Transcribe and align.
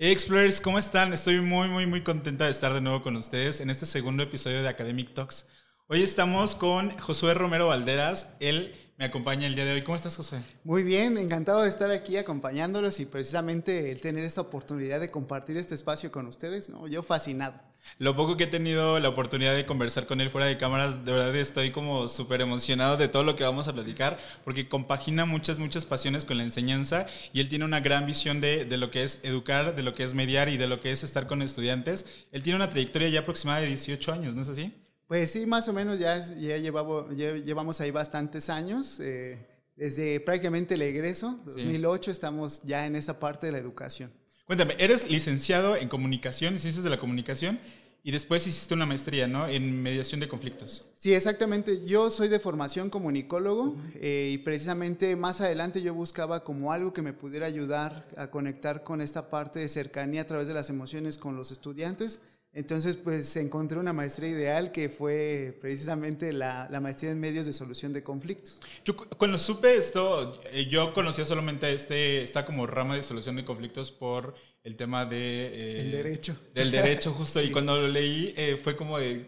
Explorers, 0.00 0.60
¿cómo 0.60 0.78
están? 0.78 1.12
Estoy 1.12 1.40
muy, 1.40 1.66
muy, 1.66 1.84
muy 1.84 2.04
contenta 2.04 2.44
de 2.44 2.52
estar 2.52 2.72
de 2.72 2.80
nuevo 2.80 3.02
con 3.02 3.16
ustedes 3.16 3.60
en 3.60 3.68
este 3.68 3.84
segundo 3.84 4.22
episodio 4.22 4.62
de 4.62 4.68
Academic 4.68 5.12
Talks. 5.12 5.48
Hoy 5.88 6.04
estamos 6.04 6.54
con 6.54 6.96
Josué 7.00 7.34
Romero 7.34 7.66
Valderas. 7.66 8.36
Él 8.38 8.76
me 8.96 9.06
acompaña 9.06 9.48
el 9.48 9.56
día 9.56 9.64
de 9.64 9.72
hoy. 9.72 9.82
¿Cómo 9.82 9.96
estás, 9.96 10.16
Josué? 10.16 10.38
Muy 10.62 10.84
bien, 10.84 11.18
encantado 11.18 11.62
de 11.62 11.68
estar 11.68 11.90
aquí 11.90 12.16
acompañándolos 12.16 13.00
y 13.00 13.06
precisamente 13.06 13.90
el 13.90 14.00
tener 14.00 14.22
esta 14.22 14.40
oportunidad 14.40 15.00
de 15.00 15.08
compartir 15.08 15.56
este 15.56 15.74
espacio 15.74 16.12
con 16.12 16.28
ustedes, 16.28 16.70
¿no? 16.70 16.86
Yo 16.86 17.02
fascinado. 17.02 17.60
Lo 17.98 18.14
poco 18.16 18.36
que 18.36 18.44
he 18.44 18.48
tenido 18.48 19.00
la 19.00 19.08
oportunidad 19.08 19.54
de 19.54 19.66
conversar 19.66 20.06
con 20.06 20.20
él 20.20 20.30
fuera 20.30 20.46
de 20.46 20.56
cámaras, 20.56 21.04
de 21.04 21.12
verdad 21.12 21.34
estoy 21.36 21.70
como 21.70 22.08
súper 22.08 22.40
emocionado 22.40 22.96
de 22.96 23.08
todo 23.08 23.24
lo 23.24 23.36
que 23.36 23.44
vamos 23.44 23.68
a 23.68 23.72
platicar, 23.72 24.18
porque 24.44 24.68
compagina 24.68 25.24
muchas, 25.24 25.58
muchas 25.58 25.86
pasiones 25.86 26.24
con 26.24 26.36
la 26.36 26.44
enseñanza 26.44 27.06
y 27.32 27.40
él 27.40 27.48
tiene 27.48 27.64
una 27.64 27.80
gran 27.80 28.06
visión 28.06 28.40
de, 28.40 28.64
de 28.64 28.76
lo 28.76 28.90
que 28.90 29.02
es 29.02 29.24
educar, 29.24 29.74
de 29.74 29.82
lo 29.82 29.94
que 29.94 30.04
es 30.04 30.14
mediar 30.14 30.48
y 30.48 30.56
de 30.56 30.66
lo 30.66 30.80
que 30.80 30.90
es 30.90 31.02
estar 31.02 31.26
con 31.26 31.42
estudiantes. 31.42 32.26
Él 32.32 32.42
tiene 32.42 32.56
una 32.56 32.70
trayectoria 32.70 33.08
ya 33.08 33.20
aproximada 33.20 33.60
de 33.60 33.68
18 33.68 34.12
años, 34.12 34.34
¿no 34.34 34.42
es 34.42 34.48
así? 34.48 34.72
Pues 35.08 35.30
sí, 35.30 35.46
más 35.46 35.66
o 35.68 35.72
menos 35.72 35.98
ya, 35.98 36.18
ya, 36.36 36.58
llevamos, 36.58 37.10
llevamos 37.16 37.80
ahí 37.80 37.90
bastantes 37.90 38.50
años. 38.50 39.00
Eh, 39.00 39.38
desde 39.74 40.20
prácticamente 40.20 40.74
el 40.74 40.82
egreso, 40.82 41.40
2008, 41.46 42.10
estamos 42.10 42.62
ya 42.62 42.84
en 42.84 42.94
esa 42.94 43.18
parte 43.18 43.46
de 43.46 43.52
la 43.52 43.58
educación. 43.58 44.12
Cuéntame, 44.44 44.74
eres 44.78 45.10
licenciado 45.10 45.76
en 45.76 45.88
comunicación, 45.88 46.58
ciencias 46.58 46.82
de 46.82 46.90
la 46.90 46.98
comunicación, 46.98 47.60
y 48.04 48.12
después 48.12 48.46
hiciste 48.46 48.74
una 48.74 48.86
maestría, 48.86 49.26
¿no? 49.26 49.48
En 49.48 49.82
mediación 49.82 50.20
de 50.20 50.28
conflictos. 50.28 50.92
Sí, 50.96 51.12
exactamente. 51.12 51.84
Yo 51.84 52.10
soy 52.10 52.28
de 52.28 52.38
formación 52.38 52.90
comunicólogo 52.90 53.76
eh, 53.94 54.30
y 54.32 54.38
precisamente 54.38 55.14
más 55.16 55.40
adelante 55.40 55.82
yo 55.82 55.94
buscaba 55.94 56.44
como 56.44 56.72
algo 56.72 56.92
que 56.92 57.02
me 57.02 57.12
pudiera 57.12 57.46
ayudar 57.46 58.08
a 58.16 58.30
conectar 58.30 58.84
con 58.84 59.00
esta 59.00 59.28
parte 59.28 59.58
de 59.58 59.68
cercanía 59.68 60.22
a 60.22 60.26
través 60.26 60.48
de 60.48 60.54
las 60.54 60.70
emociones 60.70 61.18
con 61.18 61.36
los 61.36 61.50
estudiantes. 61.50 62.20
Entonces, 62.52 62.96
pues 62.96 63.36
encontré 63.36 63.78
una 63.78 63.92
maestría 63.92 64.30
ideal 64.30 64.72
que 64.72 64.88
fue 64.88 65.56
precisamente 65.60 66.32
la, 66.32 66.66
la, 66.70 66.80
maestría 66.80 67.12
en 67.12 67.20
medios 67.20 67.44
de 67.44 67.52
solución 67.52 67.92
de 67.92 68.02
conflictos. 68.02 68.60
Yo 68.84 68.96
cuando 68.96 69.36
supe 69.36 69.76
esto, 69.76 70.40
eh, 70.50 70.66
yo 70.66 70.94
conocía 70.94 71.26
solamente 71.26 71.72
este, 71.72 72.22
esta 72.22 72.46
como 72.46 72.66
rama 72.66 72.96
de 72.96 73.02
solución 73.02 73.36
de 73.36 73.44
conflictos 73.44 73.92
por 73.92 74.34
el 74.64 74.76
tema 74.76 75.04
de... 75.04 75.16
Eh, 75.18 75.80
el 75.82 75.90
derecho. 75.92 76.36
Del 76.54 76.70
derecho, 76.70 77.12
justo. 77.16 77.42
Y 77.42 77.50
cuando 77.50 77.76
lo 77.76 77.88
leí 77.88 78.34
eh, 78.36 78.58
fue 78.62 78.76
como 78.76 78.98
de... 78.98 79.26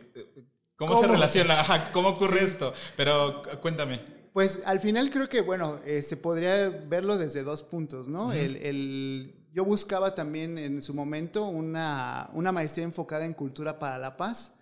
¿Cómo, 0.77 0.99
se 0.99 1.07
relaciona? 1.07 1.61
Ajá, 1.61 1.93
¿cómo 1.93 2.09
ocurre 2.09 2.43
esto? 2.43 2.73
Pero 2.97 3.43
cuéntame. 3.61 4.01
Pues 4.33 4.63
al 4.65 4.81
final 4.81 5.11
creo 5.11 5.29
que, 5.29 5.43
bueno, 5.43 5.79
se 6.03 6.17
podría 6.17 6.71
verlo 6.71 7.19
desde 7.19 7.43
dos 7.43 7.63
puntos, 7.63 8.09
¿no? 8.09 8.33
el, 8.33 8.57
el 8.57 9.40
yo 9.53 9.65
buscaba 9.65 10.15
también 10.15 10.59
en 10.59 10.83
su 10.83 10.95
momento 10.95 11.47
una, 11.47 12.31
una 12.35 12.53
maestría 12.53 12.85
enfocada 12.85 13.25
en 13.25 13.33
cultura 13.33 13.79
para 13.79 13.99
la 13.99 14.17
paz. 14.17 14.57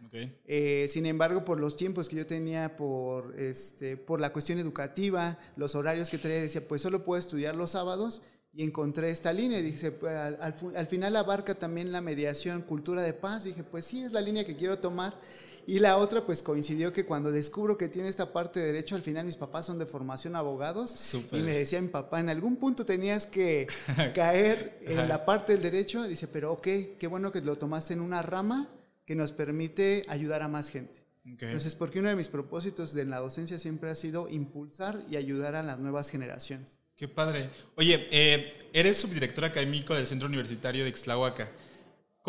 Eh, 0.46 0.86
sin 0.88 1.04
embargo, 1.04 1.44
por 1.44 1.60
los 1.60 1.76
tiempos 1.76 2.08
que 2.08 2.16
yo 2.16 2.26
tenía, 2.26 2.76
por, 2.76 3.38
este, 3.38 3.96
por 3.98 4.20
la 4.20 4.32
cuestión 4.32 4.58
educativa, 4.58 5.36
los 5.56 5.74
horarios 5.74 6.08
que 6.08 6.16
traía, 6.16 6.40
decía, 6.40 6.66
pues 6.66 6.80
solo 6.80 7.04
puedo 7.04 7.18
estudiar 7.18 7.54
los 7.54 7.72
sábados 7.72 8.22
y 8.54 8.62
encontré 8.62 9.10
esta 9.10 9.32
línea. 9.32 9.60
Dije, 9.60 9.92
pues, 9.92 10.14
al, 10.14 10.54
al, 10.74 10.86
final 10.86 11.14
abarca 11.16 11.54
también 11.54 11.92
la 11.92 12.00
mediación, 12.00 12.62
cultura 12.62 13.02
de 13.02 13.12
paz. 13.12 13.44
Dije, 13.44 13.62
pues 13.62 13.84
sí, 13.84 14.02
es 14.02 14.12
la 14.12 14.22
línea 14.22 14.46
que 14.46 14.56
quiero 14.56 14.78
tomar. 14.78 15.14
Y 15.68 15.80
la 15.80 15.98
otra, 15.98 16.24
pues 16.24 16.42
coincidió 16.42 16.94
que 16.94 17.04
cuando 17.04 17.30
descubro 17.30 17.76
que 17.76 17.88
tiene 17.88 18.08
esta 18.08 18.32
parte 18.32 18.58
de 18.58 18.64
derecho, 18.64 18.94
al 18.94 19.02
final 19.02 19.26
mis 19.26 19.36
papás 19.36 19.66
son 19.66 19.78
de 19.78 19.84
formación 19.84 20.34
abogados. 20.34 21.14
Y 21.30 21.42
me 21.42 21.52
decía 21.52 21.78
mi 21.82 21.88
papá, 21.88 22.20
en 22.20 22.30
algún 22.30 22.56
punto 22.56 22.86
tenías 22.86 23.26
que 23.26 23.66
caer 24.14 24.78
en 24.80 25.06
la 25.06 25.26
parte 25.26 25.52
del 25.52 25.60
derecho. 25.60 26.04
Dice, 26.04 26.26
pero 26.26 26.52
ok, 26.52 26.66
qué 26.98 27.06
bueno 27.06 27.30
que 27.30 27.42
lo 27.42 27.58
tomaste 27.58 27.92
en 27.92 28.00
una 28.00 28.22
rama 28.22 28.66
que 29.04 29.14
nos 29.14 29.32
permite 29.32 30.04
ayudar 30.08 30.40
a 30.40 30.48
más 30.48 30.70
gente. 30.70 31.04
Entonces, 31.26 31.74
porque 31.74 31.98
uno 31.98 32.08
de 32.08 32.16
mis 32.16 32.30
propósitos 32.30 32.94
de 32.94 33.04
la 33.04 33.18
docencia 33.18 33.58
siempre 33.58 33.90
ha 33.90 33.94
sido 33.94 34.26
impulsar 34.30 35.04
y 35.10 35.16
ayudar 35.16 35.54
a 35.54 35.62
las 35.62 35.78
nuevas 35.78 36.08
generaciones. 36.08 36.78
Qué 36.96 37.08
padre. 37.08 37.50
Oye, 37.76 38.08
eh, 38.10 38.70
eres 38.72 38.96
subdirector 38.96 39.44
académico 39.44 39.94
del 39.94 40.06
Centro 40.06 40.28
Universitario 40.28 40.84
de 40.84 40.88
Ixtlahuaca. 40.88 41.50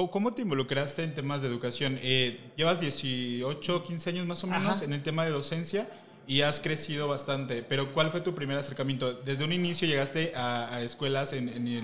¿Cómo 0.08 0.34
te 0.34 0.44
involucraste 0.44 1.04
en 1.04 1.14
temas 1.14 1.42
de 1.42 1.50
educación? 1.50 2.00
Eh, 2.02 2.52
llevas 2.56 2.80
18, 2.80 3.84
15 3.84 4.10
años 4.12 4.26
más 4.26 4.44
o 4.46 4.48
menos 4.48 4.82
en 4.82 4.94
el 4.94 5.04
tema 5.04 5.26
de 5.26 5.32
docencia 5.32 5.90
y 6.26 6.42
has 6.42 6.62
crecido 6.62 7.08
bastante, 7.08 7.64
pero 7.64 7.92
¿cuál 7.92 8.12
fue 8.12 8.22
tu 8.22 8.34
primer 8.34 8.58
acercamiento? 8.58 9.14
¿Desde 9.14 9.44
un 9.44 9.52
inicio 9.52 9.88
llegaste 9.88 10.32
a, 10.36 10.82
escuelas 10.84 11.34
en, 11.34 11.50
el 11.50 11.84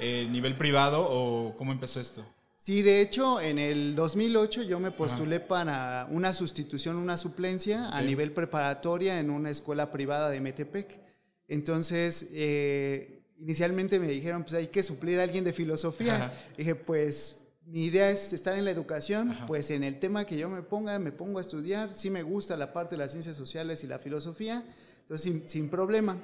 eh, 0.00 0.26
nivel 0.30 0.56
privado 0.56 1.06
o 1.08 1.54
cómo 1.56 1.70
empezó 1.70 2.00
esto? 2.00 2.24
Sí, 2.56 2.82
de 2.82 3.02
hecho, 3.02 3.40
en 3.40 3.58
el 3.58 3.94
2008 3.94 4.62
yo 4.62 4.80
me 4.80 4.90
postulé 4.90 5.38
para 5.38 6.08
una 6.10 6.32
sustitución, 6.32 6.96
una 6.96 7.18
suplencia 7.18 7.90
a 7.90 8.00
nivel 8.00 8.32
preparatoria 8.32 9.20
en 9.20 9.28
una 9.28 9.50
escuela 9.50 9.90
privada 9.90 10.30
de 10.30 10.40
Metepec. 10.40 10.98
Entonces, 11.46 12.30
eh, 12.32 13.22
inicialmente 13.38 13.98
me 13.98 14.08
dijeron, 14.08 14.44
pues 14.44 14.54
hay 14.54 14.68
que 14.68 14.82
suplir 14.82 15.20
a 15.20 15.24
alguien 15.24 15.44
de 15.44 15.52
filosofía. 15.52 16.32
Dije, 16.56 16.74
pues 16.74 17.43
mi 17.66 17.84
idea 17.84 18.10
es 18.10 18.32
estar 18.32 18.56
en 18.56 18.64
la 18.64 18.70
educación, 18.70 19.36
pues 19.46 19.70
en 19.70 19.84
el 19.84 19.98
tema 19.98 20.26
que 20.26 20.36
yo 20.36 20.48
me 20.48 20.62
ponga, 20.62 20.98
me 20.98 21.12
pongo 21.12 21.38
a 21.38 21.40
estudiar, 21.40 21.94
sí 21.94 22.10
me 22.10 22.22
gusta 22.22 22.56
la 22.56 22.72
parte 22.72 22.94
de 22.94 22.98
las 22.98 23.12
ciencias 23.12 23.36
sociales 23.36 23.82
y 23.84 23.86
la 23.86 23.98
filosofía, 23.98 24.64
entonces 25.00 25.42
sin, 25.46 25.68
problema. 25.68 26.18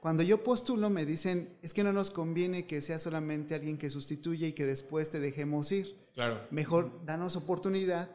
Cuando 0.00 0.22
yo 0.22 0.42
postulo 0.42 0.88
me 0.88 1.04
dicen, 1.04 1.48
es 1.62 1.74
que 1.74 1.84
no 1.84 1.92
nos 1.92 2.10
conviene 2.10 2.66
que 2.66 2.80
sea 2.80 2.98
solamente 2.98 3.54
alguien 3.54 3.76
que 3.76 3.90
sustituye 3.90 4.48
y 4.48 4.52
que 4.52 4.66
después 4.66 5.10
te 5.10 5.20
dejemos 5.20 5.70
ir. 5.72 5.96
Claro. 6.14 6.40
Mejor 6.50 7.04
danos 7.04 7.36
oportunidad 7.36 8.08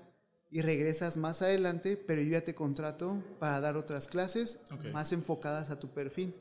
y 0.49 0.61
regresas 0.61 1.17
más 1.17 1.41
adelante, 1.41 1.97
pero 1.97 2.21
yo 2.21 2.31
ya 2.31 2.41
te 2.43 2.55
contrato 2.55 3.23
para 3.39 3.59
dar 3.61 3.77
otras 3.77 4.07
clases 4.07 4.61
más 4.91 5.11
enfocadas 5.11 5.69
a 5.69 5.79
tu 5.79 5.89
perfil. 5.89 6.33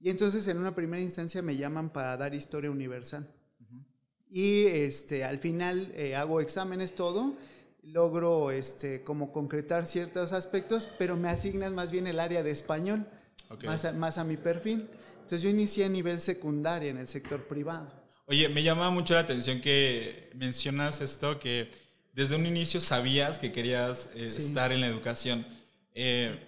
Y 0.00 0.10
entonces 0.10 0.46
en 0.48 0.58
una 0.58 0.74
primera 0.74 1.02
instancia 1.02 1.42
me 1.42 1.56
llaman 1.56 1.90
para 1.90 2.16
dar 2.16 2.34
historia 2.34 2.70
universal. 2.70 3.28
Y 4.30 4.64
este, 4.66 5.24
al 5.24 5.38
final 5.38 5.92
eh, 5.94 6.14
hago 6.14 6.40
exámenes, 6.40 6.94
todo, 6.94 7.34
logro 7.82 8.50
este, 8.50 9.02
como 9.02 9.32
concretar 9.32 9.86
ciertos 9.86 10.32
aspectos, 10.32 10.88
pero 10.98 11.16
me 11.16 11.28
asignan 11.28 11.74
más 11.74 11.90
bien 11.90 12.06
el 12.06 12.20
área 12.20 12.42
de 12.42 12.50
español, 12.50 13.06
más, 13.64 13.84
a, 13.84 13.92
más 13.92 14.18
a 14.18 14.24
mi 14.24 14.36
perfil. 14.36 14.86
Entonces 15.14 15.42
yo 15.42 15.48
inicié 15.48 15.84
a 15.84 15.88
nivel 15.88 16.20
secundario 16.20 16.90
en 16.90 16.98
el 16.98 17.08
sector 17.08 17.44
privado. 17.46 17.90
Oye, 18.26 18.48
me 18.48 18.62
llama 18.62 18.90
mucho 18.90 19.14
la 19.14 19.20
atención 19.20 19.60
que 19.60 20.30
mencionas 20.34 21.00
esto, 21.00 21.38
que 21.38 21.70
desde 22.12 22.36
un 22.36 22.44
inicio 22.44 22.80
sabías 22.80 23.38
que 23.38 23.52
querías 23.52 24.10
eh, 24.14 24.26
estar 24.26 24.72
en 24.72 24.82
la 24.82 24.86
educación. 24.86 25.46
Eh, 25.94 26.38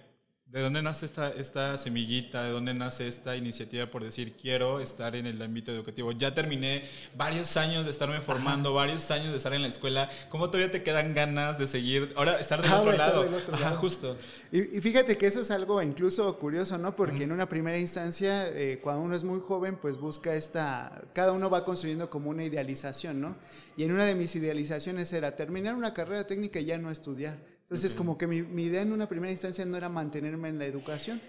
¿De 0.51 0.59
dónde 0.59 0.81
nace 0.81 1.05
esta, 1.05 1.29
esta 1.29 1.77
semillita? 1.77 2.43
¿De 2.43 2.51
dónde 2.51 2.73
nace 2.73 3.07
esta 3.07 3.37
iniciativa 3.37 3.85
por 3.85 4.03
decir 4.03 4.35
quiero 4.35 4.81
estar 4.81 5.15
en 5.15 5.25
el 5.25 5.41
ámbito 5.41 5.71
educativo? 5.71 6.11
Ya 6.11 6.33
terminé 6.33 6.83
varios 7.15 7.55
años 7.55 7.85
de 7.85 7.91
estarme 7.91 8.19
formando, 8.19 8.73
varios 8.73 9.09
años 9.11 9.31
de 9.31 9.37
estar 9.37 9.53
en 9.53 9.61
la 9.61 9.69
escuela. 9.69 10.09
¿Cómo 10.27 10.47
todavía 10.47 10.69
te 10.69 10.83
quedan 10.83 11.13
ganas 11.13 11.57
de 11.57 11.67
seguir? 11.67 12.11
Ahora, 12.17 12.33
estar 12.33 12.61
del 12.61 12.69
otro 12.69 12.91
lado. 12.91 13.29
Ajá, 13.53 13.77
justo. 13.77 14.17
Y, 14.51 14.81
fíjate 14.81 15.17
que 15.17 15.27
eso 15.27 15.39
es 15.39 15.51
algo 15.51 15.81
incluso 15.81 16.37
curioso, 16.37 16.77
¿no? 16.77 16.97
Porque 16.97 17.23
en 17.23 17.31
una 17.31 17.47
primera 17.47 17.77
instancia, 17.77 18.49
eh, 18.49 18.81
cuando 18.83 19.03
uno 19.03 19.15
es 19.15 19.23
muy 19.23 19.39
joven, 19.39 19.77
pues 19.77 19.95
busca 19.95 20.35
esta. 20.35 21.01
Cada 21.13 21.31
uno 21.31 21.49
va 21.49 21.63
construyendo 21.63 22.09
como 22.09 22.29
una 22.29 22.43
idealización, 22.43 23.21
¿no? 23.21 23.37
Y 23.77 23.85
en 23.85 23.93
una 23.93 24.03
de 24.03 24.15
mis 24.15 24.35
idealizaciones 24.35 25.13
era 25.13 25.33
terminar 25.33 25.75
una 25.75 25.93
carrera 25.93 26.27
técnica 26.27 26.59
y 26.59 26.65
ya 26.65 26.77
no 26.77 26.91
estudiar. 26.91 27.50
Entonces, 27.71 27.95
como 27.95 28.17
que 28.17 28.27
mi, 28.27 28.63
idea 28.63 28.81
en 28.81 28.91
una 28.91 29.07
primera 29.07 29.31
instancia 29.31 29.63
no 29.63 29.77
era 29.77 29.87
mantenerme 29.87 30.49
en 30.49 30.59
la 30.59 30.65
educación, 30.65 31.21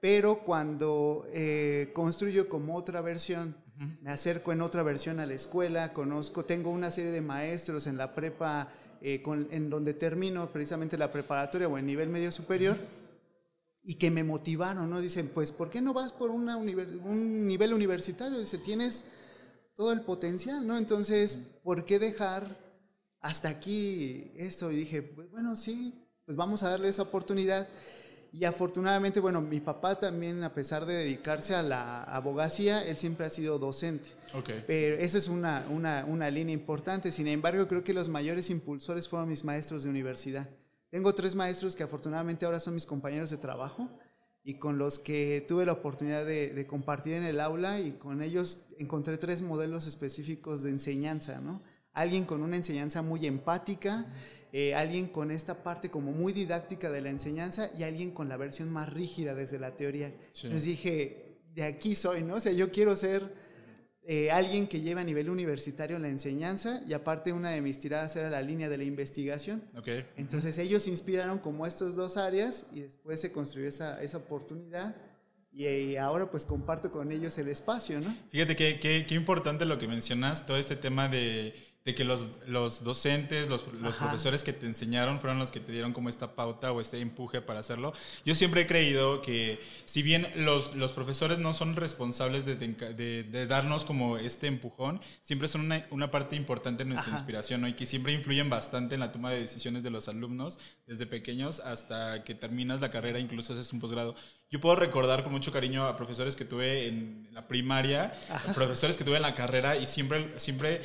pero 0.00 0.44
cuando 0.44 1.26
eh, 1.32 1.90
construyo 1.92 2.48
como 2.48 2.76
otra 2.76 3.00
versión, 3.00 3.56
me 4.00 4.12
acerco 4.12 4.52
en 4.52 4.62
otra 4.62 4.84
versión 4.84 5.18
a 5.18 5.26
la 5.26 5.34
escuela, 5.34 5.92
conozco, 5.92 6.44
tengo 6.44 6.70
una 6.70 6.92
serie 6.92 7.10
de 7.10 7.20
maestros 7.20 7.88
en 7.88 7.96
la 7.96 8.14
prepa, 8.14 8.68
eh, 9.02 9.20
en 9.50 9.68
donde 9.68 9.94
termino 9.94 10.52
precisamente 10.52 10.96
la 10.96 11.10
preparatoria 11.10 11.66
o 11.66 11.76
el 11.76 11.84
nivel 11.84 12.08
medio 12.08 12.30
superior, 12.30 12.76
y 13.82 13.96
que 13.96 14.12
me 14.12 14.22
motivaron, 14.22 14.88
¿no? 14.88 15.00
Dicen, 15.00 15.28
pues, 15.34 15.50
¿por 15.50 15.70
qué 15.70 15.80
no 15.80 15.92
vas 15.92 16.12
por 16.12 16.30
una 16.30 16.56
un 16.56 17.46
nivel 17.48 17.74
universitario? 17.74 18.38
Dice, 18.38 18.58
tienes 18.58 19.06
todo 19.74 19.90
el 19.90 20.02
potencial, 20.02 20.64
¿no? 20.64 20.78
Entonces, 20.78 21.36
¿por 21.64 21.84
qué 21.84 21.98
dejar 21.98 22.69
hasta 23.20 23.48
aquí 23.48 24.30
esto 24.36 24.70
y 24.72 24.76
dije, 24.76 25.02
pues 25.02 25.30
bueno, 25.30 25.56
sí, 25.56 25.94
pues 26.24 26.36
vamos 26.36 26.62
a 26.62 26.70
darle 26.70 26.88
esa 26.88 27.02
oportunidad. 27.02 27.68
Y 28.32 28.44
afortunadamente, 28.44 29.18
bueno, 29.18 29.40
mi 29.40 29.58
papá 29.58 29.98
también, 29.98 30.44
a 30.44 30.54
pesar 30.54 30.86
de 30.86 30.94
dedicarse 30.94 31.54
a 31.54 31.62
la 31.62 32.04
abogacía, 32.04 32.84
él 32.84 32.96
siempre 32.96 33.26
ha 33.26 33.30
sido 33.30 33.58
docente. 33.58 34.10
Okay. 34.32 34.62
Pero 34.66 34.96
esa 34.96 35.18
es 35.18 35.26
una, 35.26 35.66
una, 35.68 36.04
una, 36.06 36.30
línea 36.30 36.54
importante. 36.54 37.10
Sin 37.10 37.26
embargo, 37.26 37.66
creo 37.66 37.82
que 37.82 37.92
los 37.92 38.08
mayores 38.08 38.48
impulsores 38.48 39.08
fueron 39.08 39.28
mis 39.28 39.44
maestros 39.44 39.82
de 39.82 39.90
universidad. 39.90 40.48
Tengo 40.90 41.12
tres 41.12 41.34
maestros 41.34 41.74
que 41.74 41.82
afortunadamente 41.82 42.46
ahora 42.46 42.60
son 42.60 42.74
mis 42.74 42.86
compañeros 42.86 43.30
de 43.30 43.36
trabajo. 43.36 43.88
y 44.42 44.54
con 44.54 44.78
los 44.78 44.98
que 44.98 45.44
tuve 45.46 45.66
la 45.66 45.72
oportunidad 45.72 46.24
de, 46.24 46.66
compartir 46.66 47.12
en 47.12 47.24
el 47.24 47.40
aula 47.40 47.78
y 47.78 47.92
con 47.92 48.22
ellos 48.22 48.68
encontré 48.78 49.18
tres 49.18 49.42
modelos 49.42 49.86
específicos 49.86 50.62
de 50.62 50.70
enseñanza, 50.70 51.40
¿no? 51.40 51.60
Alguien 51.92 52.24
con 52.24 52.42
una 52.42 52.56
enseñanza 52.56 53.02
muy 53.02 53.26
empática, 53.26 54.06
eh, 54.52 54.74
alguien 54.74 55.06
con 55.06 55.30
esta 55.30 55.62
parte 55.62 55.90
como 55.90 56.12
muy 56.12 56.32
didáctica 56.32 56.90
de 56.90 57.00
la 57.00 57.10
enseñanza 57.10 57.70
y 57.78 57.82
alguien 57.82 58.10
con 58.10 58.28
la 58.28 58.36
versión 58.36 58.70
más 58.70 58.92
rígida 58.92 59.34
desde 59.34 59.58
la 59.58 59.76
teoría. 59.76 60.12
Les 60.44 60.64
dije, 60.64 61.38
de 61.54 61.64
aquí 61.64 61.94
soy, 61.94 62.22
¿no? 62.22 62.36
O 62.36 62.40
sea, 62.40 62.52
yo 62.52 62.70
quiero 62.70 62.96
ser 62.96 63.32
eh, 64.02 64.30
alguien 64.30 64.66
que 64.66 64.80
lleva 64.80 65.02
a 65.02 65.04
nivel 65.04 65.30
universitario 65.30 65.98
la 65.98 66.08
enseñanza 66.08 66.82
y 66.86 66.94
aparte 66.94 67.32
una 67.32 67.50
de 67.50 67.60
mis 67.60 67.78
tiradas 67.78 68.16
era 68.16 68.30
la 68.30 68.42
línea 68.42 68.68
de 68.68 68.78
la 68.78 68.84
investigación. 68.84 69.62
Okay. 69.76 70.06
Entonces 70.16 70.58
ellos 70.58 70.88
inspiraron 70.88 71.38
como 71.38 71.66
estas 71.66 71.94
dos 71.94 72.16
áreas 72.16 72.68
y 72.72 72.80
después 72.80 73.20
se 73.20 73.30
construyó 73.30 73.68
esa, 73.68 74.02
esa 74.02 74.16
oportunidad 74.16 74.96
y, 75.52 75.96
ahora 75.96 76.30
pues 76.30 76.46
comparto 76.46 76.90
con 76.90 77.10
ellos 77.10 77.36
el 77.38 77.48
espacio, 77.48 78.00
¿no? 78.00 78.14
Fíjate 78.30 78.54
qué 78.56 78.78
que, 78.80 79.14
importante 79.14 79.64
lo 79.64 79.78
que 79.78 79.88
mencionas, 79.88 80.46
todo 80.46 80.56
este 80.56 80.76
tema 80.76 81.08
de 81.08 81.54
de 81.84 81.94
que 81.94 82.04
los, 82.04 82.28
los 82.46 82.84
docentes, 82.84 83.48
los, 83.48 83.66
los 83.78 83.96
profesores 83.96 84.44
que 84.44 84.52
te 84.52 84.66
enseñaron 84.66 85.18
fueron 85.18 85.38
los 85.38 85.50
que 85.50 85.60
te 85.60 85.72
dieron 85.72 85.94
como 85.94 86.10
esta 86.10 86.34
pauta 86.34 86.72
o 86.72 86.80
este 86.80 87.00
empuje 87.00 87.40
para 87.40 87.60
hacerlo. 87.60 87.94
Yo 88.24 88.34
siempre 88.34 88.62
he 88.62 88.66
creído 88.66 89.22
que 89.22 89.60
si 89.86 90.02
bien 90.02 90.26
los, 90.36 90.74
los 90.74 90.92
profesores 90.92 91.38
no 91.38 91.54
son 91.54 91.76
responsables 91.76 92.44
de, 92.44 92.56
de, 92.56 93.24
de, 93.24 93.46
darnos 93.46 93.84
como 93.86 94.18
este 94.18 94.46
empujón, 94.46 95.00
siempre 95.22 95.48
son 95.48 95.62
una, 95.62 95.86
una 95.90 96.10
parte 96.10 96.36
importante 96.36 96.84
de 96.84 96.90
nuestra 96.90 97.14
inspiración 97.14 97.62
¿no? 97.62 97.68
y 97.68 97.72
que 97.72 97.86
siempre 97.86 98.12
influyen 98.12 98.50
bastante 98.50 98.94
en 98.94 99.00
la 99.00 99.10
toma 99.10 99.30
de 99.30 99.40
decisiones 99.40 99.82
de 99.82 99.88
los 99.88 100.06
alumnos 100.08 100.58
desde 100.86 101.06
pequeños 101.06 101.60
hasta 101.60 102.24
que 102.24 102.34
terminas 102.34 102.82
la 102.82 102.90
carrera, 102.90 103.18
incluso 103.18 103.54
haces 103.54 103.72
un 103.72 103.80
posgrado. 103.80 104.14
Yo 104.50 104.60
puedo 104.60 104.76
recordar 104.76 105.22
con 105.22 105.32
mucho 105.32 105.50
cariño 105.50 105.86
a 105.86 105.96
profesores 105.96 106.36
que 106.36 106.44
tuve 106.44 106.88
en 106.88 107.28
la 107.32 107.48
primaria, 107.48 108.12
profesores 108.54 108.98
que 108.98 109.04
tuve 109.04 109.16
en 109.16 109.22
la 109.22 109.34
carrera 109.34 109.76
y 109.76 109.86
siempre, 109.86 110.38
siempre 110.38 110.82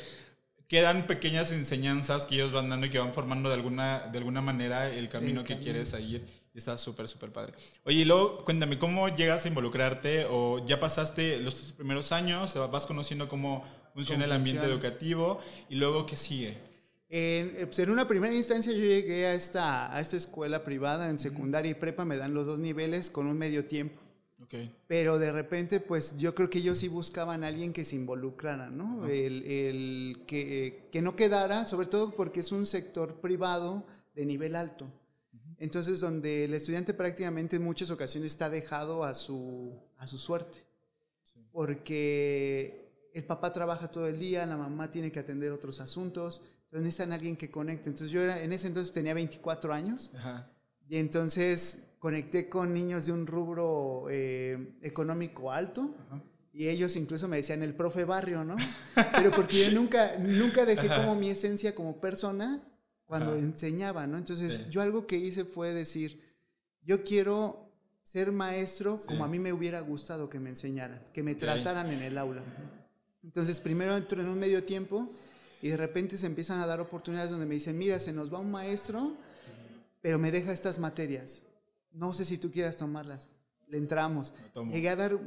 quedan 0.68 1.06
pequeñas 1.06 1.52
enseñanzas 1.52 2.26
que 2.26 2.34
ellos 2.34 2.52
van 2.52 2.68
dando 2.68 2.86
y 2.86 2.90
que 2.90 2.98
van 2.98 3.14
formando 3.14 3.48
de 3.48 3.54
alguna, 3.54 4.08
de 4.10 4.18
alguna 4.18 4.40
manera 4.40 4.90
el 4.90 5.08
camino 5.08 5.44
que 5.44 5.58
quieres 5.58 5.88
seguir. 5.90 6.26
Está 6.54 6.78
súper, 6.78 7.06
súper 7.06 7.30
padre. 7.30 7.52
Oye, 7.84 7.98
y 7.98 8.04
luego 8.04 8.42
cuéntame, 8.44 8.78
¿cómo 8.78 9.08
llegas 9.08 9.44
a 9.44 9.48
involucrarte 9.48 10.26
o 10.28 10.64
ya 10.64 10.80
pasaste 10.80 11.38
los 11.38 11.54
primeros 11.54 12.12
años, 12.12 12.54
vas 12.72 12.86
conociendo 12.86 13.28
cómo 13.28 13.62
funciona 13.92 14.24
el 14.24 14.32
ambiente 14.32 14.64
educativo 14.64 15.40
y 15.68 15.76
luego 15.76 16.06
qué 16.06 16.16
sigue? 16.16 16.56
En, 17.08 17.66
pues 17.66 17.78
en 17.78 17.90
una 17.90 18.08
primera 18.08 18.34
instancia 18.34 18.72
yo 18.72 18.78
llegué 18.78 19.26
a 19.26 19.34
esta, 19.34 19.94
a 19.94 20.00
esta 20.00 20.16
escuela 20.16 20.64
privada, 20.64 21.10
en 21.10 21.20
secundaria 21.20 21.70
y 21.70 21.74
prepa 21.74 22.04
me 22.04 22.16
dan 22.16 22.34
los 22.34 22.46
dos 22.46 22.58
niveles 22.58 23.10
con 23.10 23.26
un 23.26 23.38
medio 23.38 23.66
tiempo. 23.66 24.00
Pero 24.86 25.18
de 25.18 25.32
repente, 25.32 25.80
pues 25.80 26.16
yo 26.18 26.34
creo 26.34 26.50
que 26.50 26.58
ellos 26.58 26.78
sí 26.78 26.88
buscaban 26.88 27.44
a 27.44 27.48
alguien 27.48 27.72
que 27.72 27.84
se 27.84 27.96
involucrara, 27.96 28.70
¿no? 28.70 29.06
el, 29.06 30.22
que, 30.26 30.88
que, 30.92 31.02
no 31.02 31.16
quedara, 31.16 31.66
sobre 31.66 31.88
todo 31.88 32.14
porque 32.14 32.40
es 32.40 32.52
un 32.52 32.66
sector 32.66 33.20
privado 33.20 33.86
de 34.14 34.26
nivel 34.26 34.56
alto. 34.56 34.86
Entonces, 35.58 36.00
donde 36.00 36.44
el 36.44 36.54
estudiante 36.54 36.92
prácticamente 36.94 37.56
en 37.56 37.62
muchas 37.62 37.90
ocasiones 37.90 38.32
está 38.32 38.50
dejado 38.50 39.04
a 39.04 39.14
su, 39.14 39.72
a 39.96 40.06
su 40.06 40.18
suerte. 40.18 40.58
Porque 41.50 43.10
el 43.14 43.24
papá 43.24 43.52
trabaja 43.52 43.90
todo 43.90 44.06
el 44.08 44.18
día, 44.18 44.44
la 44.44 44.58
mamá 44.58 44.90
tiene 44.90 45.10
que 45.10 45.18
atender 45.18 45.52
otros 45.52 45.80
asuntos, 45.80 46.42
entonces 46.64 46.84
necesitan 46.84 47.12
alguien 47.12 47.36
que 47.36 47.50
conecte. 47.50 47.88
Entonces, 47.88 48.10
yo 48.10 48.20
era, 48.20 48.42
en 48.42 48.52
ese 48.52 48.66
entonces 48.66 48.92
tenía 48.92 49.14
24 49.14 49.72
años. 49.72 50.12
Y 50.88 50.96
entonces 50.96 51.88
conecté 52.06 52.48
con 52.48 52.72
niños 52.72 53.06
de 53.06 53.12
un 53.12 53.26
rubro 53.26 54.06
eh, 54.08 54.76
económico 54.80 55.50
alto. 55.50 55.92
Y 56.52 56.68
ellos 56.68 56.94
incluso 56.94 57.26
me 57.26 57.38
decían 57.38 57.64
el 57.64 57.74
profe 57.74 58.04
barrio, 58.04 58.44
¿no? 58.44 58.54
Pero 59.12 59.32
porque 59.32 59.64
yo 59.64 59.72
nunca, 59.72 60.16
nunca 60.16 60.64
dejé 60.64 60.86
como 60.86 61.16
mi 61.16 61.30
esencia 61.30 61.74
como 61.74 62.00
persona 62.00 62.62
cuando 63.06 63.34
enseñaba, 63.34 64.06
¿no? 64.06 64.18
Entonces 64.18 64.70
yo 64.70 64.82
algo 64.82 65.08
que 65.08 65.16
hice 65.16 65.44
fue 65.44 65.74
decir, 65.74 66.22
yo 66.84 67.02
quiero 67.02 67.72
ser 68.04 68.30
maestro 68.30 69.00
como 69.08 69.24
a 69.24 69.28
mí 69.28 69.40
me 69.40 69.52
hubiera 69.52 69.80
gustado 69.80 70.28
que 70.28 70.38
me 70.38 70.50
enseñaran, 70.50 71.02
que 71.12 71.24
me 71.24 71.34
trataran 71.34 71.90
en 71.90 72.02
el 72.02 72.18
aula. 72.18 72.42
Entonces 73.24 73.58
primero 73.58 73.96
entro 73.96 74.22
en 74.22 74.28
un 74.28 74.38
medio 74.38 74.62
tiempo 74.62 75.10
y 75.60 75.70
de 75.70 75.76
repente 75.76 76.16
se 76.16 76.26
empiezan 76.26 76.60
a 76.60 76.66
dar 76.66 76.78
oportunidades 76.80 77.32
donde 77.32 77.46
me 77.46 77.54
dicen, 77.54 77.76
mira, 77.76 77.98
se 77.98 78.12
nos 78.12 78.32
va 78.32 78.38
un 78.38 78.52
maestro, 78.52 79.12
pero 80.00 80.20
me 80.20 80.30
deja 80.30 80.52
estas 80.52 80.78
materias 80.78 81.42
no 81.96 82.12
sé 82.12 82.24
si 82.24 82.38
tú 82.38 82.50
quieras 82.50 82.76
tomarlas. 82.76 83.28
Le 83.68 83.78
entramos. 83.78 84.32
Llegué 84.70 84.90
a 84.90 84.96
dar 84.96 85.18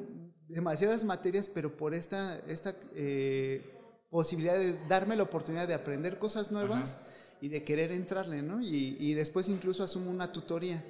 demasiadas 0.47 1.03
materias, 1.03 1.49
pero 1.53 1.75
por 1.75 1.93
esta, 1.93 2.39
esta 2.47 2.75
eh, 2.95 3.61
posibilidad 4.09 4.57
de 4.57 4.77
darme 4.87 5.15
la 5.15 5.23
oportunidad 5.23 5.67
de 5.67 5.73
aprender 5.73 6.17
cosas 6.17 6.51
nuevas 6.51 6.97
y 7.41 7.49
de 7.49 7.63
querer 7.63 7.91
entrarle, 7.91 8.41
¿no? 8.41 8.61
Y, 8.61 9.13
después 9.13 9.49
incluso 9.49 9.83
asumo 9.83 10.09
una 10.09 10.31
tutoría. 10.31 10.83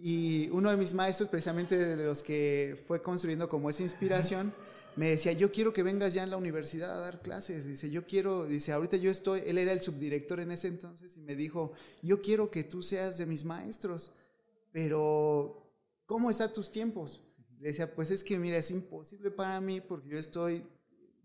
Y 0.00 0.48
uno 0.50 0.70
de 0.70 0.76
mis 0.76 0.94
maestros, 0.94 1.28
precisamente 1.28 1.76
de 1.76 2.04
los 2.04 2.22
que 2.22 2.82
fue 2.86 3.02
construyendo 3.02 3.48
como 3.48 3.68
esa 3.70 3.82
inspiración, 3.82 4.52
me 4.94 5.10
decía, 5.10 5.32
yo 5.32 5.50
quiero 5.50 5.72
que 5.72 5.82
vengas 5.82 6.14
ya 6.14 6.22
en 6.22 6.30
la 6.30 6.36
universidad 6.36 6.92
a 6.96 7.00
dar 7.00 7.20
clases. 7.20 7.66
Dice, 7.66 7.90
yo 7.90 8.06
quiero, 8.06 8.46
dice, 8.46 8.72
ahorita 8.72 8.96
yo 8.96 9.10
estoy, 9.10 9.42
él 9.46 9.58
era 9.58 9.72
el 9.72 9.80
subdirector 9.80 10.40
en 10.40 10.52
ese 10.52 10.68
entonces 10.68 11.16
y 11.16 11.20
me 11.20 11.34
dijo, 11.34 11.72
yo 12.02 12.20
quiero 12.20 12.50
que 12.50 12.64
tú 12.64 12.82
seas 12.82 13.18
de 13.18 13.26
mis 13.26 13.44
maestros 13.44 14.12
pero 14.72 15.72
¿cómo 16.06 16.30
están 16.30 16.52
tus 16.52 16.70
tiempos? 16.70 17.24
Le 17.60 17.68
decía, 17.68 17.94
pues 17.94 18.10
es 18.10 18.22
que 18.22 18.38
mira, 18.38 18.56
es 18.56 18.70
imposible 18.70 19.30
para 19.30 19.60
mí 19.60 19.80
porque 19.80 20.10
yo 20.10 20.18
estoy 20.18 20.64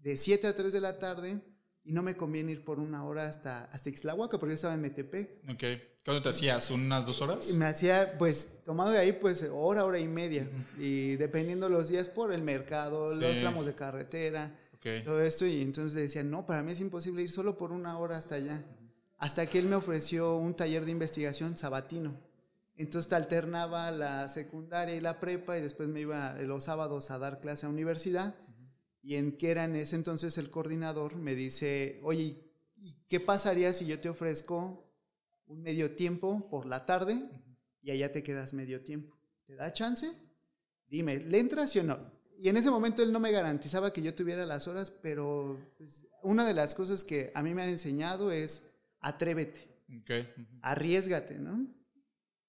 de 0.01 0.17
7 0.17 0.47
a 0.47 0.55
3 0.55 0.73
de 0.73 0.81
la 0.81 0.99
tarde 0.99 1.41
y 1.83 1.91
no 1.93 2.01
me 2.01 2.15
conviene 2.15 2.53
ir 2.53 2.63
por 2.63 2.79
una 2.79 3.05
hora 3.05 3.27
hasta, 3.27 3.65
hasta 3.65 3.89
Ixtlahuaca 3.89 4.39
porque 4.39 4.51
yo 4.51 4.55
estaba 4.55 4.73
en 4.73 4.81
Metepec. 4.81 5.49
Ok. 5.49 5.63
¿Cuándo 6.03 6.21
te 6.21 6.29
hacías? 6.29 6.69
¿Unas 6.69 7.05
dos 7.05 7.21
horas? 7.21 7.53
Me 7.53 7.65
hacía, 7.65 8.17
pues, 8.17 8.61
tomado 8.65 8.91
de 8.91 8.97
ahí, 8.97 9.13
pues, 9.13 9.47
hora, 9.49 9.85
hora 9.85 9.99
y 9.99 10.07
media. 10.07 10.49
Y 10.77 11.15
dependiendo 11.15 11.69
los 11.69 11.87
días 11.87 12.09
por 12.09 12.33
el 12.33 12.41
mercado, 12.41 13.15
los 13.15 13.37
tramos 13.39 13.65
de 13.65 13.73
carretera, 13.73 14.53
todo 15.05 15.21
esto. 15.21 15.45
Y 15.45 15.61
entonces 15.61 15.93
le 15.93 16.01
decía, 16.01 16.21
no, 16.23 16.45
para 16.45 16.61
mí 16.61 16.73
es 16.73 16.81
imposible 16.81 17.21
ir 17.21 17.31
solo 17.31 17.57
por 17.57 17.71
una 17.71 17.97
hora 17.99 18.17
hasta 18.17 18.35
allá. 18.35 18.61
Hasta 19.17 19.45
que 19.45 19.59
él 19.59 19.65
me 19.65 19.77
ofreció 19.77 20.35
un 20.35 20.53
taller 20.53 20.83
de 20.83 20.91
investigación 20.91 21.55
sabatino. 21.55 22.13
Entonces 22.75 23.13
alternaba 23.13 23.91
la 23.91 24.27
secundaria 24.29 24.95
y 24.95 25.01
la 25.01 25.19
prepa 25.19 25.57
y 25.57 25.61
después 25.61 25.87
me 25.89 26.01
iba 26.01 26.33
los 26.41 26.63
sábados 26.63 27.11
a 27.11 27.19
dar 27.19 27.39
clase 27.39 27.65
a 27.65 27.69
universidad. 27.69 28.35
Y 29.01 29.15
en 29.15 29.37
que 29.37 29.51
era 29.51 29.65
en 29.65 29.75
ese 29.75 29.95
entonces 29.95 30.37
el 30.37 30.49
coordinador 30.49 31.15
me 31.15 31.35
dice, 31.35 31.99
oye, 32.03 32.51
¿qué 33.07 33.19
pasaría 33.19 33.73
si 33.73 33.85
yo 33.85 33.99
te 33.99 34.09
ofrezco 34.09 34.89
un 35.45 35.61
medio 35.61 35.95
tiempo 35.95 36.49
por 36.49 36.65
la 36.65 36.85
tarde 36.85 37.21
y 37.81 37.91
allá 37.91 38.11
te 38.11 38.23
quedas 38.23 38.53
medio 38.53 38.83
tiempo? 38.83 39.19
¿Te 39.45 39.55
da 39.55 39.73
chance? 39.73 40.11
Dime, 40.87 41.19
¿le 41.19 41.39
entras 41.39 41.75
o 41.75 41.83
no? 41.83 41.99
Y 42.39 42.49
en 42.49 42.57
ese 42.57 42.71
momento 42.71 43.03
él 43.03 43.11
no 43.11 43.19
me 43.19 43.31
garantizaba 43.31 43.93
que 43.93 44.01
yo 44.01 44.15
tuviera 44.15 44.45
las 44.45 44.67
horas, 44.67 44.89
pero 44.89 45.59
pues, 45.77 46.07
una 46.23 46.47
de 46.47 46.53
las 46.53 46.73
cosas 46.73 47.03
que 47.03 47.31
a 47.35 47.43
mí 47.43 47.53
me 47.53 47.63
han 47.63 47.69
enseñado 47.69 48.31
es 48.31 48.71
atrévete, 48.99 49.67
arriesgate, 50.61 51.37
¿no? 51.39 51.67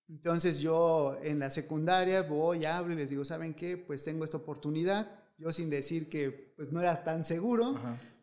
Entonces 0.08 0.60
yo 0.60 1.18
en 1.22 1.38
la 1.38 1.50
secundaria 1.50 2.22
voy, 2.22 2.64
hablo 2.64 2.92
y 2.92 2.96
les 2.96 3.10
digo, 3.10 3.24
¿saben 3.24 3.54
qué? 3.54 3.76
Pues 3.76 4.04
tengo 4.04 4.24
esta 4.24 4.36
oportunidad, 4.36 5.10
yo 5.38 5.50
sin 5.50 5.70
decir 5.70 6.08
que 6.08 6.30
pues 6.56 6.72
no 6.72 6.80
era 6.80 7.02
tan 7.04 7.24
seguro, 7.24 7.80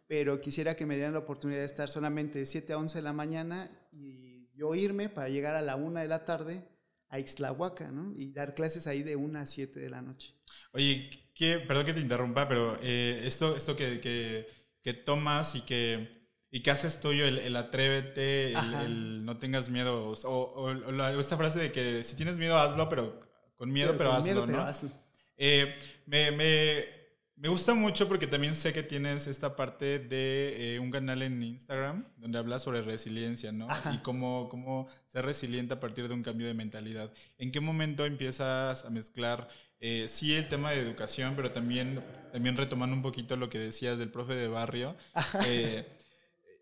pero 0.08 0.40
quisiera 0.40 0.76
que 0.76 0.86
me 0.86 0.96
dieran 0.96 1.14
la 1.14 1.20
oportunidad 1.20 1.60
de 1.60 1.66
estar 1.66 1.90
solamente 1.90 2.40
de 2.40 2.46
7 2.46 2.74
a 2.74 2.78
11 2.78 3.00
de 3.00 3.02
la 3.02 3.14
mañana 3.14 3.72
y 3.92 4.50
yo 4.54 4.76
irme 4.76 5.10
para 5.10 5.30
llegar 5.30 5.56
a 5.56 5.62
la 5.62 5.76
1 5.76 6.00
de 6.00 6.08
la 6.08 6.24
tarde 6.24 6.64
a 7.10 7.20
Ixtlahuaca, 7.20 7.92
¿no? 7.92 8.14
Y 8.16 8.32
dar 8.32 8.56
clases 8.56 8.88
ahí 8.88 9.04
de 9.04 9.16
1 9.16 9.40
a 9.40 9.46
7 9.46 9.80
de 9.80 9.90
la 9.90 10.02
noche. 10.02 10.34
Oye, 10.72 11.10
¿qué, 11.34 11.60
perdón 11.60 11.86
que 11.86 11.94
te 11.94 12.00
interrumpa, 12.00 12.48
pero 12.48 12.78
eh, 12.82 13.22
esto, 13.26 13.56
esto 13.56 13.76
que, 13.76 14.00
que, 14.00 14.48
que 14.82 14.94
tomas 14.94 15.56
y 15.56 15.62
que 15.62 16.21
¿Y 16.54 16.60
qué 16.60 16.72
haces 16.72 17.00
tuyo? 17.00 17.26
El, 17.26 17.40
el 17.40 17.56
atrévete, 17.56 18.52
el, 18.52 19.24
no 19.24 19.38
tengas 19.38 19.70
miedo. 19.70 20.14
O, 20.26 20.72
esta 21.18 21.38
frase 21.38 21.60
de 21.60 21.72
que 21.72 22.04
si 22.04 22.18
tienes 22.18 22.38
miedo, 22.38 22.58
hazlo, 22.58 22.90
pero 22.90 23.22
con 23.56 23.72
miedo, 23.72 23.96
pero, 23.98 24.12
hazlo, 24.12 24.46
¿no? 24.46 24.68
Eh, 25.38 25.74
me, 26.06 26.30
me, 26.32 26.86
me, 27.38 27.48
gusta 27.48 27.74
mucho 27.74 28.08
porque 28.10 28.28
también 28.28 28.54
sé 28.54 28.74
que 28.74 28.84
tienes 28.84 29.28
esta 29.28 29.56
parte 29.56 29.98
de 29.98 30.76
eh, 30.76 30.80
un 30.80 30.92
canal 30.92 31.22
en 31.22 31.42
Instagram 31.42 32.06
donde 32.18 32.38
hablas 32.38 32.64
sobre 32.64 32.82
resiliencia, 32.82 33.54
¿no? 33.54 33.68
Y 33.94 34.00
cómo, 34.00 34.50
cómo 34.50 34.90
ser 35.08 35.26
resiliente 35.26 35.74
a 35.76 35.80
partir 35.80 36.10
de 36.10 36.14
un 36.14 36.22
cambio 36.22 36.48
de 36.48 36.54
mentalidad. 36.54 37.14
¿En 37.38 37.52
qué 37.54 37.62
momento 37.62 38.06
empiezas 38.06 38.84
a 38.84 38.90
mezclar, 38.90 39.48
eh, 39.80 40.08
sí, 40.10 40.36
el 40.36 40.50
tema 40.50 40.72
de 40.72 40.82
educación, 40.82 41.34
pero 41.38 41.52
también, 41.52 42.04
también 42.34 42.58
retomando 42.58 42.94
un 42.94 43.02
poquito 43.02 43.38
lo 43.38 43.50
que 43.50 43.58
decías 43.58 43.98
del 44.00 44.10
profe 44.10 44.34
de 44.34 44.50
barrio? 44.50 44.98
Eh, 45.46 45.86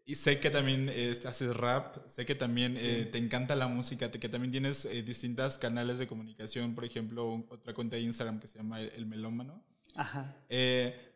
Y 0.09 0.15
sé 0.15 0.39
que 0.39 0.49
también 0.49 0.89
este, 0.89 1.27
haces 1.27 1.55
rap, 1.55 1.97
sé 2.07 2.25
que 2.25 2.33
también 2.33 2.73
eh, 2.79 3.07
te 3.11 3.19
encanta 3.19 3.55
la 3.55 3.67
música, 3.67 4.09
que 4.09 4.27
también 4.27 4.49
tienes 4.49 4.85
eh, 4.85 5.03
distintas 5.03 5.59
canales 5.59 5.99
de 5.99 6.07
comunicación, 6.07 6.73
por 6.73 6.83
ejemplo, 6.83 7.45
otra 7.47 7.75
cuenta 7.75 7.95
de 7.95 8.01
Instagram 8.01 8.39
que 8.39 8.47
se 8.47 8.57
llama 8.57 8.81
El, 8.81 9.05
Melómano. 9.05 9.63
Ajá. 9.93 10.35
Eh, 10.49 11.13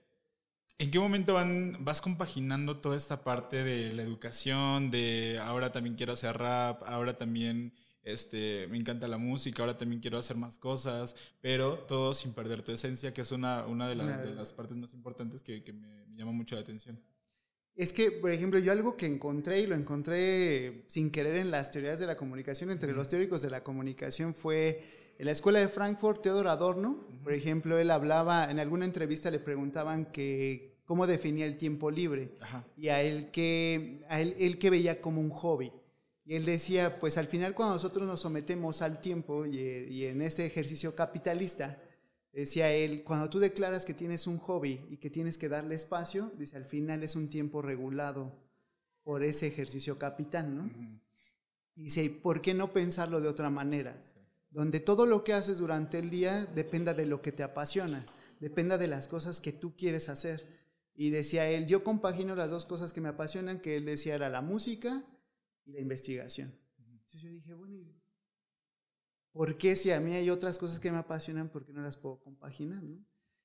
¿En 0.77 0.91
qué 0.91 0.99
momento 0.99 1.33
van, 1.33 1.77
vas 1.79 2.01
compaginando 2.01 2.81
toda 2.81 2.95
esta 2.95 3.23
parte 3.23 3.63
de 3.63 3.93
la 3.93 4.03
educación, 4.03 4.91
de 4.91 5.39
ahora 5.43 5.71
también 5.71 5.95
quiero 5.95 6.13
hacer 6.13 6.37
rap, 6.37 6.83
ahora 6.85 7.17
también 7.17 7.73
este, 8.03 8.67
me 8.69 8.77
encanta 8.77 9.07
la 9.07 9.17
música, 9.17 9.63
ahora 9.63 9.75
también 9.75 10.03
quiero 10.03 10.19
hacer 10.19 10.37
más 10.37 10.59
cosas, 10.59 11.15
pero 11.41 11.79
todo 11.79 12.13
sin 12.13 12.35
perder 12.35 12.61
tu 12.61 12.71
esencia, 12.71 13.11
que 13.11 13.21
es 13.21 13.31
una, 13.31 13.65
una, 13.65 13.89
de, 13.89 13.95
las 13.95 14.53
partes 14.53 14.77
más 14.77 14.93
importantes 14.93 15.41
que, 15.41 15.63
que 15.63 15.73
me 15.73 16.05
llama 16.15 16.31
mucho 16.31 16.53
la 16.53 16.61
atención. 16.61 17.01
Es 17.75 17.91
que, 17.91 18.11
por 18.11 18.31
ejemplo, 18.31 18.59
yo 18.59 18.71
algo 18.71 18.95
que 18.95 19.07
encontré 19.07 19.61
y 19.61 19.67
lo 19.67 19.75
encontré 19.75 20.83
sin 20.87 21.09
querer 21.09 21.37
en 21.37 21.49
las 21.49 21.71
teorías 21.71 21.99
de 21.99 22.05
la 22.05 22.15
comunicación, 22.15 22.69
entre 22.69 22.93
los 22.93 23.09
teóricos 23.09 23.41
de 23.41 23.49
la 23.49 23.63
comunicación, 23.63 24.35
fue 24.35 25.13
en 25.17 25.25
la 25.25 25.31
escuela 25.31 25.59
de 25.59 25.67
Frankfurt, 25.67 26.21
Theodor 26.21 26.47
Adorno, 26.47 27.07
por 27.23 27.33
ejemplo, 27.33 27.77
él 27.79 27.89
hablaba, 27.89 28.49
en 28.51 28.59
alguna 28.59 28.85
entrevista 28.85 29.31
le 29.31 29.39
preguntaban 29.39 30.11
que 30.11 30.73
cómo 30.85 31.07
definía 31.07 31.45
el 31.45 31.57
tiempo 31.57 31.89
libre. 31.89 32.31
Y 32.77 32.89
a 32.89 33.01
él 33.01 33.31
que, 33.31 34.03
a 34.09 34.21
él, 34.21 34.35
él 34.37 34.59
que 34.59 34.69
veía 34.69 35.01
como 35.01 35.21
un 35.21 35.29
hobby. 35.29 35.71
Y 36.25 36.35
él 36.35 36.45
decía, 36.45 36.99
pues 36.99 37.17
al 37.17 37.27
final 37.27 37.53
cuando 37.53 37.75
nosotros 37.75 38.07
nos 38.07 38.21
sometemos 38.21 38.81
al 38.81 39.01
tiempo 39.01 39.45
y, 39.45 39.57
y 39.57 40.05
en 40.05 40.21
este 40.21 40.45
ejercicio 40.45 40.95
capitalista, 40.95 41.81
Decía 42.33 42.71
él, 42.71 43.03
cuando 43.03 43.29
tú 43.29 43.37
declaras 43.37 43.85
que 43.85 43.93
tienes 43.93 44.25
un 44.25 44.39
hobby 44.39 44.83
y 44.89 44.97
que 44.97 45.11
tienes 45.11 45.37
que 45.37 45.49
darle 45.49 45.75
espacio, 45.75 46.31
dice, 46.39 46.57
al 46.57 46.65
final 46.65 47.03
es 47.03 47.15
un 47.15 47.29
tiempo 47.29 47.61
regulado 47.61 48.35
por 49.03 49.23
ese 49.23 49.45
ejercicio 49.45 49.99
capital, 49.99 50.55
¿no? 50.55 50.71
Dice, 51.75 52.09
¿por 52.09 52.41
qué 52.41 52.55
no 52.55 52.73
pensarlo 52.73 53.21
de 53.21 53.27
otra 53.27 53.51
manera? 53.51 53.95
Donde 54.49 54.79
todo 54.79 55.05
lo 55.05 55.23
que 55.23 55.33
haces 55.33 55.59
durante 55.59 55.99
el 55.99 56.09
día 56.09 56.45
dependa 56.47 56.95
de 56.95 57.05
lo 57.05 57.21
que 57.21 57.31
te 57.31 57.43
apasiona, 57.43 58.03
dependa 58.39 58.79
de 58.79 58.87
las 58.87 59.07
cosas 59.07 59.39
que 59.39 59.51
tú 59.51 59.75
quieres 59.75 60.09
hacer. 60.09 60.43
Y 60.95 61.11
decía 61.11 61.47
él, 61.49 61.67
yo 61.67 61.83
compagino 61.83 62.35
las 62.35 62.49
dos 62.49 62.65
cosas 62.65 62.93
que 62.93 63.01
me 63.01 63.09
apasionan, 63.09 63.59
que 63.59 63.75
él 63.75 63.85
decía 63.85 64.15
era 64.15 64.29
la 64.29 64.41
música 64.41 65.03
y 65.65 65.73
la 65.73 65.81
investigación. 65.81 66.51
Entonces 66.79 67.21
yo 67.21 67.29
dije, 67.29 67.53
bueno, 67.53 67.77
¿por 69.33 69.57
qué 69.57 69.75
si 69.75 69.91
a 69.91 69.99
mí 69.99 70.13
hay 70.13 70.29
otras 70.29 70.57
cosas 70.57 70.79
que 70.79 70.91
me 70.91 70.97
apasionan, 70.97 71.49
por 71.49 71.65
qué 71.65 71.73
no 71.73 71.81
las 71.81 71.97
puedo 71.97 72.21
compaginar? 72.21 72.83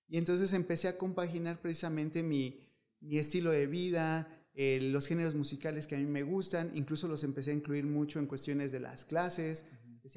Y 0.07 0.19
entonces 0.19 0.53
empecé 0.53 0.87
a 0.89 0.97
compaginar 0.97 1.61
precisamente 1.61 2.23
mi, 2.23 2.61
estilo 3.11 3.51
de 3.51 3.67
vida, 3.67 4.29
eh, 4.55 4.81
los 4.81 5.07
géneros 5.07 5.35
musicales 5.35 5.87
que 5.87 5.97
a 5.97 5.99
mí 5.99 6.05
me 6.05 6.23
gustan, 6.23 6.71
incluso 6.75 7.09
los 7.09 7.25
empecé 7.25 7.51
a 7.51 7.55
incluir 7.55 7.87
mucho 7.87 8.19
en 8.19 8.27
cuestiones 8.27 8.71
de 8.71 8.81
las 8.81 9.05
clases. 9.05 9.67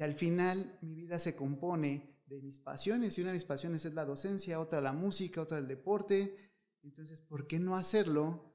al 0.00 0.14
final 0.14 0.78
mi 0.82 0.94
vida 0.94 1.18
se 1.18 1.34
compone 1.36 2.22
de 2.26 2.40
mis 2.40 2.58
pasiones 2.58 3.16
y 3.16 3.20
una 3.20 3.30
de 3.30 3.36
mis 3.36 3.44
pasiones 3.44 3.84
es 3.84 3.94
la 3.94 4.04
docencia, 4.04 4.60
otra 4.60 4.80
la 4.80 4.92
música, 4.92 5.42
otra 5.42 5.58
el 5.58 5.68
deporte. 5.68 6.34
Entonces, 6.82 7.20
¿por 7.20 7.46
qué 7.46 7.58
no 7.58 7.76
hacerlo 7.76 8.52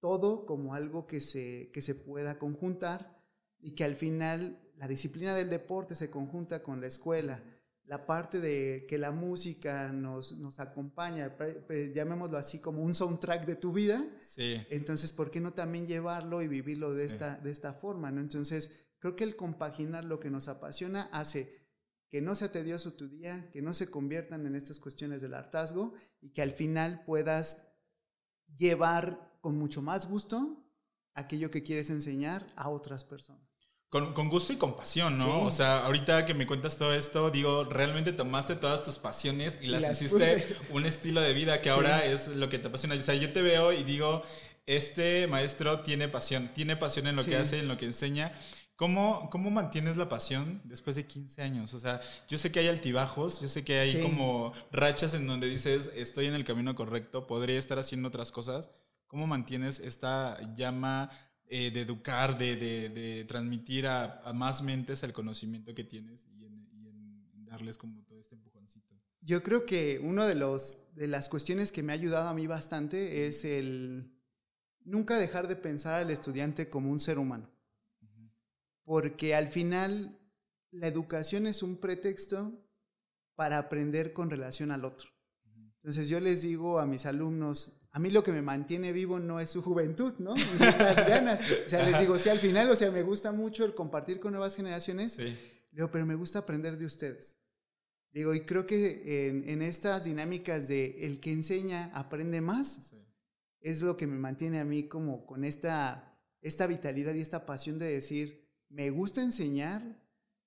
todo 0.00 0.46
como 0.46 0.74
algo 0.74 1.06
que 1.06 1.20
se, 1.20 1.70
que 1.72 1.82
se 1.82 1.94
pueda 1.94 2.38
conjuntar 2.38 3.20
y 3.58 3.72
que 3.72 3.84
al 3.84 3.96
final 3.96 4.65
la 4.76 4.88
disciplina 4.88 5.34
del 5.34 5.50
deporte 5.50 5.94
se 5.94 6.10
conjunta 6.10 6.62
con 6.62 6.80
la 6.80 6.86
escuela, 6.86 7.42
la 7.84 8.04
parte 8.04 8.40
de 8.40 8.84
que 8.88 8.98
la 8.98 9.12
música 9.12 9.88
nos, 9.92 10.32
nos 10.38 10.58
acompaña, 10.58 11.36
llamémoslo 11.94 12.36
así 12.36 12.60
como 12.60 12.82
un 12.82 12.94
soundtrack 12.94 13.46
de 13.46 13.56
tu 13.56 13.72
vida, 13.72 14.04
sí. 14.20 14.60
entonces, 14.70 15.12
¿por 15.12 15.30
qué 15.30 15.40
no 15.40 15.52
también 15.52 15.86
llevarlo 15.86 16.42
y 16.42 16.48
vivirlo 16.48 16.92
de, 16.92 17.04
esta, 17.04 17.38
de 17.38 17.50
esta 17.50 17.72
forma? 17.72 18.10
¿no? 18.10 18.20
Entonces, 18.20 18.88
creo 18.98 19.14
que 19.14 19.24
el 19.24 19.36
compaginar 19.36 20.04
lo 20.04 20.18
que 20.18 20.30
nos 20.30 20.48
apasiona 20.48 21.08
hace 21.12 21.64
que 22.08 22.20
no 22.20 22.34
sea 22.34 22.50
tedioso 22.50 22.92
tu 22.92 23.08
día, 23.08 23.48
que 23.50 23.62
no 23.62 23.74
se 23.74 23.90
conviertan 23.90 24.46
en 24.46 24.54
estas 24.54 24.78
cuestiones 24.78 25.20
del 25.20 25.34
hartazgo 25.34 25.94
y 26.20 26.30
que 26.30 26.42
al 26.42 26.52
final 26.52 27.04
puedas 27.04 27.68
llevar 28.56 29.38
con 29.40 29.56
mucho 29.58 29.82
más 29.82 30.08
gusto 30.08 30.64
aquello 31.14 31.50
que 31.50 31.62
quieres 31.62 31.90
enseñar 31.90 32.46
a 32.56 32.68
otras 32.68 33.04
personas. 33.04 33.45
Con, 34.14 34.28
gusto 34.28 34.52
y 34.52 34.56
compasión, 34.56 35.16
¿no? 35.16 35.40
O 35.40 35.50
sea, 35.50 35.84
ahorita 35.86 36.26
que 36.26 36.34
me 36.34 36.46
cuentas 36.46 36.76
todo 36.76 36.94
esto, 36.94 37.30
digo, 37.30 37.64
realmente 37.64 38.12
tomaste 38.12 38.56
todas 38.56 38.82
tus 38.82 38.96
pasiones 38.96 39.58
y 39.62 39.68
las, 39.68 39.90
hiciste 39.90 40.44
un 40.70 40.86
estilo 40.86 41.20
de 41.20 41.32
vida 41.32 41.60
que 41.60 41.70
ahora 41.70 42.04
es 42.04 42.28
lo 42.28 42.48
que 42.48 42.58
te 42.58 42.68
apasiona. 42.68 42.94
O 42.94 43.02
sea, 43.02 43.14
yo 43.14 43.32
te 43.32 43.42
veo 43.42 43.72
y 43.72 43.84
digo, 43.84 44.22
este 44.66 45.26
maestro 45.28 45.80
tiene 45.80 46.08
pasión, 46.08 46.50
tiene 46.54 46.76
pasión 46.76 47.06
en 47.06 47.16
lo 47.16 47.24
que 47.24 47.36
hace, 47.36 47.58
en 47.58 47.68
lo 47.68 47.76
que 47.76 47.86
enseña. 47.86 48.32
¿Cómo, 48.76 49.30
¿Cómo 49.30 49.50
mantienes 49.50 49.96
la 49.96 50.08
pasión 50.08 50.60
después 50.64 50.96
de 50.96 51.06
15 51.06 51.42
años? 51.42 51.72
O 51.72 51.78
sea, 51.78 52.00
yo 52.28 52.36
sé 52.36 52.52
que 52.52 52.58
hay 52.58 52.68
altibajos, 52.68 53.40
yo 53.40 53.48
sé 53.48 53.64
que 53.64 53.78
hay 53.78 54.02
como 54.02 54.52
rachas 54.70 55.14
en 55.14 55.26
donde 55.26 55.48
dices, 55.48 55.90
estoy 55.94 56.26
en 56.26 56.34
el 56.34 56.44
camino 56.44 56.74
correcto, 56.74 57.26
podría 57.26 57.58
estar 57.58 57.78
haciendo 57.78 58.08
otras 58.08 58.30
cosas. 58.30 58.70
¿Cómo 59.06 59.26
mantienes 59.26 59.78
esta 59.78 60.38
llama 60.54 61.10
eh, 61.48 61.70
de 61.70 61.82
educar, 61.82 62.36
de, 62.36 62.56
de, 62.56 63.24
transmitir 63.24 63.86
a, 63.86 64.32
más 64.34 64.62
mentes 64.62 65.02
el 65.02 65.12
conocimiento 65.12 65.74
que 65.74 65.84
tienes 65.84 66.26
y 66.36 66.44
en, 66.44 66.66
darles 67.44 67.78
como 67.78 68.02
todo 68.02 68.20
este 68.20 68.34
empujoncito. 68.34 68.94
Yo 69.20 69.42
creo 69.42 69.64
que 69.64 70.00
una 70.00 70.26
de, 70.26 70.34
los, 70.34 70.88
de 70.94 71.06
las 71.06 71.28
cuestiones 71.28 71.70
que 71.70 71.82
me 71.82 71.92
ha 71.92 71.94
ayudado 71.94 72.28
a 72.28 72.34
mí 72.34 72.46
bastante 72.46 73.26
es 73.26 73.44
el 73.44 74.12
nunca 74.84 75.18
dejar 75.18 75.48
de 75.48 75.56
pensar 75.56 76.02
al 76.02 76.10
estudiante 76.10 76.68
como 76.68 76.90
un 76.90 77.00
ser 77.00 77.18
humano. 77.18 77.48
Porque 78.84 79.34
al 79.34 79.48
final 79.48 80.18
la 80.70 80.86
educación 80.86 81.46
es 81.46 81.62
un 81.62 81.76
pretexto 81.76 82.52
para 83.34 83.58
aprender 83.58 84.12
con 84.12 84.30
relación 84.30 84.70
al 84.70 84.84
otro. 84.84 85.10
Entonces 85.76 86.08
yo 86.08 86.18
les 86.18 86.42
digo 86.42 86.80
a 86.80 86.86
mis 86.86 87.06
alumnos, 87.06 87.75
a 87.96 87.98
mí 87.98 88.10
lo 88.10 88.22
que 88.22 88.30
me 88.30 88.42
mantiene 88.42 88.92
vivo 88.92 89.18
no 89.18 89.40
es 89.40 89.48
su 89.48 89.62
juventud, 89.62 90.12
¿no? 90.18 90.34
Estas 90.36 91.08
ganas. 91.08 91.40
O 91.40 91.66
sea, 91.66 91.82
les 91.82 91.98
digo, 91.98 92.18
sí, 92.18 92.28
al 92.28 92.38
final, 92.38 92.68
o 92.68 92.76
sea, 92.76 92.90
me 92.90 93.02
gusta 93.02 93.32
mucho 93.32 93.64
el 93.64 93.74
compartir 93.74 94.20
con 94.20 94.32
nuevas 94.32 94.54
generaciones. 94.54 95.12
Sí. 95.12 95.34
Digo, 95.70 95.90
pero 95.90 96.04
me 96.04 96.14
gusta 96.14 96.40
aprender 96.40 96.76
de 96.76 96.84
ustedes. 96.84 97.38
Digo, 98.12 98.34
y 98.34 98.42
creo 98.42 98.66
que 98.66 99.30
en, 99.46 99.62
estas 99.62 100.04
dinámicas 100.04 100.68
de 100.68 101.06
el 101.06 101.20
que 101.20 101.32
enseña 101.32 101.90
aprende 101.94 102.42
más, 102.42 102.94
es 103.60 103.80
lo 103.80 103.96
que 103.96 104.06
me 104.06 104.18
mantiene 104.18 104.60
a 104.60 104.64
mí 104.66 104.88
como 104.88 105.24
con 105.24 105.42
esta, 105.42 106.20
esta 106.42 106.66
vitalidad 106.66 107.14
y 107.14 107.22
esta 107.22 107.46
pasión 107.46 107.78
de 107.78 107.86
decir, 107.86 108.46
me 108.68 108.90
gusta 108.90 109.22
enseñar, 109.22 109.82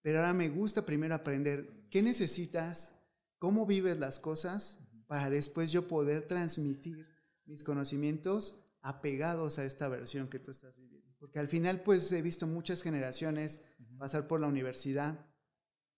pero 0.03 0.19
ahora 0.19 0.33
me 0.33 0.49
gusta 0.49 0.85
primero 0.85 1.15
aprender 1.15 1.87
qué 1.89 2.03
necesitas, 2.03 3.07
cómo 3.39 3.65
vives 3.65 3.97
las 3.97 4.19
cosas, 4.19 4.87
para 5.07 5.31
después 5.31 5.71
yo 5.71 5.87
poder 5.87 6.27
transmitir 6.27 7.09
mis 7.49 7.63
conocimientos 7.63 8.63
apegados 8.81 9.59
a 9.59 9.65
esta 9.65 9.89
versión 9.89 10.29
que 10.29 10.39
tú 10.39 10.51
estás 10.51 10.77
viviendo. 10.77 11.13
Porque 11.19 11.39
al 11.39 11.49
final, 11.49 11.81
pues 11.81 12.11
he 12.11 12.21
visto 12.21 12.47
muchas 12.47 12.81
generaciones 12.81 13.61
pasar 13.99 14.27
por 14.27 14.39
la 14.39 14.47
universidad, 14.47 15.27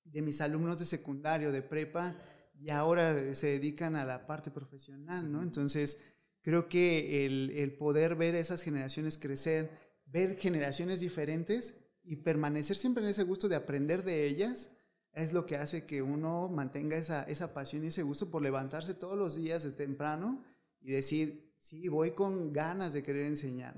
de 0.03 0.22
mis 0.22 0.41
alumnos 0.41 0.79
de 0.79 0.86
secundario, 0.86 1.51
de 1.51 1.62
prepa, 1.62 2.17
y 2.55 2.72
ahora 2.72 3.34
se 3.36 3.48
dedican 3.48 3.96
a 3.96 4.03
la 4.03 4.27
parte 4.27 4.51
profesional, 4.51 5.31
¿no? 5.31 5.41
Entonces, 5.43 6.15
creo 6.41 6.67
que 6.67 7.25
el, 7.25 7.51
el 7.51 7.77
poder 7.77 8.15
ver 8.15 8.36
esas 8.36 8.63
generaciones 8.63 9.17
crecer, 9.17 9.70
ver 10.05 10.36
generaciones 10.38 11.00
diferentes 11.00 11.86
y 12.03 12.17
permanecer 12.17 12.75
siempre 12.75 13.03
en 13.03 13.10
ese 13.10 13.24
gusto 13.24 13.48
de 13.48 13.55
aprender 13.55 14.03
de 14.03 14.25
ellas, 14.25 14.72
es 15.13 15.34
lo 15.34 15.46
que 15.46 15.58
hace 15.58 15.86
que 15.86 16.01
uno 16.01 16.50
mantenga 16.50 16.98
esa, 16.98 17.24
esa 17.24 17.53
pasión 17.53 17.84
y 17.84 17.88
ese 17.88 18.03
gusto 18.03 18.31
por 18.31 18.41
levantarse 18.41 18.93
todos 18.93 19.17
los 19.17 19.36
días 19.36 19.63
de 19.63 19.72
temprano 19.72 20.43
y 20.81 20.91
decir, 20.91 21.53
sí, 21.57 21.88
voy 21.88 22.11
con 22.11 22.51
ganas 22.51 22.93
de 22.93 23.03
querer 23.03 23.25
enseñar. 23.25 23.75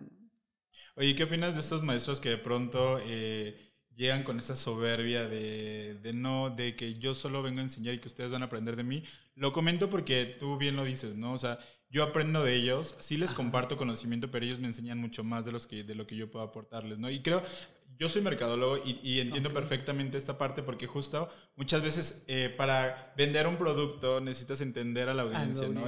Oye, 0.95 1.15
¿qué 1.15 1.23
opinas 1.23 1.55
de 1.55 1.61
estos 1.61 1.83
maestros 1.83 2.19
que 2.19 2.29
de 2.29 2.37
pronto 2.37 2.99
eh, 3.05 3.57
llegan 3.95 4.23
con 4.23 4.39
esa 4.39 4.55
soberbia 4.55 5.27
de, 5.27 5.99
de, 6.01 6.13
no, 6.13 6.49
de 6.49 6.75
que 6.75 6.95
yo 6.95 7.15
solo 7.15 7.41
vengo 7.41 7.59
a 7.59 7.63
enseñar 7.63 7.95
y 7.95 7.99
que 7.99 8.07
ustedes 8.07 8.31
van 8.31 8.43
a 8.43 8.45
aprender 8.45 8.75
de 8.75 8.83
mí? 8.83 9.03
Lo 9.35 9.51
comento 9.51 9.89
porque 9.89 10.25
tú 10.25 10.57
bien 10.57 10.75
lo 10.75 10.83
dices, 10.83 11.15
¿no? 11.15 11.33
O 11.33 11.37
sea, 11.37 11.59
yo 11.89 12.03
aprendo 12.03 12.43
de 12.43 12.55
ellos, 12.55 12.95
sí 12.99 13.17
les 13.17 13.33
comparto 13.33 13.77
conocimiento, 13.77 14.31
pero 14.31 14.45
ellos 14.45 14.59
me 14.59 14.67
enseñan 14.67 14.97
mucho 14.97 15.23
más 15.23 15.45
de, 15.45 15.51
los 15.51 15.67
que, 15.67 15.83
de 15.83 15.95
lo 15.95 16.07
que 16.07 16.15
yo 16.15 16.29
puedo 16.31 16.45
aportarles, 16.45 16.97
¿no? 16.97 17.09
Y 17.09 17.21
creo, 17.21 17.43
yo 17.97 18.09
soy 18.09 18.21
mercadólogo 18.21 18.77
y, 18.83 19.19
entiendo 19.19 19.53
perfectamente 19.53 20.17
esta 20.17 20.37
parte 20.37 20.63
porque 20.63 20.87
justo 20.87 21.29
muchas 21.55 21.81
veces 21.81 22.23
eh, 22.27 22.53
para 22.55 23.13
vender 23.15 23.47
un 23.47 23.57
producto 23.57 24.19
necesitas 24.19 24.61
entender 24.61 25.09
a 25.09 25.13
la 25.13 25.23
audiencia, 25.23 25.67
¿no? 25.69 25.83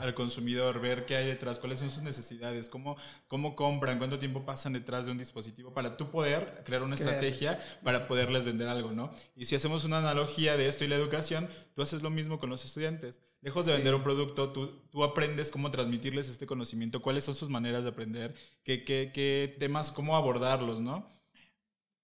al 0.00 0.14
consumidor, 0.14 0.80
ver 0.80 1.06
qué 1.06 1.16
hay 1.16 1.26
detrás, 1.26 1.58
cuáles 1.58 1.78
son 1.78 1.90
sus 1.90 2.02
necesidades, 2.02 2.68
cómo, 2.68 2.96
cómo 3.28 3.54
compran, 3.54 3.98
cuánto 3.98 4.18
tiempo 4.18 4.44
pasan 4.44 4.72
detrás 4.72 5.06
de 5.06 5.12
un 5.12 5.18
dispositivo 5.18 5.72
para 5.72 5.96
tú 5.96 6.10
poder 6.10 6.62
crear 6.64 6.82
una 6.82 6.94
estrategia 6.94 7.58
para 7.82 8.08
poderles 8.08 8.44
vender 8.44 8.68
algo, 8.68 8.92
¿no? 8.92 9.12
Y 9.36 9.46
si 9.46 9.54
hacemos 9.54 9.84
una 9.84 9.98
analogía 9.98 10.56
de 10.56 10.68
esto 10.68 10.84
y 10.84 10.88
la 10.88 10.96
educación, 10.96 11.48
tú 11.74 11.82
haces 11.82 12.02
lo 12.02 12.10
mismo 12.10 12.38
con 12.38 12.50
los 12.50 12.64
estudiantes. 12.64 13.22
Lejos 13.40 13.66
de 13.66 13.74
vender 13.74 13.94
un 13.94 14.02
producto, 14.02 14.50
tú, 14.52 14.82
tú 14.90 15.04
aprendes 15.04 15.50
cómo 15.50 15.70
transmitirles 15.70 16.28
este 16.28 16.46
conocimiento, 16.46 17.02
cuáles 17.02 17.24
son 17.24 17.34
sus 17.34 17.48
maneras 17.48 17.84
de 17.84 17.90
aprender, 17.90 18.34
qué, 18.64 18.84
qué, 18.84 19.12
qué 19.14 19.54
temas, 19.58 19.92
cómo 19.92 20.16
abordarlos, 20.16 20.80
¿no? 20.80 21.15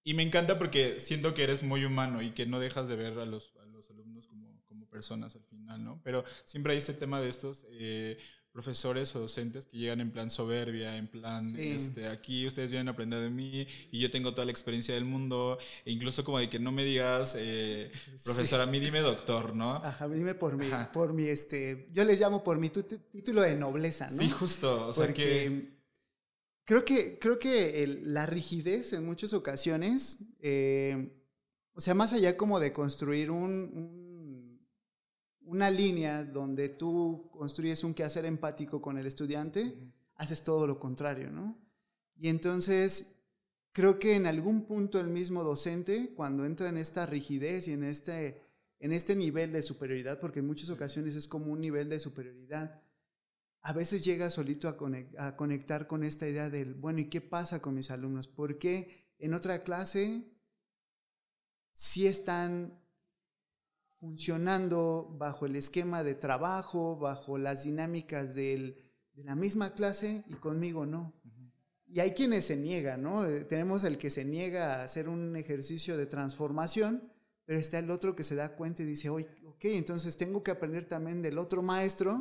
Y 0.03 0.13
me 0.13 0.23
encanta 0.23 0.57
porque 0.57 0.99
siento 0.99 1.33
que 1.33 1.43
eres 1.43 1.63
muy 1.63 1.85
humano 1.85 2.21
y 2.21 2.31
que 2.31 2.45
no 2.45 2.59
dejas 2.59 2.87
de 2.87 2.95
ver 2.95 3.17
a 3.19 3.25
los, 3.25 3.53
a 3.61 3.65
los 3.67 3.89
alumnos 3.89 4.27
como, 4.27 4.61
como, 4.67 4.85
personas 4.89 5.35
al 5.35 5.43
final, 5.45 5.83
¿no? 5.83 6.01
Pero 6.03 6.23
siempre 6.43 6.73
hay 6.73 6.79
este 6.79 6.93
tema 6.93 7.21
de 7.21 7.29
estos 7.29 7.65
eh, 7.71 8.17
profesores 8.53 9.15
o 9.15 9.19
docentes 9.19 9.65
que 9.65 9.77
llegan 9.77 9.99
en 9.99 10.11
plan 10.11 10.29
soberbia, 10.29 10.95
en 10.95 11.07
plan, 11.07 11.47
este, 11.57 12.07
aquí 12.07 12.45
ustedes 12.45 12.69
vienen 12.69 12.87
a 12.87 12.91
aprender 12.91 13.19
de 13.19 13.31
mí 13.31 13.65
y 13.91 13.99
yo 13.99 14.11
tengo 14.11 14.31
toda 14.33 14.45
la 14.45 14.51
experiencia 14.51 14.93
del 14.93 15.05
mundo, 15.05 15.57
e 15.83 15.91
incluso 15.91 16.23
como 16.23 16.37
de 16.37 16.49
que 16.49 16.59
no 16.59 16.71
me 16.71 16.83
digas, 16.83 17.35
eh, 17.39 17.91
profesor, 18.23 18.61
a 18.61 18.67
mí 18.67 18.79
dime 18.79 18.99
doctor, 18.99 19.55
¿no? 19.55 19.77
Ajá, 19.77 20.07
dime 20.07 20.35
por 20.35 20.55
mi, 20.55 20.67
por 20.93 21.13
mi, 21.13 21.23
este, 21.23 21.87
yo 21.91 22.05
les 22.05 22.19
llamo 22.19 22.43
por 22.43 22.59
mi 22.59 22.69
título 22.69 23.41
de 23.41 23.55
nobleza, 23.55 24.07
¿no? 24.11 24.21
Sí, 24.21 24.29
justo, 24.29 24.87
o 24.87 24.93
sea 24.93 25.11
que 25.11 25.72
Creo 26.65 26.85
que, 26.85 27.19
creo 27.19 27.39
que 27.39 27.85
la 28.03 28.25
rigidez 28.25 28.93
en 28.93 29.05
muchas 29.05 29.33
ocasiones, 29.33 30.19
eh, 30.39 31.13
o 31.73 31.81
sea, 31.81 31.93
más 31.93 32.13
allá 32.13 32.37
como 32.37 32.59
de 32.59 32.71
construir 32.71 33.31
un, 33.31 34.61
una 35.41 35.69
línea 35.69 36.23
donde 36.23 36.69
tú 36.69 37.29
construyes 37.31 37.83
un 37.83 37.93
quehacer 37.93 38.25
empático 38.25 38.81
con 38.81 38.97
el 38.97 39.05
estudiante, 39.05 39.77
haces 40.15 40.43
todo 40.43 40.67
lo 40.67 40.79
contrario, 40.79 41.31
¿no? 41.31 41.57
Y 42.15 42.29
entonces, 42.29 43.15
creo 43.73 43.99
que 43.99 44.15
en 44.15 44.25
algún 44.25 44.65
punto 44.65 44.99
el 44.99 45.07
mismo 45.07 45.43
docente, 45.43 46.13
cuando 46.15 46.45
entra 46.45 46.69
en 46.69 46.77
esta 46.77 47.05
rigidez 47.05 47.67
y 47.67 47.73
en 47.73 47.83
este, 47.83 48.41
en 48.79 48.93
este 48.93 49.15
nivel 49.15 49.51
de 49.51 49.61
superioridad, 49.61 50.19
porque 50.19 50.39
en 50.39 50.47
muchas 50.47 50.69
ocasiones 50.69 51.15
es 51.15 51.27
como 51.27 51.51
un 51.51 51.59
nivel 51.59 51.89
de 51.89 51.99
superioridad, 51.99 52.81
a 53.63 53.71
veces 53.71 54.03
llega 54.03 54.29
solito 54.29 54.67
a, 54.67 55.35
conectar 55.37 55.87
con 55.87 56.03
esta 56.03 56.27
idea 56.27 56.49
del, 56.49 56.73
bueno, 56.73 56.99
¿y 56.99 57.05
qué 57.05 57.21
pasa 57.21 57.61
con 57.61 57.75
mis 57.75 57.91
alumnos? 57.91 58.27
¿Por 58.27 58.57
qué 58.59 59.13
en 59.19 59.33
otra 59.33 59.63
clase 59.63 60.21
sí 61.71 62.05
están 62.05 62.77
funcionando 64.01 65.15
bajo 65.17 65.45
el 65.45 65.55
esquema 65.55 66.03
de 66.03 66.13
trabajo, 66.13 66.97
bajo 66.97 67.37
las 67.37 67.63
dinámicas 67.63 68.35
de 68.35 68.83
la 69.15 69.33
misma 69.33 69.73
clase 69.73 70.25
y 70.27 70.33
conmigo 70.33 70.85
no? 70.85 71.13
Y 71.87 72.01
hay 72.01 72.11
quienes 72.11 72.45
se 72.45 72.57
niegan, 72.57 73.01
¿no? 73.03 73.25
Eh, 73.25 73.45
tenemos 73.45 73.85
el 73.85 73.97
que 73.97 74.09
se 74.09 74.25
niega 74.25 74.75
a 74.75 74.83
hacer 74.83 75.07
un 75.07 75.37
ejercicio 75.37 75.95
de 75.95 76.07
transformación, 76.07 77.13
pero 77.45 77.59
está 77.59 77.79
el 77.79 77.91
otro 77.91 78.13
que 78.13 78.23
se 78.23 78.35
da 78.35 78.57
cuenta 78.57 78.81
y 78.81 78.85
dice, 78.85 79.09
oye, 79.09 79.29
ok, 79.45 79.65
entonces 79.65 80.17
tengo 80.17 80.43
que 80.43 80.51
aprender 80.51 80.83
también 80.83 81.21
del 81.21 81.37
otro 81.37 81.61
maestro 81.61 82.19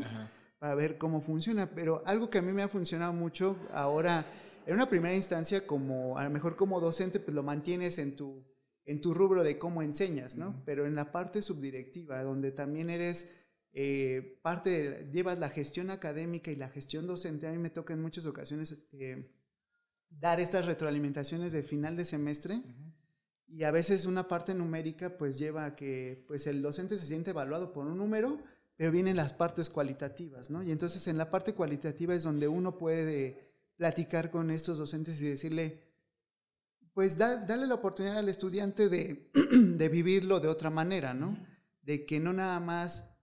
para 0.62 0.76
ver 0.76 0.96
cómo 0.96 1.20
funciona. 1.20 1.68
Pero 1.74 2.04
algo 2.06 2.30
que 2.30 2.38
a 2.38 2.42
mí 2.42 2.52
me 2.52 2.62
ha 2.62 2.68
funcionado 2.68 3.12
mucho 3.12 3.56
ahora, 3.72 4.24
en 4.64 4.74
una 4.74 4.88
primera 4.88 5.12
instancia, 5.12 5.66
como 5.66 6.16
a 6.16 6.22
lo 6.22 6.30
mejor 6.30 6.54
como 6.54 6.80
docente, 6.80 7.18
pues 7.18 7.34
lo 7.34 7.42
mantienes 7.42 7.98
en 7.98 8.14
tu, 8.14 8.44
en 8.84 9.00
tu 9.00 9.12
rubro 9.12 9.42
de 9.42 9.58
cómo 9.58 9.82
enseñas, 9.82 10.36
¿no? 10.36 10.62
Pero 10.64 10.86
en 10.86 10.94
la 10.94 11.10
parte 11.10 11.42
subdirectiva, 11.42 12.22
donde 12.22 12.52
también 12.52 12.90
eres 12.90 13.40
eh, 13.72 14.38
parte, 14.40 15.08
llevas 15.12 15.36
la 15.40 15.50
gestión 15.50 15.90
académica 15.90 16.52
y 16.52 16.54
la 16.54 16.68
gestión 16.68 17.08
docente, 17.08 17.48
a 17.48 17.50
mí 17.50 17.58
me 17.58 17.70
toca 17.70 17.92
en 17.92 18.00
muchas 18.00 18.24
ocasiones 18.24 18.86
eh, 18.92 19.34
dar 20.10 20.38
estas 20.38 20.66
retroalimentaciones 20.66 21.52
de 21.52 21.64
final 21.64 21.96
de 21.96 22.04
semestre. 22.04 22.62
Y 23.48 23.64
a 23.64 23.72
veces 23.72 24.06
una 24.06 24.28
parte 24.28 24.54
numérica 24.54 25.18
pues 25.18 25.40
lleva 25.40 25.64
a 25.64 25.74
que 25.74 26.24
pues 26.28 26.46
el 26.46 26.62
docente 26.62 26.96
se 26.98 27.06
siente 27.06 27.30
evaluado 27.30 27.72
por 27.72 27.84
un 27.84 27.98
número, 27.98 28.38
pero 28.82 28.90
vienen 28.90 29.16
las 29.16 29.32
partes 29.32 29.70
cualitativas, 29.70 30.50
¿no? 30.50 30.60
Y 30.60 30.72
entonces 30.72 31.06
en 31.06 31.16
la 31.16 31.30
parte 31.30 31.54
cualitativa 31.54 32.16
es 32.16 32.24
donde 32.24 32.48
uno 32.48 32.78
puede 32.78 33.54
platicar 33.76 34.28
con 34.28 34.50
estos 34.50 34.76
docentes 34.76 35.22
y 35.22 35.26
decirle, 35.26 35.84
pues 36.92 37.16
da, 37.16 37.46
darle 37.46 37.68
la 37.68 37.76
oportunidad 37.76 38.18
al 38.18 38.28
estudiante 38.28 38.88
de, 38.88 39.30
de, 39.78 39.88
vivirlo 39.88 40.40
de 40.40 40.48
otra 40.48 40.68
manera, 40.68 41.14
¿no? 41.14 41.38
De 41.80 42.04
que 42.04 42.18
no 42.18 42.32
nada 42.32 42.58
más 42.58 43.20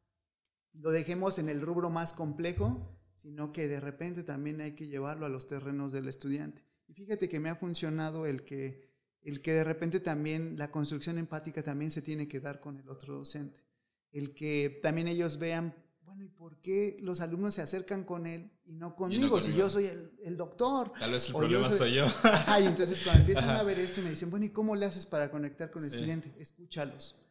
lo 0.72 0.92
dejemos 0.92 1.40
en 1.40 1.50
el 1.50 1.60
rubro 1.60 1.90
más 1.90 2.14
complejo, 2.14 2.98
sino 3.16 3.52
que 3.52 3.68
de 3.68 3.82
repente 3.82 4.24
también 4.24 4.62
hay 4.62 4.76
que 4.76 4.88
llevarlo 4.88 5.26
a 5.26 5.30
los 5.30 5.48
terrenos 5.48 5.92
del 5.92 6.08
estudiante. 6.08 6.64
Y 6.88 6.94
fíjate 6.94 7.28
que 7.28 7.42
me 7.42 7.50
ha 7.50 7.56
funcionado 7.58 8.28
el 8.28 8.46
que, 8.46 8.96
el 9.24 9.42
que 9.42 9.52
de 9.52 9.66
repente 9.66 10.00
también 10.00 10.58
la 10.58 10.72
construcción 10.72 11.18
empática 11.18 11.64
también 11.64 11.92
se 11.92 12.02
tiene 12.02 12.30
que 12.30 12.40
dar 12.40 12.62
con 12.62 12.80
el 12.80 12.88
otro 12.88 13.16
docente 13.16 13.68
el 14.12 14.34
que 14.34 14.80
también 14.82 15.08
ellos 15.08 15.38
vean, 15.40 15.76
bueno, 16.04 16.24
¿y 16.24 16.30
por 16.30 16.60
qué 16.62 16.98
los 17.02 17.22
alumnos 17.22 17.56
se 17.56 17.62
acercan 17.62 18.04
con 18.04 18.26
él 18.26 18.52
y 18.66 18.74
no 18.74 18.96
conmigo? 18.96 19.42
si 19.42 19.54
yo 19.54 19.70
soy 19.70 19.86
el, 19.86 20.38
doctor. 20.38 20.92
Tal 20.98 21.12
vez 21.12 21.28
el 21.28 21.36
problema 21.36 21.70
soy, 21.70 21.96
yo. 21.96 22.06
Ajá, 22.24 22.60
y 22.60 22.66
entonces 22.66 23.02
cuando 23.04 23.22
empiezan 23.22 23.50
a 23.50 23.64
ver 23.64 23.80
esto 23.80 24.02
y 24.02 24.04
me 24.04 24.10
dicen, 24.12 24.30
bueno, 24.30 24.46
¿y 24.46 24.50
cómo 24.50 24.76
le 24.76 24.86
haces 24.86 25.06
para 25.06 25.30
conectar 25.30 25.70
con 25.72 25.84
el 25.84 25.94
estudiante? 25.94 26.34
Escúchalos. 26.40 27.22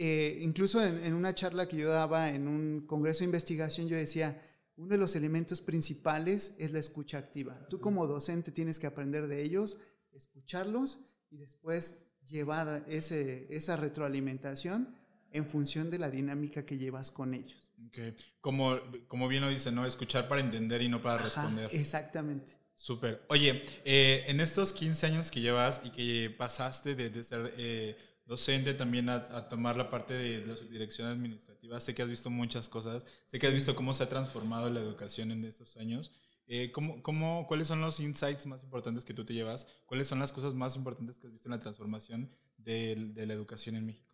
Eh, 0.00 0.38
incluso 0.42 0.82
en, 0.82 1.04
en, 1.04 1.12
una 1.12 1.34
charla 1.34 1.66
que 1.66 1.76
yo 1.76 1.88
daba 1.88 2.30
en 2.30 2.46
un 2.46 2.86
congreso 2.86 3.20
de 3.20 3.24
investigación, 3.24 3.88
yo 3.88 3.96
decía, 3.96 4.40
uno 4.76 4.90
de 4.90 4.98
los 4.98 5.16
elementos 5.16 5.60
principales 5.60 6.54
es 6.58 6.70
la 6.70 6.78
escucha 6.78 7.18
activa. 7.18 7.66
Tú 7.68 7.80
como 7.80 8.06
docente 8.06 8.52
tienes 8.52 8.78
que 8.78 8.86
aprender 8.86 9.26
de 9.26 9.42
ellos, 9.42 9.78
escucharlos 10.12 11.00
y 11.30 11.38
después 11.38 12.04
llevar 12.24 12.84
ese, 12.88 13.46
esa 13.50 13.76
retroalimentación 13.76 14.94
en 15.32 15.48
función 15.48 15.90
de 15.90 15.98
la 15.98 16.10
dinámica 16.10 16.64
que 16.64 16.78
llevas 16.78 17.10
con 17.10 17.34
ellos. 17.34 17.70
Okay. 17.88 18.14
Como, 18.40 18.78
como 19.06 19.28
bien 19.28 19.42
lo 19.42 19.48
dice, 19.48 19.70
¿no? 19.70 19.86
Escuchar 19.86 20.28
para 20.28 20.40
entender 20.40 20.82
y 20.82 20.88
no 20.88 21.00
para 21.00 21.22
responder. 21.22 21.70
Exactamente. 21.72 22.52
Súper. 22.74 23.24
Oye, 23.28 23.62
eh, 23.84 24.24
en 24.28 24.40
estos 24.40 24.72
15 24.72 25.06
años 25.06 25.30
que 25.30 25.40
llevas 25.40 25.82
y 25.84 25.90
que 25.90 26.34
pasaste 26.36 26.94
de, 26.94 27.24
ser 27.24 27.52
eh, 27.56 27.96
docente 28.24 28.72
también 28.74 29.08
a, 29.08 29.48
tomar 29.48 29.76
la 29.76 29.90
parte 29.90 30.14
de 30.14 30.46
la 30.46 30.54
subdirección 30.54 31.08
administrativa, 31.08 31.80
sé 31.80 31.94
que 31.94 32.02
has 32.02 32.08
visto 32.08 32.30
muchas 32.30 32.68
cosas, 32.68 33.04
sé 33.26 33.40
que 33.40 33.48
has 33.48 33.54
visto 33.54 33.74
cómo 33.74 33.92
se 33.94 34.04
ha 34.04 34.08
transformado 34.08 34.70
la 34.70 34.80
educación 34.80 35.32
en 35.32 35.44
estos 35.44 35.76
años. 35.76 36.12
Eh, 36.46 36.70
¿cómo, 36.70 37.02
cómo, 37.02 37.46
cuáles 37.48 37.66
son 37.66 37.80
los 37.80 37.98
insights 38.00 38.46
más 38.46 38.62
importantes 38.62 39.04
que 39.04 39.12
tú 39.12 39.24
te 39.24 39.34
llevas? 39.34 39.66
¿Cuáles 39.84 40.06
son 40.06 40.20
las 40.20 40.32
cosas 40.32 40.54
más 40.54 40.76
importantes 40.76 41.18
que 41.18 41.26
has 41.26 41.32
visto 41.32 41.48
en 41.48 41.54
la 41.54 41.58
transformación 41.58 42.30
de, 42.58 43.10
de 43.12 43.26
la 43.26 43.34
educación 43.34 43.74
en 43.74 43.86
México? 43.86 44.07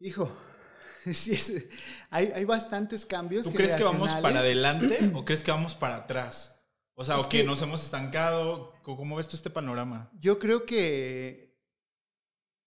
Hijo, 0.00 0.30
hay, 2.10 2.44
bastantes 2.44 3.04
cambios. 3.04 3.46
¿Tú 3.46 3.52
crees 3.52 3.76
que 3.76 3.84
vamos 3.84 4.12
para 4.16 4.40
adelante 4.40 5.10
o 5.14 5.24
crees 5.24 5.42
que 5.42 5.50
vamos 5.50 5.74
para 5.74 5.96
atrás? 5.96 6.66
O 6.94 7.04
sea, 7.04 7.18
o 7.18 7.28
que, 7.28 7.44
nos 7.44 7.62
hemos 7.62 7.82
estancado. 7.82 8.72
¿Cómo 8.82 9.16
ves 9.16 9.28
tú 9.28 9.36
este 9.36 9.50
panorama? 9.50 10.10
Yo 10.18 10.38
creo 10.38 10.64
que 10.64 11.56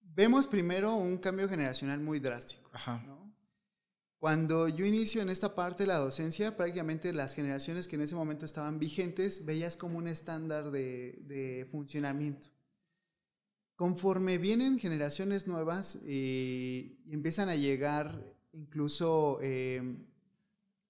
vemos 0.01 0.47
primero 0.47 0.95
un 0.95 1.17
cambio 1.17 1.49
generacional 1.49 1.99
muy 1.99 2.19
drástico. 2.19 2.69
Cuando 4.17 4.67
yo 4.67 4.85
inicio 4.85 5.21
en 5.21 5.29
esta 5.29 5.55
parte 5.55 5.83
de 5.83 5.87
la 5.87 5.97
docencia, 5.97 6.55
prácticamente 6.55 7.11
las 7.11 7.33
generaciones 7.33 7.87
que 7.87 7.95
en 7.95 8.03
ese 8.03 8.15
momento 8.15 8.45
estaban 8.45 8.77
vigentes, 8.77 9.45
veías 9.45 9.75
como 9.77 9.97
un 9.97 10.07
estándar 10.07 10.69
de 10.69 11.67
funcionamiento. 11.71 12.47
Conforme 13.81 14.37
vienen 14.37 14.77
generaciones 14.77 15.47
nuevas 15.47 16.03
eh, 16.05 16.99
y 17.03 17.13
empiezan 17.15 17.49
a 17.49 17.55
llegar 17.55 18.23
incluso 18.53 19.39
em, 19.41 20.05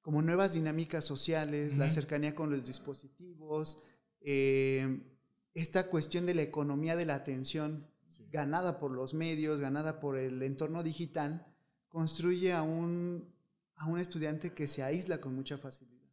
como 0.01 0.21
nuevas 0.21 0.55
dinámicas 0.55 1.05
sociales, 1.05 1.77
la 1.77 1.87
cercanía 1.87 2.35
con 2.35 2.51
los 2.51 2.65
dispositivos, 2.65 3.81
em, 4.19 5.05
esta 5.53 5.87
cuestión 5.87 6.25
de 6.25 6.33
la 6.33 6.41
economía 6.41 6.97
de 6.97 7.05
la 7.05 7.15
atención 7.15 7.87
ganada 8.29 8.77
por 8.77 8.91
los 8.91 9.13
medios, 9.13 9.61
ganada 9.61 10.01
por 10.01 10.17
el 10.17 10.43
entorno 10.43 10.83
digital, 10.83 11.47
construye 11.87 12.51
a 12.51 12.61
un, 12.61 13.33
a 13.75 13.87
un 13.87 13.99
estudiante 13.99 14.51
que 14.51 14.67
se 14.67 14.83
aísla 14.83 15.21
con 15.21 15.33
mucha 15.33 15.57
facilidad. 15.57 16.09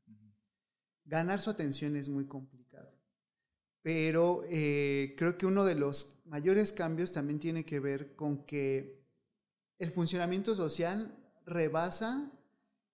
Ganar 1.05 1.41
su 1.41 1.51
atención 1.51 1.97
es 1.97 2.09
muy 2.09 2.27
complicado 2.27 2.68
pero 3.89 4.43
eh, 4.51 5.15
creo 5.17 5.39
que 5.39 5.47
uno 5.47 5.65
de 5.65 5.75
los 5.75 6.21
mayores 6.27 6.75
cambios 6.75 7.13
también 7.13 7.39
tiene 7.39 7.65
que 7.65 7.81
ver 7.81 8.15
con 8.17 8.45
que 8.45 9.03
el 9.79 9.91
funcionamiento 9.91 10.55
social 10.55 11.17
rebasa 11.47 12.31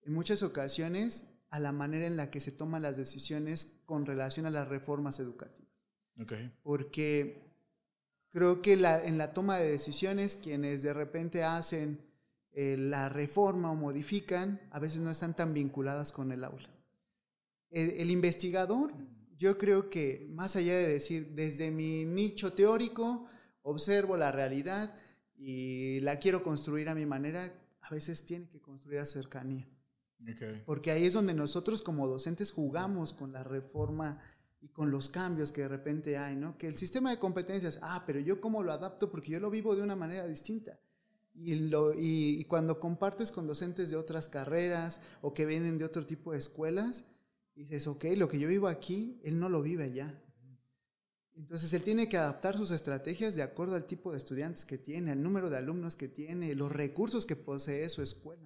en 0.03 0.13
muchas 0.13 0.45
ocasiones 0.45 1.33
a 1.51 1.59
la 1.59 1.73
manera 1.73 2.07
en 2.07 2.17
la 2.17 2.31
que 2.31 2.39
se 2.39 2.53
toman 2.53 2.83
las 2.83 2.97
decisiones 2.97 3.81
con 3.87 4.07
relación 4.07 4.47
a 4.47 4.51
las 4.51 4.69
reformas 4.69 5.19
educativas. 5.19 5.73
Porque 6.63 7.43
Creo 8.31 8.63
que 8.63 8.77
la, 8.77 9.05
en 9.05 9.19
la 9.19 9.33
toma 9.33 9.59
de 9.59 9.71
decisiones, 9.71 10.37
quienes 10.37 10.83
de 10.83 10.93
repente 10.93 11.43
hacen 11.43 12.01
eh, 12.53 12.77
la 12.77 13.09
reforma 13.09 13.73
o 13.73 13.75
modifican, 13.75 14.61
a 14.71 14.79
veces 14.79 15.01
no 15.01 15.11
están 15.11 15.35
tan 15.35 15.55
vinculadas 15.55 16.13
con 16.13 16.31
el 16.31 16.43
aula. 16.43 16.69
El, 17.71 18.11
investigador, 18.11 18.93
yo 19.39 19.59
creo 19.59 19.91
que 19.91 20.27
más 20.31 20.57
allá 20.57 20.77
de 20.77 20.89
decir, 20.89 21.33
desde 21.35 21.71
mi 21.71 22.05
nicho 22.05 22.53
teórico, 22.53 23.27
observo 23.63 24.17
la 24.17 24.33
realidad 24.33 24.95
y 25.37 26.01
la 26.01 26.19
quiero 26.19 26.43
construir 26.43 26.89
a 26.89 26.95
mi 26.95 27.07
manera, 27.07 27.53
a 27.81 27.91
veces 27.91 28.25
tiene 28.25 28.49
que 28.49 28.61
construir 28.61 29.01
a 29.01 29.07
cercanía. 29.07 29.69
Porque 30.65 30.91
ahí 30.91 31.05
es 31.05 31.13
donde 31.13 31.35
nosotros 31.35 31.83
como 31.83 32.09
docentes 32.09 32.53
jugamos 32.53 33.13
con 33.13 33.33
la 33.33 33.45
reforma 33.45 34.21
y 34.63 34.69
con 34.69 34.91
los 34.91 35.11
cambios 35.11 35.53
que 35.53 35.63
de 35.63 35.69
repente 35.69 36.17
hay, 36.17 36.37
¿no? 36.37 36.57
Que 36.57 36.67
el 36.67 36.77
sistema 36.77 37.11
de 37.11 37.19
competencias, 37.19 37.79
ah, 37.83 38.05
pero 38.07 38.21
yo 38.21 38.41
cómo 38.41 38.63
lo 38.63 38.73
adapto 38.73 39.11
porque 39.11 39.33
yo 39.33 39.41
lo 39.41 39.51
vivo 39.51 39.77
de 39.77 39.83
una 39.83 39.97
manera 39.97 40.27
distinta. 40.27 40.79
Y, 41.35 41.57
lo, 41.57 41.93
y, 41.95 42.45
cuando 42.45 42.79
compartes 42.79 43.33
con 43.33 43.47
docentes 43.47 43.91
de 43.91 43.97
otras 43.97 44.29
carreras 44.29 45.01
o 45.21 45.35
que 45.35 45.45
vienen 45.45 45.79
de 45.79 45.85
otro 45.85 46.07
tipo 46.07 46.33
de 46.33 46.39
escuelas, 46.39 47.07
dices, 47.55 47.87
ok, 47.87 48.05
lo 48.17 48.29
que 48.29 48.39
yo 48.39 48.49
vivo 48.49 48.69
aquí, 48.69 49.21
él 49.25 49.39
no 49.39 49.49
lo 49.49 49.63
vive 49.63 49.85
allá. 49.85 50.21
Entonces 51.37 51.73
él 51.73 51.83
tiene 51.83 52.09
que 52.09 52.17
adaptar 52.17 52.57
sus 52.57 52.71
estrategias 52.71 53.35
de 53.35 53.43
acuerdo 53.43 53.75
al 53.75 53.87
tipo 53.87 54.13
de 54.13 54.19
estudiantes 54.19 54.65
que 54.65 54.79
tiene, 54.79 55.11
al 55.11 55.23
número 55.23 55.51
de 55.51 55.57
alumnos 55.57 55.97
que 55.97 56.09
tiene, 56.09 56.55
los 56.55 56.71
recursos 56.71 57.27
que 57.27 57.37
posee 57.37 57.89
su 57.89 58.03
escuela. 58.03 58.43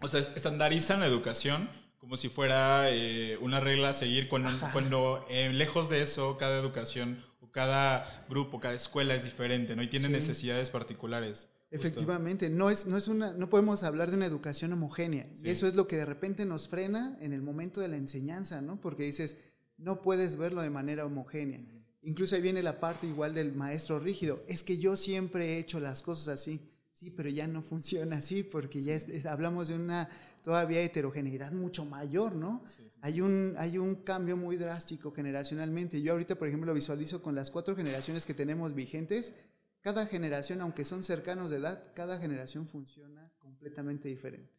O 0.00 0.08
sea, 0.08 0.20
estandarizan 0.20 1.00
la 1.00 1.06
educación 1.06 1.68
como 2.04 2.18
si 2.18 2.28
fuera 2.28 2.90
eh, 2.90 3.38
una 3.40 3.60
regla 3.60 3.88
a 3.88 3.92
seguir 3.94 4.28
cuando, 4.28 4.50
cuando 4.72 5.24
eh, 5.30 5.50
lejos 5.54 5.88
de 5.88 6.02
eso 6.02 6.36
cada 6.36 6.60
educación 6.60 7.24
cada 7.54 8.26
grupo, 8.28 8.58
cada 8.58 8.74
escuela 8.74 9.14
es 9.14 9.22
diferente, 9.22 9.76
¿no? 9.76 9.82
Y 9.84 9.88
tiene 9.88 10.08
necesidades 10.08 10.70
particulares. 10.70 11.46
Efectivamente, 11.70 12.50
no 12.50 12.68
es, 12.68 12.86
no 12.86 12.96
es 12.96 13.06
una, 13.06 13.32
no 13.32 13.48
podemos 13.48 13.84
hablar 13.84 14.10
de 14.10 14.16
una 14.16 14.26
educación 14.26 14.72
homogénea. 14.72 15.28
Y 15.40 15.50
eso 15.50 15.68
es 15.68 15.76
lo 15.76 15.86
que 15.86 15.96
de 15.96 16.04
repente 16.04 16.44
nos 16.46 16.66
frena 16.66 17.16
en 17.20 17.32
el 17.32 17.42
momento 17.42 17.80
de 17.80 17.86
la 17.86 17.96
enseñanza, 17.96 18.60
¿no? 18.60 18.80
Porque 18.80 19.04
dices, 19.04 19.36
no 19.78 20.02
puedes 20.02 20.36
verlo 20.36 20.62
de 20.62 20.70
manera 20.70 21.06
homogénea. 21.06 21.60
Incluso 22.02 22.34
ahí 22.34 22.42
viene 22.42 22.60
la 22.60 22.80
parte 22.80 23.06
igual 23.06 23.34
del 23.34 23.54
maestro 23.54 24.00
rígido. 24.00 24.42
Es 24.48 24.64
que 24.64 24.78
yo 24.78 24.96
siempre 24.96 25.54
he 25.54 25.58
hecho 25.60 25.78
las 25.78 26.02
cosas 26.02 26.26
así. 26.26 26.60
Sí, 26.92 27.12
pero 27.12 27.28
ya 27.28 27.46
no 27.46 27.62
funciona 27.72 28.16
así 28.16 28.42
porque 28.42 28.82
ya 28.82 28.98
hablamos 29.30 29.68
de 29.68 29.74
una 29.76 30.08
todavía 30.44 30.82
heterogeneidad 30.82 31.52
mucho 31.52 31.86
mayor, 31.86 32.36
¿no? 32.36 32.62
Hay, 33.00 33.22
un, 33.22 33.54
hay 33.58 33.78
un 33.78 33.96
cambio 33.96 34.36
muy 34.36 34.58
drástico 34.58 35.10
generacionalmente. 35.10 36.02
Yo 36.02 36.12
ahorita, 36.12 36.34
por 36.34 36.46
ejemplo, 36.46 36.66
lo 36.66 36.74
visualizo 36.74 37.22
con 37.22 37.34
las 37.34 37.50
cuatro 37.50 37.74
generaciones 37.74 38.26
que 38.26 38.34
tenemos 38.34 38.74
vigentes. 38.74 39.34
Cada 39.80 40.06
generación, 40.06 40.60
aunque 40.60 40.84
son 40.84 41.02
cercanos 41.02 41.50
de 41.50 41.56
edad, 41.56 41.82
cada 41.94 42.18
generación 42.18 42.68
funciona 42.68 43.32
completamente 43.38 44.08
diferente. 44.08 44.52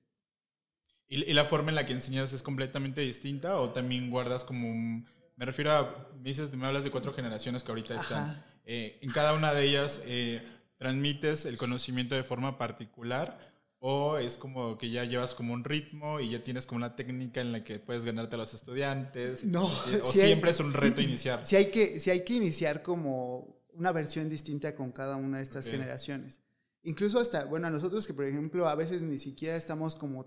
¿Y, 1.08 1.32
la 1.34 1.45
forma 1.45 1.69
en 1.69 1.76
la 1.76 1.86
que 1.86 1.93
enseñas 1.93 2.34
es 2.34 2.41
completamente 2.41 3.02
distinta 3.02 3.60
o 3.60 3.69
también 3.69 4.10
guardas 4.10 4.43
como 4.43 4.67
un... 4.67 5.06
Me 5.36 5.45
refiero 5.45 5.71
a, 5.71 6.10
me 6.17 6.30
dices, 6.30 6.52
me 6.52 6.65
hablas 6.65 6.84
de 6.84 6.89
cuatro 6.89 7.13
generaciones 7.13 7.62
que 7.62 7.71
ahorita 7.71 7.95
están. 7.95 8.43
Eh, 8.65 8.98
en 9.02 9.12
cada 9.12 9.34
una 9.34 9.54
de 9.54 9.63
ellas... 9.63 10.02
Eh, 10.06 10.43
transmites 10.78 11.45
el 11.45 11.58
conocimiento 11.58 12.15
de 12.15 12.24
forma 12.24 12.58
particular 12.58 13.54
o 13.79 14.17
es 14.17 14.38
como 14.38 14.77
que 14.77 14.89
ya 14.89 15.03
llevas 15.03 15.35
como 15.35 15.53
un 15.53 15.63
ritmo 15.63 16.19
y 16.19 16.31
ya 16.31 16.43
tienes 16.43 16.65
como 16.65 16.77
una 16.77 16.95
técnica 16.95 17.41
en 17.41 17.51
la 17.51 17.63
que 17.63 17.79
puedes 17.79 18.05
ganarte 18.05 18.35
a 18.35 18.39
los 18.39 18.53
estudiantes. 18.53 19.43
No, 19.43 19.65
o 19.65 20.11
siempre 20.11 20.51
es 20.51 20.59
un 20.59 20.73
reto 20.73 21.01
iniciar. 21.01 21.45
Si 21.45 21.55
hay, 21.55 21.69
que, 21.69 21.99
si 21.99 22.09
hay 22.09 22.23
que 22.23 22.33
iniciar 22.33 22.81
como 22.81 23.63
una 23.73 23.91
versión 23.91 24.29
distinta 24.29 24.75
con 24.75 24.91
cada 24.91 25.15
una 25.17 25.38
de 25.38 25.43
estas 25.43 25.67
generaciones. 25.67 26.41
Incluso 26.83 27.19
hasta, 27.19 27.45
bueno, 27.45 27.67
a 27.67 27.71
nosotros 27.71 28.07
que 28.07 28.13
por 28.13 28.25
ejemplo 28.25 28.69
a 28.69 28.75
veces 28.75 29.01
ni 29.01 29.17
siquiera 29.17 29.55
estamos 29.55 29.95
como, 29.95 30.25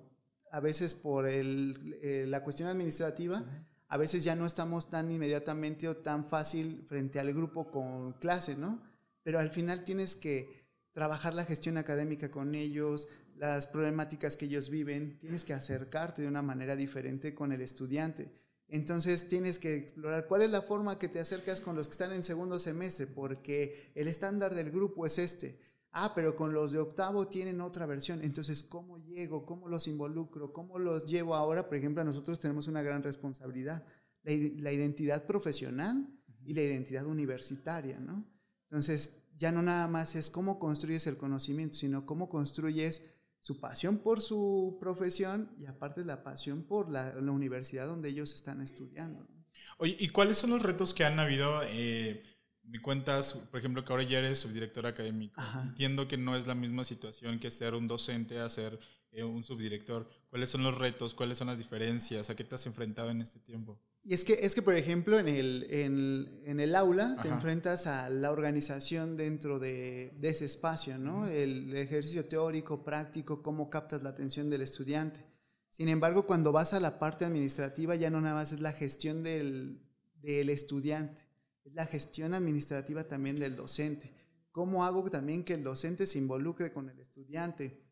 a 0.51 0.61
veces 0.61 0.95
por 0.95 1.27
el, 1.27 1.99
eh, 2.03 2.27
la 2.29 2.43
cuestión 2.43 2.69
administrativa, 2.69 3.45
a 3.89 3.97
veces 3.97 4.25
ya 4.25 4.35
no 4.35 4.45
estamos 4.45 4.91
tan 4.91 5.11
inmediatamente 5.11 5.89
o 5.89 5.97
tan 5.97 6.27
fácil 6.27 6.85
frente 6.87 7.21
al 7.21 7.33
grupo 7.33 7.71
con 7.71 8.13
clase, 8.15 8.57
¿no? 8.57 8.83
pero 9.29 9.41
al 9.41 9.51
final 9.51 9.85
tienes 9.85 10.17
que 10.17 10.67
trabajar 10.93 11.35
la 11.35 11.45
gestión 11.45 11.77
académica 11.77 12.31
con 12.31 12.55
ellos, 12.55 13.09
las 13.39 13.67
problemáticas 13.67 14.37
que 14.37 14.47
ellos 14.47 14.71
viven, 14.71 15.19
tienes 15.19 15.45
que 15.45 15.55
acercarte 15.55 16.23
de 16.23 16.29
una 16.29 16.43
manera 16.43 16.77
diferente 16.77 17.35
con 17.35 17.53
el 17.53 17.61
estudiante. 17.61 18.31
Entonces 18.69 19.29
tienes 19.29 19.59
que 19.59 19.77
explorar 19.77 20.27
cuál 20.27 20.43
es 20.43 20.51
la 20.51 20.61
forma 20.61 20.99
que 20.99 21.09
te 21.09 21.21
acercas 21.21 21.61
con 21.61 21.75
los 21.75 21.89
que 21.89 21.93
están 21.93 22.13
en 22.13 22.23
segundo 22.23 22.59
semestre, 22.59 23.07
porque 23.07 23.93
el 23.95 24.09
estándar 24.09 24.55
del 24.55 24.71
grupo 24.71 25.07
es 25.07 25.19
este. 25.19 25.59
Ah, 25.91 26.13
pero 26.15 26.37
con 26.37 26.53
los 26.53 26.73
de 26.73 26.79
octavo 26.79 27.29
tienen 27.29 27.63
otra 27.63 27.87
versión. 27.87 28.23
Entonces, 28.23 28.63
¿cómo 28.63 28.99
llego? 28.99 29.47
¿Cómo 29.47 29.69
los 29.69 29.89
involucro? 29.89 30.53
¿Cómo 30.53 30.79
los 30.79 31.07
llevo 31.07 31.35
ahora? 31.35 31.67
Por 31.67 31.79
ejemplo, 31.79 32.05
nosotros 32.05 32.39
tenemos 32.39 32.69
una 32.69 32.83
gran 32.83 33.03
responsabilidad, 33.03 33.85
la, 34.23 34.73
identidad 34.73 35.25
profesional 35.25 36.07
y 36.45 36.53
la 36.53 36.63
identidad 36.63 37.07
universitaria, 37.07 37.99
¿no? 37.99 38.27
Entonces, 38.65 39.23
ya 39.39 39.51
no 39.51 39.63
nada 39.63 39.89
más 39.89 40.15
es 40.15 40.29
cómo 40.29 40.59
construyes 40.59 41.07
el 41.07 41.17
conocimiento, 41.17 41.75
sino 41.75 42.05
cómo 42.05 42.29
construyes 42.29 43.18
su 43.41 43.61
pasión 43.61 43.99
por 43.99 44.21
su 44.21 44.77
profesión 44.81 45.55
y 45.59 45.67
aparte 45.67 46.05
la 46.05 46.23
pasión 46.23 46.65
por 46.65 46.91
la, 46.91 47.15
universidad 47.19 47.87
donde 47.87 48.09
ellos 48.09 48.35
están 48.35 48.61
estudiando. 48.61 49.27
Oye, 49.79 49.97
¿y 49.99 50.09
cuáles 50.09 50.39
son 50.39 50.51
los 50.51 50.63
retos 50.63 50.95
que 50.95 51.05
han 51.05 51.19
habido? 51.19 51.61
Eh, 51.65 52.23
me 52.65 52.81
cuentas, 52.83 53.33
por 53.51 53.59
ejemplo, 53.59 53.85
que 53.85 53.93
ahora 53.93 54.03
ya 54.03 54.19
eres 54.19 54.39
subdirector 54.41 54.87
académico. 54.87 55.41
Entiendo 55.63 56.07
que 56.09 56.19
no 56.19 56.37
es 56.37 56.47
la 56.47 56.55
misma 56.55 56.85
situación 56.85 57.39
que 57.39 57.51
ser 57.51 57.75
un 57.75 57.87
docente 57.87 58.41
a 58.41 58.49
ser 58.51 58.79
eh, 59.11 59.25
un 59.25 59.43
subdirector. 59.43 60.09
¿Cuáles 60.29 60.51
son 60.51 60.63
los 60.63 60.77
retos? 60.77 61.15
¿Cuáles 61.15 61.39
son 61.39 61.47
las 61.47 61.59
diferencias? 61.59 62.29
¿A 62.29 62.37
qué 62.37 62.45
te 62.45 62.57
has 62.57 62.67
enfrentado 62.67 63.11
en 63.11 63.23
este 63.23 63.41
tiempo? 63.41 63.81
Y 64.09 64.15
es 64.15 64.25
que, 64.25 64.39
es 64.41 64.55
que 64.55 64.63
por 64.63 64.75
ejemplo, 64.75 65.19
en 65.19 65.29
el, 65.29 65.67
en, 66.47 66.61
el 66.61 66.75
aula 66.75 67.19
te 67.21 67.29
enfrentas 67.29 67.87
a 67.87 68.09
la 68.09 68.33
organización 68.33 69.19
dentro 69.19 69.59
de, 69.59 70.15
de 70.19 70.29
ese 70.31 70.47
espacio, 70.47 70.97
¿no? 70.97 71.27
el, 71.27 71.77
ejercicio 71.77 72.25
teórico, 72.25 72.83
práctico, 72.83 73.43
cómo 73.43 73.69
captas 73.69 74.03
la 74.03 74.09
atención 74.09 74.49
del 74.49 74.63
estudiante. 74.63 75.21
Sin 75.69 75.91
embargo, 75.91 76.25
cuando 76.25 76.53
vas 76.53 76.73
a 76.73 76.81
la 76.81 76.99
parte 76.99 77.27
administrativa, 77.27 77.97
ya 77.97 78.09
no 78.09 78.23
nada 78.23 78.37
más 78.37 78.51
es 78.53 78.61
la 78.61 78.73
gestión 78.73 79.23
del, 79.23 79.83
del 80.23 80.49
estudiante, 80.49 81.21
es 81.67 81.75
la 81.75 81.85
gestión 81.85 82.33
administrativa 82.33 83.05
también 83.05 83.39
del 83.39 83.57
docente. 83.57 84.11
¿Cómo 84.53 84.87
hago 84.87 85.11
también 85.11 85.45
que 85.45 85.53
el 85.53 85.63
docente 85.63 86.07
se 86.07 86.17
involucre 86.17 86.73
con 86.73 86.89
el 86.89 86.99
estudiante? 86.99 87.85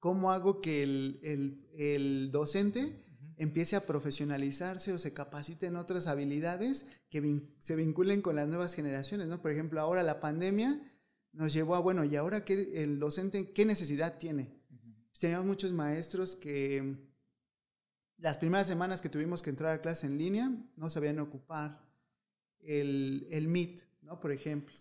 ¿Cómo 0.00 0.32
hago 0.32 0.60
que 0.60 0.82
el, 0.82 2.30
docente 2.32 3.07
empiece 3.38 3.76
a 3.76 3.86
profesionalizarse 3.86 4.92
o 4.92 4.98
se 4.98 5.12
capacite 5.12 5.66
en 5.66 5.76
otras 5.76 6.06
habilidades 6.06 6.86
que 7.08 7.42
se 7.58 7.76
vinculen 7.76 8.20
con 8.20 8.36
las 8.36 8.48
nuevas 8.48 8.74
generaciones? 8.74 9.28
¿no? 9.28 9.40
Por 9.40 9.50
ejemplo, 9.50 9.80
ahora 9.80 10.02
la 10.02 10.20
pandemia 10.20 10.80
nos 11.32 11.52
llevó 11.52 11.74
a, 11.74 11.80
bueno, 11.80 12.04
¿y 12.04 12.16
ahora 12.16 12.44
qué, 12.44 12.82
el 12.82 12.98
docente 12.98 13.52
qué 13.52 13.64
necesidad 13.64 14.18
tiene? 14.18 14.50
Pues 15.08 15.20
teníamos 15.20 15.46
muchos 15.46 15.72
maestros 15.72 16.36
que 16.36 16.96
las 18.18 18.38
primeras 18.38 18.66
semanas 18.66 19.00
que 19.00 19.08
tuvimos 19.08 19.42
que 19.42 19.50
entrar 19.50 19.74
a 19.74 19.80
clase 19.80 20.06
en 20.06 20.18
línea 20.18 20.52
no 20.76 20.90
sabían 20.90 21.18
ocupar 21.20 21.80
el, 22.60 23.26
el 23.30 23.48
Meet, 23.48 23.80
¿no? 24.02 24.20
Por 24.20 24.32
ejemplo. 24.32 24.74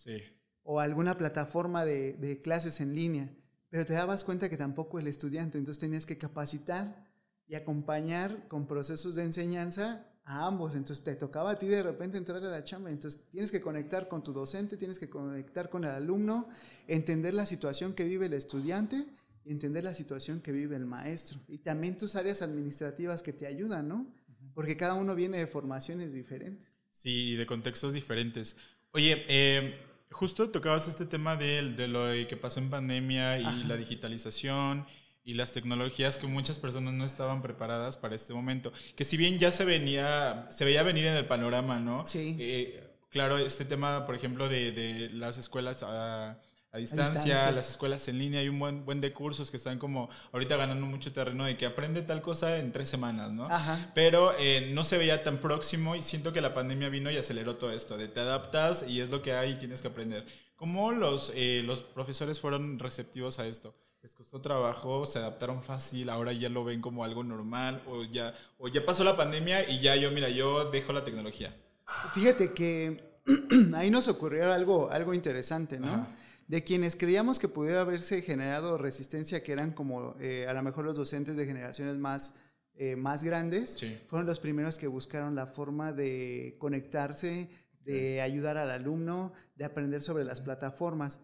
O 0.64 0.80
alguna 0.80 1.16
plataforma 1.16 1.86
de, 1.86 2.14
de 2.14 2.40
clases 2.40 2.82
en 2.82 2.94
línea 2.94 3.30
pero 3.70 3.86
te 3.86 3.94
dabas 3.94 4.24
cuenta 4.24 4.50
que 4.50 4.58
tampoco 4.58 5.00
el 5.00 5.08
estudiante, 5.08 5.58
entonces 5.58 5.80
tenías 5.80 6.06
que 6.06 6.18
capacitar 6.18 7.07
y 7.48 7.56
acompañar 7.56 8.48
con 8.48 8.68
procesos 8.68 9.16
de 9.16 9.24
enseñanza 9.24 10.06
a 10.26 10.46
ambos, 10.46 10.76
entonces 10.76 11.06
te 11.06 11.16
tocaba 11.16 11.52
a 11.52 11.60
ti 11.60 11.68
de 11.68 11.82
repente 11.82 12.18
entrar 12.18 12.44
a 12.44 12.50
la 12.50 12.64
chamba, 12.64 12.90
entonces 12.90 13.28
tienes 13.32 13.50
que 13.50 13.62
conectar 13.62 14.10
con 14.10 14.24
tu 14.24 14.34
docente, 14.34 14.76
tienes 14.76 15.00
que 15.00 15.10
conectar 15.10 15.70
con 15.70 15.86
el 15.86 15.92
alumno, 15.92 16.50
entender 16.88 17.34
la 17.34 17.46
situación 17.46 17.94
que 17.94 18.04
vive 18.04 18.26
el 18.26 18.34
estudiante 18.34 19.06
y 19.46 19.52
entender 19.52 19.86
la 19.86 19.94
situación 19.94 20.42
que 20.42 20.52
vive 20.52 20.76
el 20.76 20.86
maestro 20.86 21.40
y 21.48 21.60
también 21.60 21.98
tus 21.98 22.18
áreas 22.18 22.42
administrativas 22.42 23.22
que 23.22 23.32
te 23.32 23.48
ayudan, 23.48 23.88
¿no? 23.88 24.06
Porque 24.54 24.76
cada 24.76 24.96
uno 24.96 25.16
viene 25.16 25.38
de 25.38 25.48
formaciones 25.48 26.14
diferentes. 26.14 26.68
Sí, 26.90 27.36
de 27.36 27.46
contextos 27.46 27.94
diferentes. 27.94 28.58
Oye, 28.92 29.24
eh, 29.30 29.80
justo 30.12 30.50
tocabas 30.50 30.90
este 30.90 31.06
tema 31.06 31.38
de, 31.38 31.74
de, 31.74 31.88
lo 31.88 32.08
que 32.28 32.36
pasó 32.36 32.60
en 32.60 32.70
pandemia 32.70 33.40
y 33.40 33.64
la 33.64 33.78
digitalización 33.78 34.86
y 35.28 35.34
las 35.34 35.52
tecnologías 35.52 36.18
que 36.18 36.26
muchas 36.26 36.58
personas 36.58 36.94
no 36.94 37.04
estaban 37.04 37.42
preparadas 37.42 37.98
para 37.98 38.16
este 38.16 38.34
momento. 38.34 38.72
Que 38.96 39.04
si 39.04 39.18
bien 39.18 39.38
ya 39.40 39.52
se 39.52 39.66
venía, 39.66 40.48
se 40.50 40.64
veía 40.64 40.84
venir 40.84 41.06
en 41.06 41.16
el 41.18 41.26
panorama, 41.26 41.82
¿no? 41.82 42.06
Sí. 42.06 42.38
Eh, 42.40 42.82
claro, 43.10 43.38
este 43.38 43.66
tema, 43.66 44.06
por 44.06 44.16
ejemplo, 44.16 44.48
de, 44.48 44.72
de 44.72 45.10
las 45.10 45.38
escuelas 45.38 45.84
a, 45.84 46.40
a 46.72 46.78
distancia, 46.78 47.52
las 47.52 47.70
escuelas 47.70 48.08
en 48.08 48.20
línea, 48.20 48.40
hay 48.40 48.48
un 48.48 48.58
buen, 48.58 48.86
buen 48.86 49.02
de 49.02 49.12
cursos 49.12 49.52
que 49.52 49.58
están 49.58 49.80
como 49.80 50.10
ahorita 50.32 50.56
ganando 50.56 50.86
mucho 50.86 51.12
terreno 51.12 51.44
de 51.44 51.58
que 51.58 51.66
aprende 51.66 52.04
tal 52.04 52.22
cosa 52.22 52.60
en 52.60 52.72
tres 52.72 52.88
semanas, 52.88 53.34
¿no? 53.34 53.48
Ajá. 53.48 53.92
Pero 53.94 54.34
eh, 54.40 54.72
no 54.74 54.86
se 54.86 54.98
veía 54.98 55.26
tan 55.26 55.40
próximo 55.40 55.98
y 55.98 56.04
siento 56.04 56.32
que 56.32 56.40
la 56.40 56.54
pandemia 56.54 56.88
vino 56.88 57.12
y 57.12 57.18
aceleró 57.18 57.58
todo 57.58 57.74
esto, 57.74 57.98
de 57.98 58.08
te 58.08 58.22
adaptas 58.22 58.86
y 58.88 59.02
es 59.02 59.10
lo 59.10 59.22
que 59.22 59.34
hay 59.34 59.52
y 59.52 59.56
tienes 59.56 59.82
que 59.82 59.90
aprender. 59.90 60.26
¿Cómo 60.56 60.94
los, 60.94 61.34
eh, 61.36 61.64
los 61.66 61.82
profesores 61.82 62.40
fueron 62.40 62.80
receptivos 62.80 63.40
a 63.40 63.46
esto? 63.46 63.76
¿Les 64.02 64.14
costó 64.14 64.40
trabajo? 64.42 65.06
¿Se 65.06 65.20
adaptaron 65.20 65.62
fácil? 65.64 66.10
¿Ahora 66.10 66.32
ya 66.34 66.50
lo 66.50 66.64
ven 66.64 66.82
como 66.82 67.04
algo 67.04 67.24
normal? 67.24 67.84
¿O 67.88 68.04
ya, 68.04 68.34
o 68.58 68.68
ya 68.68 68.86
pasó 68.86 69.04
la 69.04 69.18
pandemia 69.18 69.70
y 69.70 69.82
ya 69.82 69.96
yo, 69.96 70.12
mira, 70.12 70.30
yo 70.30 70.70
dejo 70.72 70.94
la 70.94 71.04
tecnología? 71.04 71.56
Fíjate 72.14 72.54
que 72.54 73.20
ahí 73.76 73.90
nos 73.90 74.08
ocurrió 74.08 74.54
algo, 74.54 74.90
algo 74.92 75.14
interesante, 75.14 75.80
¿no? 75.80 76.06
de 76.48 76.64
quienes 76.64 76.96
creíamos 76.96 77.40
que 77.40 77.50
pudiera 77.50 77.82
haberse 77.82 78.22
generado 78.22 78.78
resistencia, 78.78 79.44
que 79.44 79.52
eran 79.52 79.72
como 79.72 80.16
eh, 80.20 80.48
a 80.48 80.54
lo 80.54 80.64
mejor 80.64 80.86
los 80.86 80.96
docentes 80.96 81.36
de 81.36 81.46
generaciones 81.46 81.98
más, 81.98 82.40
eh, 82.76 82.96
más 82.96 83.24
grandes, 83.24 83.78
fueron 84.08 84.26
los 84.26 84.40
primeros 84.40 84.78
que 84.78 84.88
buscaron 84.88 85.36
la 85.36 85.46
forma 85.46 85.92
de 85.92 86.56
conectarse, 86.58 87.50
de 87.84 88.22
ayudar 88.22 88.58
al 88.58 88.72
alumno, 88.72 89.34
de 89.56 89.66
aprender 89.66 90.02
sobre 90.02 90.24
las 90.24 90.42
plataformas. 90.42 91.22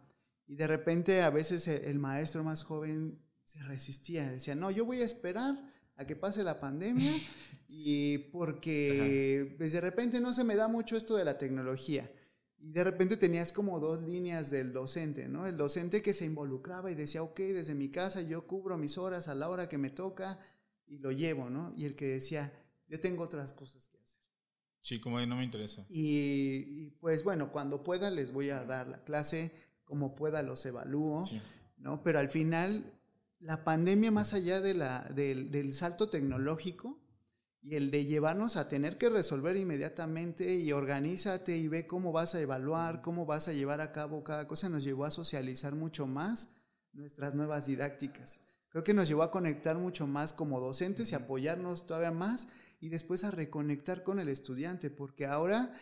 Y 0.53 0.55
de 0.55 0.67
repente 0.67 1.23
a 1.23 1.31
veces 1.31 1.67
el 1.67 1.97
maestro 1.97 2.43
más 2.43 2.61
joven 2.61 3.19
se 3.43 3.59
resistía, 3.63 4.29
decía, 4.29 4.53
no, 4.53 4.69
yo 4.69 4.85
voy 4.85 5.01
a 5.01 5.05
esperar 5.05 5.57
a 5.95 6.05
que 6.05 6.15
pase 6.15 6.43
la 6.43 6.59
pandemia 6.59 7.11
y 7.67 8.19
porque 8.19 9.55
pues 9.57 9.73
de 9.73 9.81
repente 9.81 10.19
no 10.19 10.31
se 10.31 10.43
me 10.43 10.55
da 10.55 10.67
mucho 10.67 10.95
esto 10.95 11.15
de 11.15 11.25
la 11.25 11.39
tecnología. 11.39 12.07
Y 12.59 12.71
de 12.71 12.83
repente 12.83 13.17
tenías 13.17 13.51
como 13.51 13.79
dos 13.79 14.03
líneas 14.03 14.51
del 14.51 14.73
docente, 14.73 15.27
¿no? 15.27 15.47
El 15.47 15.57
docente 15.57 16.03
que 16.03 16.13
se 16.13 16.25
involucraba 16.25 16.91
y 16.91 16.93
decía, 16.93 17.23
ok, 17.23 17.39
desde 17.39 17.73
mi 17.73 17.89
casa 17.89 18.21
yo 18.21 18.45
cubro 18.45 18.77
mis 18.77 18.99
horas 18.99 19.27
a 19.29 19.33
la 19.33 19.49
hora 19.49 19.67
que 19.67 19.79
me 19.79 19.89
toca 19.89 20.37
y 20.85 20.99
lo 20.99 21.11
llevo, 21.11 21.49
¿no? 21.49 21.73
Y 21.75 21.85
el 21.85 21.95
que 21.95 22.05
decía, 22.05 22.53
yo 22.87 22.99
tengo 22.99 23.23
otras 23.23 23.53
cosas 23.53 23.87
que 23.87 23.97
hacer. 23.97 24.21
Sí, 24.83 24.99
como 24.99 25.17
ahí 25.17 25.25
no 25.25 25.37
me 25.37 25.45
interesa. 25.45 25.83
Y, 25.89 26.91
pues 26.99 27.23
bueno, 27.23 27.51
cuando 27.51 27.81
pueda 27.81 28.11
les 28.11 28.31
voy 28.31 28.51
a 28.51 28.63
dar 28.65 28.87
la 28.87 29.03
clase, 29.03 29.51
como 29.85 30.15
pueda 30.15 30.41
los 30.43 30.65
evalúo, 30.65 31.25
¿no? 31.77 32.01
Pero 32.03 32.19
al 32.19 32.29
final, 32.29 32.93
la 33.39 33.63
pandemia 33.63 34.11
más 34.11 34.33
allá 34.33 34.61
de 34.61 34.73
la, 34.73 35.03
del, 35.15 35.51
del 35.51 35.73
salto 35.73 36.09
tecnológico, 36.09 36.99
y 37.63 37.75
el 37.75 37.91
de 37.91 38.05
llevarnos 38.05 38.57
a 38.57 38.67
tener 38.67 38.97
que 38.97 39.09
resolver 39.09 39.55
inmediatamente 39.55 40.53
y 40.55 40.73
organízate 40.73 41.57
y 41.57 41.69
ve 41.69 41.87
cómo 41.87 42.11
vas 42.11 42.35
a 42.35 42.41
evaluar, 42.41 43.01
cómo 43.01 43.25
vas 43.25 43.47
a 43.47 43.53
llevar 43.53 43.79
a 43.79 43.93
cabo 43.93 44.23
cada 44.23 44.47
cosa, 44.47 44.67
nos 44.67 44.83
llevó 44.83 45.05
a 45.05 45.11
socializar 45.11 45.73
mucho 45.73 46.05
más 46.05 46.57
nuestras 46.91 47.35
nuevas 47.35 47.65
didácticas. 47.65 48.41
Creo 48.67 48.83
que 48.83 48.93
nos 48.93 49.07
llevó 49.07 49.23
a 49.23 49.31
conectar 49.31 49.77
mucho 49.77 50.07
más 50.07 50.33
como 50.33 50.59
docentes 50.59 51.11
y 51.11 51.15
apoyarnos 51.15 51.87
todavía 51.87 52.11
más 52.11 52.49
y 52.81 52.89
después 52.89 53.23
a 53.23 53.31
reconectar 53.31 54.03
con 54.03 54.19
el 54.19 54.27
estudiante, 54.27 54.89
porque 54.89 55.25
ahora 55.25 55.73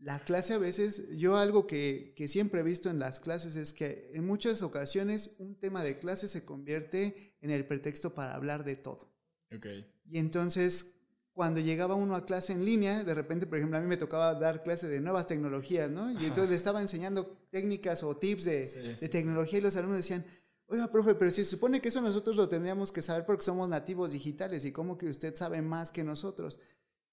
la 0.00 0.24
clase 0.24 0.54
a 0.54 0.58
veces, 0.58 1.08
yo 1.16 1.36
algo 1.36 1.66
que, 1.66 2.14
que 2.16 2.26
siempre 2.26 2.60
he 2.60 2.64
visto 2.64 2.88
en 2.90 2.98
las 2.98 3.20
clases 3.20 3.56
es 3.56 3.72
que 3.72 4.10
en 4.14 4.26
muchas 4.26 4.62
ocasiones 4.62 5.36
un 5.38 5.54
tema 5.54 5.82
de 5.82 5.98
clase 5.98 6.28
se 6.28 6.44
convierte 6.44 7.36
en 7.40 7.50
el 7.50 7.66
pretexto 7.66 8.14
para 8.14 8.34
hablar 8.34 8.64
de 8.64 8.76
todo. 8.76 9.12
Okay. 9.54 9.86
Y 10.06 10.18
entonces 10.18 11.00
cuando 11.32 11.60
llegaba 11.60 11.94
uno 11.94 12.16
a 12.16 12.26
clase 12.26 12.52
en 12.52 12.64
línea, 12.64 13.04
de 13.04 13.14
repente, 13.14 13.46
por 13.46 13.58
ejemplo, 13.58 13.78
a 13.78 13.80
mí 13.80 13.86
me 13.86 13.96
tocaba 13.96 14.34
dar 14.34 14.62
clase 14.62 14.88
de 14.88 15.00
nuevas 15.00 15.26
tecnologías, 15.26 15.90
¿no? 15.90 16.10
Y 16.12 16.26
entonces 16.26 16.50
le 16.50 16.56
estaba 16.56 16.80
enseñando 16.80 17.46
técnicas 17.50 18.02
o 18.02 18.16
tips 18.16 18.44
de, 18.44 18.96
de 19.00 19.08
tecnología 19.08 19.58
y 19.58 19.62
los 19.62 19.76
alumnos 19.76 19.98
decían, 19.98 20.24
oiga, 20.66 20.90
profe, 20.90 21.14
pero 21.14 21.30
si 21.30 21.44
se 21.44 21.50
supone 21.50 21.80
que 21.80 21.88
eso 21.88 22.00
nosotros 22.00 22.36
lo 22.36 22.48
tendríamos 22.48 22.92
que 22.92 23.02
saber 23.02 23.24
porque 23.24 23.44
somos 23.44 23.68
nativos 23.68 24.12
digitales 24.12 24.64
y 24.64 24.72
cómo 24.72 24.98
que 24.98 25.06
usted 25.06 25.34
sabe 25.34 25.62
más 25.62 25.90
que 25.90 26.04
nosotros. 26.04 26.60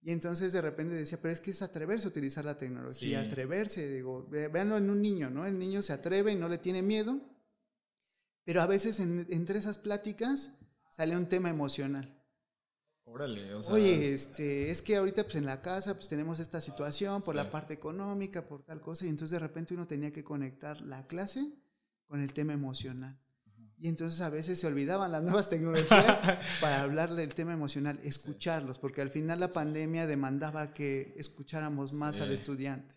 Y 0.07 0.11
entonces 0.13 0.53
de 0.53 0.61
repente 0.61 0.95
decía, 0.95 1.19
pero 1.21 1.33
es 1.33 1.41
que 1.41 1.51
es 1.51 1.61
atreverse 1.61 2.07
a 2.07 2.09
utilizar 2.09 2.45
la 2.45 2.55
tecnología, 2.55 3.19
atreverse, 3.19 3.91
digo, 3.91 4.25
véanlo 4.29 4.77
en 4.77 4.89
un 4.89 5.01
niño, 5.01 5.29
¿no? 5.29 5.45
El 5.45 5.59
niño 5.59 5.81
se 5.81 5.91
atreve 5.91 6.31
y 6.31 6.37
no 6.37 6.47
le 6.47 6.57
tiene 6.59 6.81
miedo, 6.81 7.19
pero 8.45 8.61
a 8.61 8.67
veces 8.67 9.01
entre 9.01 9.59
esas 9.59 9.77
pláticas 9.77 10.59
sale 10.89 11.13
un 11.17 11.27
tema 11.27 11.49
emocional. 11.49 12.23
Órale, 13.03 13.53
o 13.53 13.61
sea, 13.61 13.73
Oye, 13.73 14.13
este, 14.13 14.71
es 14.71 14.81
que 14.81 14.95
ahorita 14.95 15.23
pues 15.23 15.35
en 15.35 15.45
la 15.45 15.61
casa 15.61 15.93
pues 15.93 16.07
tenemos 16.07 16.39
esta 16.39 16.61
situación 16.61 17.21
por 17.21 17.35
la 17.35 17.51
parte 17.51 17.73
económica, 17.73 18.47
por 18.47 18.63
tal 18.63 18.79
cosa, 18.79 19.05
y 19.05 19.09
entonces 19.09 19.37
de 19.37 19.45
repente 19.45 19.73
uno 19.73 19.87
tenía 19.87 20.13
que 20.13 20.23
conectar 20.23 20.79
la 20.79 21.05
clase 21.05 21.51
con 22.05 22.21
el 22.21 22.31
tema 22.31 22.53
emocional. 22.53 23.19
Y 23.79 23.87
entonces 23.87 24.21
a 24.21 24.29
veces 24.29 24.59
se 24.59 24.67
olvidaban 24.67 25.11
las 25.11 25.21
nuevas 25.21 25.49
tecnologías 25.51 26.21
para 26.59 26.81
hablarle 26.81 27.21
del 27.21 27.35
tema 27.35 27.53
emocional, 27.53 27.99
escucharlos, 28.03 28.79
porque 28.79 29.01
al 29.01 29.09
final 29.09 29.39
la 29.39 29.51
pandemia 29.51 30.07
demandaba 30.07 30.73
que 30.73 31.13
escucháramos 31.17 31.93
más 31.93 32.19
al 32.19 32.31
estudiante, 32.31 32.95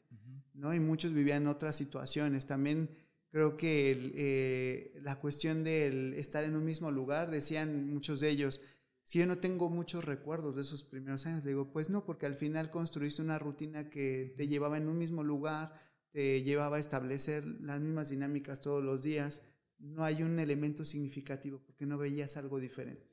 ¿no? 0.54 0.74
Y 0.74 0.80
muchos 0.80 1.12
vivían 1.12 1.46
otras 1.46 1.76
situaciones. 1.76 2.46
También 2.46 2.88
creo 3.30 3.56
que 3.56 4.12
eh, 4.14 5.00
la 5.02 5.16
cuestión 5.20 5.64
del 5.64 6.14
estar 6.14 6.44
en 6.44 6.56
un 6.56 6.64
mismo 6.64 6.90
lugar, 6.90 7.30
decían 7.30 7.92
muchos 7.92 8.20
de 8.20 8.30
ellos, 8.30 8.60
si 9.02 9.18
yo 9.18 9.26
no 9.26 9.38
tengo 9.38 9.68
muchos 9.68 10.04
recuerdos 10.04 10.56
de 10.56 10.62
esos 10.62 10.84
primeros 10.84 11.26
años, 11.26 11.44
le 11.44 11.50
digo, 11.50 11.72
pues 11.72 11.90
no, 11.90 12.04
porque 12.04 12.26
al 12.26 12.36
final 12.36 12.70
construiste 12.70 13.22
una 13.22 13.38
rutina 13.38 13.90
que 13.90 14.34
te 14.36 14.46
llevaba 14.46 14.76
en 14.76 14.88
un 14.88 14.98
mismo 14.98 15.24
lugar, 15.24 15.74
te 16.12 16.42
llevaba 16.42 16.76
a 16.76 16.80
establecer 16.80 17.44
las 17.44 17.80
mismas 17.80 18.10
dinámicas 18.10 18.60
todos 18.60 18.82
los 18.82 19.02
días, 19.02 19.42
no 19.80 20.04
hay 20.04 20.22
un 20.22 20.38
elemento 20.38 20.84
significativo 20.84 21.60
porque 21.66 21.86
no 21.86 21.98
veías 21.98 22.36
algo 22.36 22.60
diferente. 22.60 23.08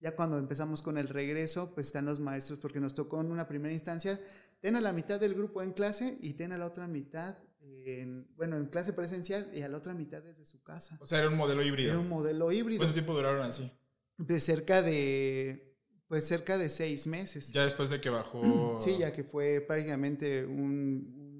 Ya 0.00 0.14
cuando 0.14 0.38
empezamos 0.38 0.82
con 0.82 0.96
el 0.98 1.08
regreso, 1.08 1.74
pues 1.74 1.86
están 1.86 2.06
los 2.06 2.20
maestros, 2.20 2.58
porque 2.58 2.80
nos 2.80 2.94
tocó 2.94 3.20
en 3.20 3.32
una 3.32 3.48
primera 3.48 3.72
instancia, 3.72 4.20
ten 4.60 4.76
a 4.76 4.80
la 4.80 4.92
mitad 4.92 5.18
del 5.18 5.34
grupo 5.34 5.62
en 5.62 5.72
clase 5.72 6.18
y 6.20 6.34
ten 6.34 6.52
a 6.52 6.58
la 6.58 6.66
otra 6.66 6.86
mitad, 6.86 7.36
en, 7.60 8.28
bueno, 8.36 8.56
en 8.56 8.66
clase 8.66 8.92
presencial 8.92 9.50
y 9.52 9.62
a 9.62 9.68
la 9.68 9.78
otra 9.78 9.94
mitad 9.94 10.22
desde 10.22 10.44
su 10.44 10.62
casa. 10.62 10.96
O 11.00 11.06
sea, 11.06 11.18
era 11.18 11.28
un 11.28 11.36
modelo 11.36 11.64
híbrido. 11.64 11.90
Era 11.90 11.98
un 11.98 12.08
modelo 12.08 12.52
híbrido. 12.52 12.78
¿Cuánto 12.78 12.94
tiempo 12.94 13.14
duraron 13.14 13.42
así? 13.44 13.70
de 14.18 14.40
cerca 14.40 14.82
de, 14.82 15.76
pues 16.08 16.26
cerca 16.26 16.58
de 16.58 16.68
seis 16.68 17.06
meses. 17.06 17.52
Ya 17.52 17.64
después 17.64 17.88
de 17.88 18.00
que 18.00 18.10
bajó. 18.10 18.78
Sí, 18.80 18.96
ya 18.98 19.12
que 19.12 19.24
fue 19.24 19.60
prácticamente 19.60 20.44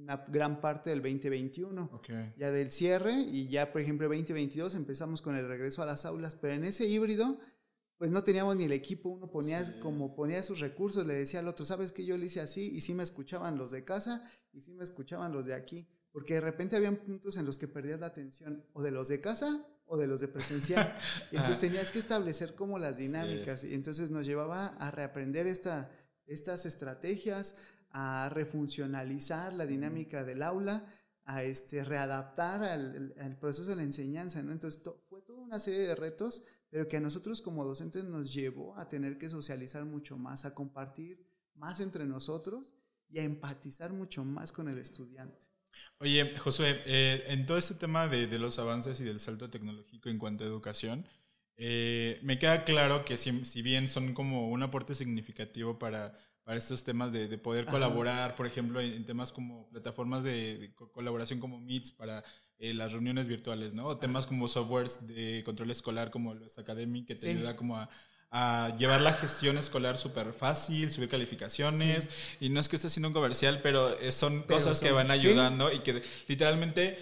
una 0.09 0.25
gran 0.27 0.61
parte 0.61 0.91
del 0.91 1.03
2021. 1.03 1.91
Okay. 1.93 2.33
Ya 2.39 2.51
del 2.51 2.71
cierre 2.71 3.13
y 3.13 3.49
ya, 3.49 3.71
por 3.71 3.83
ejemplo, 3.83 4.09
2022 4.09 4.75
empezamos 4.75 5.21
con 5.21 5.37
el 5.37 5.47
regreso 5.47 5.83
a 5.83 5.87
las 5.87 6.07
aulas, 6.07 6.35
pero 6.35 6.55
en 6.55 6.65
ese 6.65 6.87
híbrido, 6.87 7.39
pues 7.99 8.11
no 8.11 8.25
teníamos 8.25 8.57
ni 8.57 8.65
el 8.65 8.73
equipo, 8.73 9.11
uno 9.11 9.31
ponía 9.31 9.79
como 9.81 10.15
ponía 10.15 10.43
sus 10.43 10.61
recursos, 10.61 11.07
le 11.07 11.15
decía 11.15 11.41
al 11.41 11.49
otro, 11.49 11.67
¿sabes 11.67 11.93
que 11.93 12.07
yo 12.07 12.17
le 12.17 12.27
hice 12.27 12.41
así? 12.41 12.71
Y 12.75 12.81
sí 12.81 12.95
me 12.95 13.03
escuchaban 13.03 13.59
los 13.59 13.71
de 13.71 13.85
casa 13.85 14.25
y 14.53 14.63
sí 14.63 14.73
me 14.73 14.83
escuchaban 14.83 15.33
los 15.33 15.45
de 15.45 15.55
aquí, 15.55 15.87
porque 16.11 16.35
de 16.35 16.41
repente 16.41 16.77
habían 16.77 16.97
puntos 16.97 17.37
en 17.37 17.45
los 17.45 17.59
que 17.59 17.69
perdías 17.69 18.01
la 18.01 18.07
atención 18.07 18.65
o 18.73 18.83
de 18.83 18.91
los 18.91 19.09
de 19.09 19.21
casa 19.21 19.67
o 19.85 19.99
de 19.99 20.07
los 20.07 20.21
de 20.21 20.29
presencial. 20.29 20.97
Y 21.33 21.37
entonces 21.37 21.59
tenías 21.59 21.91
que 21.91 21.99
establecer 21.99 22.55
como 22.55 22.79
las 22.79 22.97
dinámicas. 22.97 23.65
Y 23.65 23.75
entonces 23.75 24.11
nos 24.11 24.27
llevaba 24.27 24.69
a 24.77 24.91
reaprender 24.91 25.47
esta, 25.47 25.91
estas 26.27 26.67
estrategias, 26.67 27.57
a 27.91 28.29
refuncionalizar 28.29 29.53
la 29.53 29.67
dinámica 29.67 30.25
del 30.25 30.43
aula, 30.43 30.87
a 31.25 31.45
este, 31.45 31.85
readaptar 31.85 32.63
al, 32.63 33.15
al 33.21 33.39
proceso 33.39 33.71
de 33.71 33.77
la 33.77 33.83
enseñanza. 33.83 34.43
¿no? 34.43 34.53
Entonces 34.53 34.83
fue 35.09 35.21
toda 35.23 35.41
una 35.41 35.59
serie 35.59 35.87
de 35.87 35.95
retos, 35.95 36.43
pero 36.71 36.89
que 36.89 36.97
a 36.97 37.01
nosotros 37.01 37.43
como 37.43 37.65
docentes 37.65 38.05
nos 38.05 38.33
llevó 38.33 38.77
a 38.79 38.89
tener 38.89 39.19
que 39.19 39.29
socializar 39.29 39.85
mucho 39.85 40.17
más, 40.17 40.45
a 40.45 40.55
compartir 40.55 41.27
más 41.55 41.81
entre 41.81 42.07
nosotros 42.07 42.73
y 43.11 43.19
a 43.19 43.23
empatizar 43.23 43.93
mucho 43.93 44.25
más 44.25 44.53
con 44.53 44.69
el 44.69 44.79
estudiante. 44.79 45.47
Oye, 45.99 46.37
Josué, 46.37 46.83
eh, 46.87 47.25
en 47.29 47.47
todo 47.47 47.59
este 47.59 47.75
tema 47.75 48.09
de, 48.09 48.27
de, 48.27 48.39
los 48.39 48.59
avances 48.59 49.01
y 49.01 49.05
del 49.05 49.21
salto 49.21 49.51
tecnológico 49.51 50.09
en 50.09 50.19
cuanto 50.19 50.45
a 50.45 50.47
educación, 50.47 51.07
eh, 51.57 52.21
me 52.23 52.39
queda 52.39 52.65
claro 52.65 53.05
que 53.05 53.17
si, 53.17 53.45
si, 53.45 53.63
bien 53.63 53.89
son 53.89 54.15
como 54.15 54.49
un 54.49 54.63
aporte 54.63 54.95
significativo 54.95 55.79
para, 55.79 56.17
para 56.49 56.61
estos 56.61 56.83
temas 56.83 57.13
de, 57.13 57.29
de 57.29 57.37
poder 57.37 57.67
colaborar, 57.67 58.35
por 58.35 58.47
ejemplo, 58.47 58.81
en, 58.81 59.05
temas 59.05 59.33
como 59.33 59.69
plataformas 59.69 60.25
de, 60.25 60.73
colaboración 60.95 61.41
como 61.41 61.61
Meets 61.61 61.93
para 61.93 62.25
eh, 62.59 62.73
las 62.73 62.95
reuniones 62.95 63.29
virtuales, 63.29 63.75
¿no? 63.75 63.85
O 63.85 63.99
temas 63.99 64.27
como 64.27 64.49
softwares 64.49 65.07
de 65.07 65.43
control 65.45 65.71
escolar 65.73 66.11
como 66.11 66.33
los 66.33 66.59
Academy, 66.59 67.05
que 67.05 67.17
te 67.17 67.29
ayuda 67.29 67.55
como 67.55 67.77
a 67.77 67.91
a 68.31 68.75
llevar 68.77 69.01
la 69.01 69.15
gestión 69.15 69.57
escolar 69.57 69.97
súper 69.97 70.35
fácil, 70.35 70.91
subir 70.91 71.09
calificaciones. 71.09 72.11
Y 72.41 72.51
no 72.51 72.61
es 72.61 72.69
que 72.69 72.77
esté 72.77 72.89
haciendo 72.89 73.09
un 73.09 73.15
comercial, 73.15 73.61
pero 73.63 73.97
son 74.11 74.43
cosas 74.43 74.81
que 74.81 74.91
van 74.91 75.11
ayudando 75.11 75.73
y 75.73 75.79
que 75.79 76.03
literalmente 76.29 76.99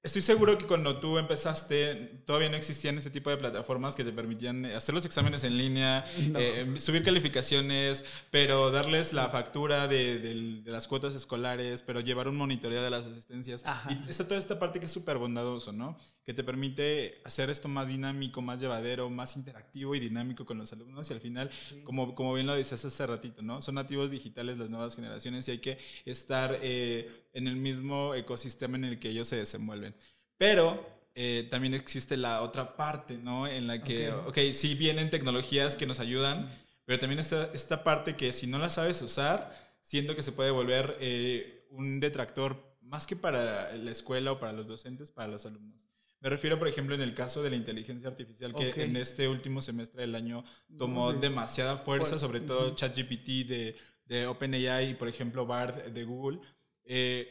Estoy 0.00 0.22
seguro 0.22 0.56
que 0.56 0.64
cuando 0.64 1.00
tú 1.00 1.18
empezaste 1.18 2.22
todavía 2.24 2.48
no 2.48 2.56
existían 2.56 2.96
este 2.96 3.10
tipo 3.10 3.30
de 3.30 3.36
plataformas 3.36 3.96
que 3.96 4.04
te 4.04 4.12
permitían 4.12 4.64
hacer 4.66 4.94
los 4.94 5.04
exámenes 5.04 5.42
en 5.42 5.58
línea, 5.58 6.04
eh, 6.36 6.76
subir 6.78 7.02
calificaciones, 7.02 8.04
pero 8.30 8.70
darles 8.70 9.12
la 9.12 9.28
factura 9.28 9.88
de, 9.88 10.62
las 10.64 10.86
cuotas 10.86 11.16
escolares, 11.16 11.82
pero 11.82 11.98
llevar 11.98 12.28
un 12.28 12.36
monitoreo 12.36 12.80
de 12.80 12.90
las 12.90 13.06
asistencias. 13.06 13.64
Y 13.90 14.08
está 14.08 14.24
toda 14.24 14.38
esta 14.38 14.60
parte 14.60 14.78
que 14.78 14.86
es 14.86 14.92
súper 14.92 15.18
bondadoso, 15.18 15.72
¿no? 15.72 15.98
Que 16.24 16.32
te 16.32 16.44
permite 16.44 17.20
hacer 17.24 17.50
esto 17.50 17.66
más 17.66 17.88
dinámico, 17.88 18.40
más 18.40 18.60
llevadero, 18.60 19.10
más 19.10 19.36
interactivo 19.36 19.96
y 19.96 20.00
dinámico 20.00 20.46
con 20.46 20.58
los 20.58 20.72
alumnos. 20.72 21.10
Y 21.10 21.14
al 21.14 21.20
final, 21.20 21.50
como, 21.82 22.14
como 22.14 22.34
bien 22.34 22.46
lo 22.46 22.54
decías 22.54 22.84
hace 22.84 23.04
ratito, 23.04 23.42
¿no? 23.42 23.60
Son 23.62 23.74
nativos 23.74 24.12
digitales 24.12 24.58
las 24.58 24.70
nuevas 24.70 24.94
generaciones 24.94 25.48
y 25.48 25.50
hay 25.50 25.58
que 25.58 25.76
estar 26.04 26.56
eh, 26.62 27.26
en 27.32 27.46
el 27.46 27.56
mismo 27.56 28.14
ecosistema 28.14 28.76
en 28.76 28.84
el 28.84 28.98
que 28.98 29.10
ellos 29.10 29.28
se 29.28 29.36
desenvuelven. 29.36 29.94
Pero 30.38 30.88
eh, 31.14 31.48
también 31.50 31.74
existe 31.74 32.16
la 32.16 32.42
otra 32.42 32.76
parte, 32.76 33.18
¿no? 33.18 33.46
En 33.46 33.66
la 33.66 33.82
que, 33.82 34.10
ok, 34.10 34.28
okay 34.28 34.54
sí 34.54 34.74
vienen 34.74 35.10
tecnologías 35.10 35.76
que 35.76 35.86
nos 35.86 36.00
ayudan, 36.00 36.50
pero 36.84 37.00
también 37.00 37.18
está 37.18 37.50
esta 37.52 37.84
parte 37.84 38.16
que 38.16 38.32
si 38.32 38.46
no 38.46 38.58
la 38.58 38.70
sabes 38.70 39.02
usar, 39.02 39.54
siento 39.82 40.14
que 40.14 40.22
se 40.22 40.32
puede 40.32 40.50
volver 40.50 40.96
eh, 41.00 41.66
un 41.70 42.00
detractor 42.00 42.76
más 42.80 43.06
que 43.06 43.16
para 43.16 43.74
la 43.74 43.90
escuela 43.90 44.32
o 44.32 44.38
para 44.38 44.52
los 44.52 44.66
docentes, 44.66 45.10
para 45.10 45.28
los 45.28 45.44
alumnos. 45.44 45.76
Me 46.20 46.30
refiero, 46.30 46.58
por 46.58 46.66
ejemplo, 46.66 46.94
en 46.94 47.00
el 47.00 47.14
caso 47.14 47.42
de 47.42 47.50
la 47.50 47.56
inteligencia 47.56 48.08
artificial, 48.08 48.54
que 48.54 48.82
en 48.82 48.96
este 48.96 49.28
último 49.28 49.62
semestre 49.62 50.00
del 50.00 50.14
año 50.14 50.44
tomó 50.76 51.12
demasiada 51.12 51.76
fuerza, 51.76 52.18
sobre 52.18 52.40
todo 52.40 52.74
ChatGPT 52.74 53.46
de, 53.46 53.76
de 54.04 54.26
OpenAI 54.26 54.90
y, 54.90 54.94
por 54.94 55.08
ejemplo, 55.08 55.46
BARD 55.46 55.92
de 55.92 56.04
Google. 56.04 56.40
Eh, 56.84 57.30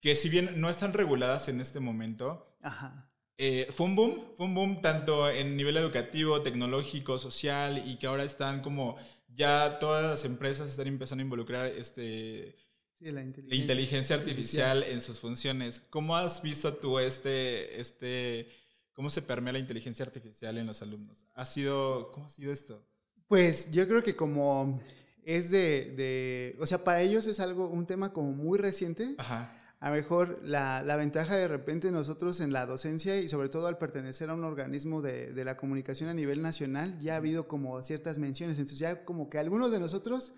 que 0.00 0.16
si 0.16 0.28
bien 0.28 0.60
no 0.60 0.70
están 0.70 0.92
reguladas 0.92 1.48
en 1.48 1.60
este 1.60 1.78
momento, 1.78 2.56
eh, 3.36 3.68
fue 3.70 3.86
un 3.86 3.96
boom, 3.96 4.24
fue 4.36 4.46
un 4.46 4.54
boom 4.54 4.80
tanto 4.80 5.28
en 5.30 5.56
nivel 5.56 5.76
educativo, 5.76 6.42
tecnológico, 6.42 7.18
social 7.18 7.82
y 7.86 7.96
que 7.96 8.06
ahora 8.06 8.24
están 8.24 8.62
como 8.62 8.96
ya 9.28 9.78
todas 9.78 10.04
las 10.04 10.24
empresas 10.24 10.70
están 10.70 10.86
empezando 10.86 11.22
a 11.22 11.24
involucrar 11.24 11.66
este 11.66 12.56
la, 13.00 13.22
inteligencia 13.22 14.16
artificial, 14.16 14.82
en 14.82 15.00
sus 15.00 15.20
funciones. 15.20 15.80
¿Cómo 15.88 16.16
has 16.16 16.42
visto 16.42 16.74
tú 16.74 16.98
este, 16.98 17.80
este, 17.80 18.50
cómo 18.92 19.08
se 19.08 19.22
permea 19.22 19.54
la 19.54 19.58
inteligencia 19.58 20.04
artificial 20.04 20.58
en 20.58 20.66
los 20.66 20.82
alumnos? 20.82 21.26
¿Ha 21.34 21.46
sido, 21.46 22.10
¿Cómo 22.12 22.26
ha 22.26 22.28
sido 22.28 22.52
esto? 22.52 22.86
Pues 23.26 23.70
yo 23.70 23.88
creo 23.88 24.02
que 24.02 24.16
como 24.16 24.82
es 25.24 25.50
de, 25.50 25.94
de, 25.96 26.56
o 26.60 26.66
sea, 26.66 26.84
para 26.84 27.00
ellos 27.00 27.26
es 27.26 27.40
algo, 27.40 27.68
un 27.68 27.86
tema 27.86 28.12
como 28.12 28.32
muy 28.32 28.58
reciente. 28.58 29.14
Ajá 29.16 29.56
a 29.80 29.88
lo 29.88 29.96
mejor 29.96 30.38
la, 30.44 30.82
la, 30.82 30.96
ventaja 30.96 31.36
de 31.36 31.48
repente 31.48 31.90
nosotros 31.90 32.40
en 32.40 32.52
la 32.52 32.66
docencia 32.66 33.16
y 33.16 33.28
sobre 33.28 33.48
todo 33.48 33.66
al 33.66 33.78
pertenecer 33.78 34.28
a 34.28 34.34
un 34.34 34.44
organismo 34.44 35.00
de, 35.00 35.32
de, 35.32 35.44
la 35.44 35.56
comunicación 35.56 36.10
a 36.10 36.14
nivel 36.14 36.42
nacional, 36.42 36.98
ya 36.98 37.14
ha 37.14 37.16
habido 37.16 37.48
como 37.48 37.80
ciertas 37.80 38.18
menciones, 38.18 38.58
entonces 38.58 38.78
ya 38.78 39.06
como 39.06 39.30
que 39.30 39.38
algunos 39.38 39.72
de 39.72 39.80
nosotros 39.80 40.34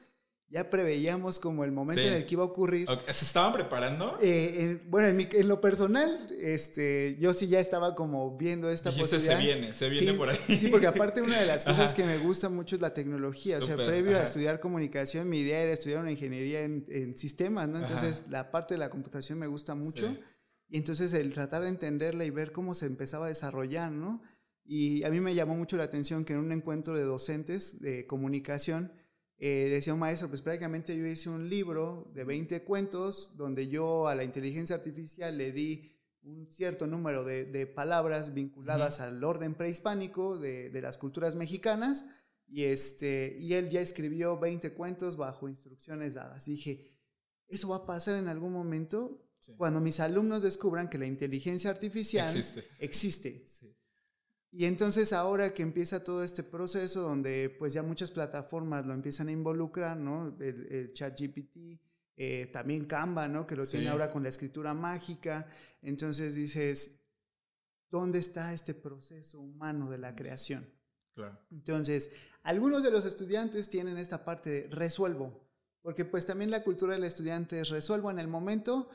ya 0.53 0.69
preveíamos 0.69 1.39
como 1.39 1.65
el 1.65 1.73
momento 1.73 2.03
en 2.03 2.13
el 2.13 2.27
que 2.27 2.35
iba 2.35 2.43
a 2.43 2.47
ocurrir. 2.47 2.87
¿Se 3.09 3.25
estaban 3.25 3.55
preparando? 3.55 4.19
Eh, 4.21 4.83
bueno, 4.87 5.09
en, 5.09 5.49
lo 5.49 5.63
personal, 5.63 6.29
este, 6.39 7.17
yo 7.19 7.33
sí 7.33 7.47
ya 7.47 7.59
estaba 7.59 7.95
como 7.95 8.37
viendo 8.37 8.69
esta 8.69 8.91
Dijiste, 8.91 9.19
se 9.19 9.35
viene, 9.37 9.73
se 9.73 9.89
viene 9.89 10.13
por 10.13 10.29
ahí. 10.29 10.39
Sí, 10.59 10.69
porque 10.69 10.87
aparte 10.87 11.23
una 11.23 11.41
de 11.41 11.47
las 11.47 11.65
cosas 11.67 11.95
que 11.95 12.05
me 12.05 12.19
gusta 12.19 12.51
mucho 12.51 12.77
es 12.77 12.83
la 12.83 12.93
tecnología. 12.93 13.59
o 13.59 13.63
sea, 13.63 13.77
previo 13.77 14.19
a 14.19 14.25
estudiar 14.25 14.61
comunicación, 14.61 15.27
mi 15.27 15.39
idea 15.39 15.63
era 15.63 15.73
estudiar 15.73 16.01
una 16.01 16.13
ingeniería 16.13 16.61
en, 16.61 17.17
sistemas, 17.17 17.69
¿no? 17.69 17.79
Entonces, 17.79 18.25
la 18.29 18.51
parte 18.51 18.75
de 18.75 18.79
la 18.79 18.91
computación 18.91 19.39
me 19.39 19.47
gusta 19.47 19.75
mucho. 19.75 20.15
Y 20.69 20.77
entonces 20.77 21.13
el 21.15 21.33
tratar 21.33 21.63
de 21.63 21.69
entenderla 21.69 22.25
y 22.25 22.31
ver 22.31 22.53
cómo 22.53 22.75
se 22.75 22.87
empezaba 22.87 23.27
a 23.27 23.29
desarrollar, 23.29 23.91
¿no? 23.91 24.23
Y 24.65 25.03
a 25.05 25.11
mí 25.11 25.21
me 25.21 25.35
llamó 25.35 25.55
mucho 25.55 25.77
la 25.77 25.85
atención 25.85 26.25
que 26.25 26.35
en 26.35 26.41
un 26.41 26.53
encuentro 26.53 26.97
de 26.97 27.05
docentes 27.05 27.81
de 27.81 28.07
comunicación, 28.07 28.93
eh, 29.45 29.71
decía 29.71 29.93
un 29.93 29.99
maestro, 29.99 30.29
pues 30.29 30.41
prácticamente 30.41 30.97
yo 30.97 31.05
hice 31.05 31.29
un 31.29 31.49
libro 31.51 32.09
de 32.15 32.23
20 32.23 32.63
cuentos 32.63 33.37
donde 33.37 33.67
yo 33.67 34.07
a 34.07 34.15
la 34.15 34.23
inteligencia 34.23 34.77
artificial 34.77 35.37
le 35.37 35.51
di 35.51 35.91
un 36.23 36.47
cierto 36.49 36.87
número 36.87 37.25
de, 37.25 37.67
palabras 37.67 38.35
vinculadas 38.35 39.01
al 39.01 39.25
orden 39.25 39.55
prehispánico 39.55 40.39
de, 40.39 40.71
las 40.81 40.97
culturas 40.97 41.35
mexicanas 41.35 42.07
y, 42.47 42.63
este, 42.63 43.37
y 43.41 43.55
él 43.55 43.69
ya 43.69 43.81
escribió 43.81 44.39
20 44.39 44.75
cuentos 44.75 45.17
bajo 45.17 45.49
instrucciones 45.49 46.15
dadas. 46.15 46.45
dije, 46.45 46.87
eso 47.49 47.67
va 47.71 47.79
a 47.79 47.87
pasar 47.87 48.15
en 48.15 48.29
algún 48.29 48.53
momento 48.53 49.27
cuando 49.57 49.81
mis 49.81 49.99
alumnos 49.99 50.43
descubran 50.43 50.89
que 50.89 50.99
la 50.99 51.07
inteligencia 51.07 51.69
artificial 51.69 52.29
existe. 52.29 52.65
existe. 52.79 53.82
Y 54.55 54.67
entonces 54.67 55.15
ahora 55.15 55.55
que 55.55 55.63
empieza 55.63 56.05
todo 56.05 56.23
este 56.23 56.43
proceso 56.43 57.01
donde 57.01 57.49
pues 57.59 57.73
ya 57.73 57.83
muchas 57.83 58.11
plataformas 58.11 58.85
lo 58.85 58.93
empiezan 58.93 59.29
a 59.29 59.33
involucrar, 59.33 59.97
¿no? 59.97 60.37
El, 60.39 60.93
chat 60.93 61.19
GPT, 61.19 61.81
eh, 62.17 62.51
también 62.53 62.85
Canva, 62.85 63.29
¿no? 63.29 63.47
Que 63.47 63.57
lo 63.57 63.67
tiene 63.67 63.89
ahora 63.89 64.11
con 64.11 64.23
la 64.23 64.29
escritura 64.29 64.75
mágica. 64.75 65.49
Entonces 65.81 66.35
dices, 66.35 67.01
¿dónde 67.91 68.19
está 68.19 68.53
este 68.53 68.75
proceso 68.75 69.41
humano 69.41 69.91
de 69.91 69.97
la 69.97 70.15
creación? 70.15 70.69
Claro. 71.15 71.39
Entonces, 71.51 72.11
algunos 72.43 72.83
de 72.83 72.91
los 72.91 73.07
estudiantes 73.07 73.71
tienen 73.71 73.97
esta 73.97 74.23
parte 74.23 74.51
de 74.51 74.69
resuelvo, 74.69 75.49
porque 75.81 76.05
pues 76.05 76.27
también 76.27 76.51
la 76.51 76.63
cultura 76.63 76.93
del 76.93 77.05
estudiante 77.05 77.59
es 77.59 77.71
resuelvo 77.71 78.11
en 78.11 78.19
el 78.19 78.29
momento 78.29 78.91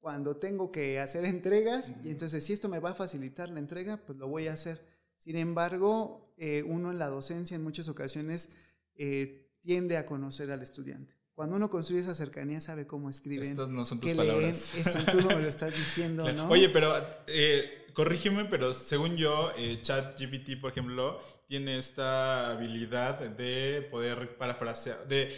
cuando 0.00 0.36
tengo 0.36 0.72
que 0.72 0.98
hacer 0.98 1.24
entregas 1.26 1.92
y 2.02 2.10
entonces 2.10 2.44
si 2.44 2.54
esto 2.54 2.68
me 2.68 2.80
va 2.80 2.90
a 2.90 2.94
facilitar 2.94 3.50
la 3.50 3.60
entrega, 3.60 3.98
pues 3.98 4.18
lo 4.18 4.26
voy 4.26 4.48
a 4.48 4.54
hacer. 4.54 4.91
Sin 5.22 5.36
embargo, 5.36 6.34
eh, 6.36 6.64
uno 6.66 6.90
en 6.90 6.98
la 6.98 7.08
docencia 7.08 7.54
en 7.54 7.62
muchas 7.62 7.86
ocasiones 7.86 8.56
eh, 8.96 9.52
tiende 9.60 9.96
a 9.96 10.04
conocer 10.04 10.50
al 10.50 10.62
estudiante. 10.62 11.14
Cuando 11.32 11.54
uno 11.54 11.70
construye 11.70 12.02
esa 12.02 12.16
cercanía, 12.16 12.60
sabe 12.60 12.88
cómo 12.88 13.08
escriben. 13.08 13.48
Estas 13.48 13.68
no 13.68 13.84
son 13.84 14.00
tus 14.00 14.14
palabras. 14.14 14.74
Esto 14.74 14.98
tú 15.12 15.20
no 15.20 15.28
me 15.28 15.42
lo 15.42 15.48
estás 15.48 15.76
diciendo, 15.76 16.32
¿no? 16.32 16.48
Oye, 16.48 16.68
pero 16.70 16.92
eh, 17.28 17.86
corrígeme, 17.94 18.46
pero 18.46 18.72
según 18.72 19.16
yo, 19.16 19.52
ChatGPT, 19.82 20.60
por 20.60 20.72
ejemplo, 20.72 21.20
tiene 21.46 21.78
esta 21.78 22.50
habilidad 22.50 23.20
de 23.20 23.86
poder 23.92 24.36
parafrasear, 24.36 25.06
de 25.06 25.32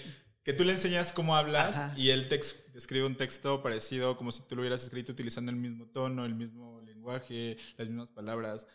que 0.44 0.54
tú 0.54 0.64
le 0.64 0.72
enseñas 0.72 1.12
cómo 1.12 1.36
hablas 1.36 1.94
y 1.94 2.08
él 2.08 2.26
te 2.30 2.40
escribe 2.74 3.04
un 3.04 3.18
texto 3.18 3.62
parecido 3.62 4.16
como 4.16 4.32
si 4.32 4.48
tú 4.48 4.56
lo 4.56 4.62
hubieras 4.62 4.82
escrito 4.82 5.12
utilizando 5.12 5.50
el 5.50 5.58
mismo 5.58 5.88
tono, 5.88 6.24
el 6.24 6.34
mismo 6.34 6.80
lenguaje, 6.80 7.58
las 7.76 7.86
mismas 7.86 8.10
palabras. 8.10 8.66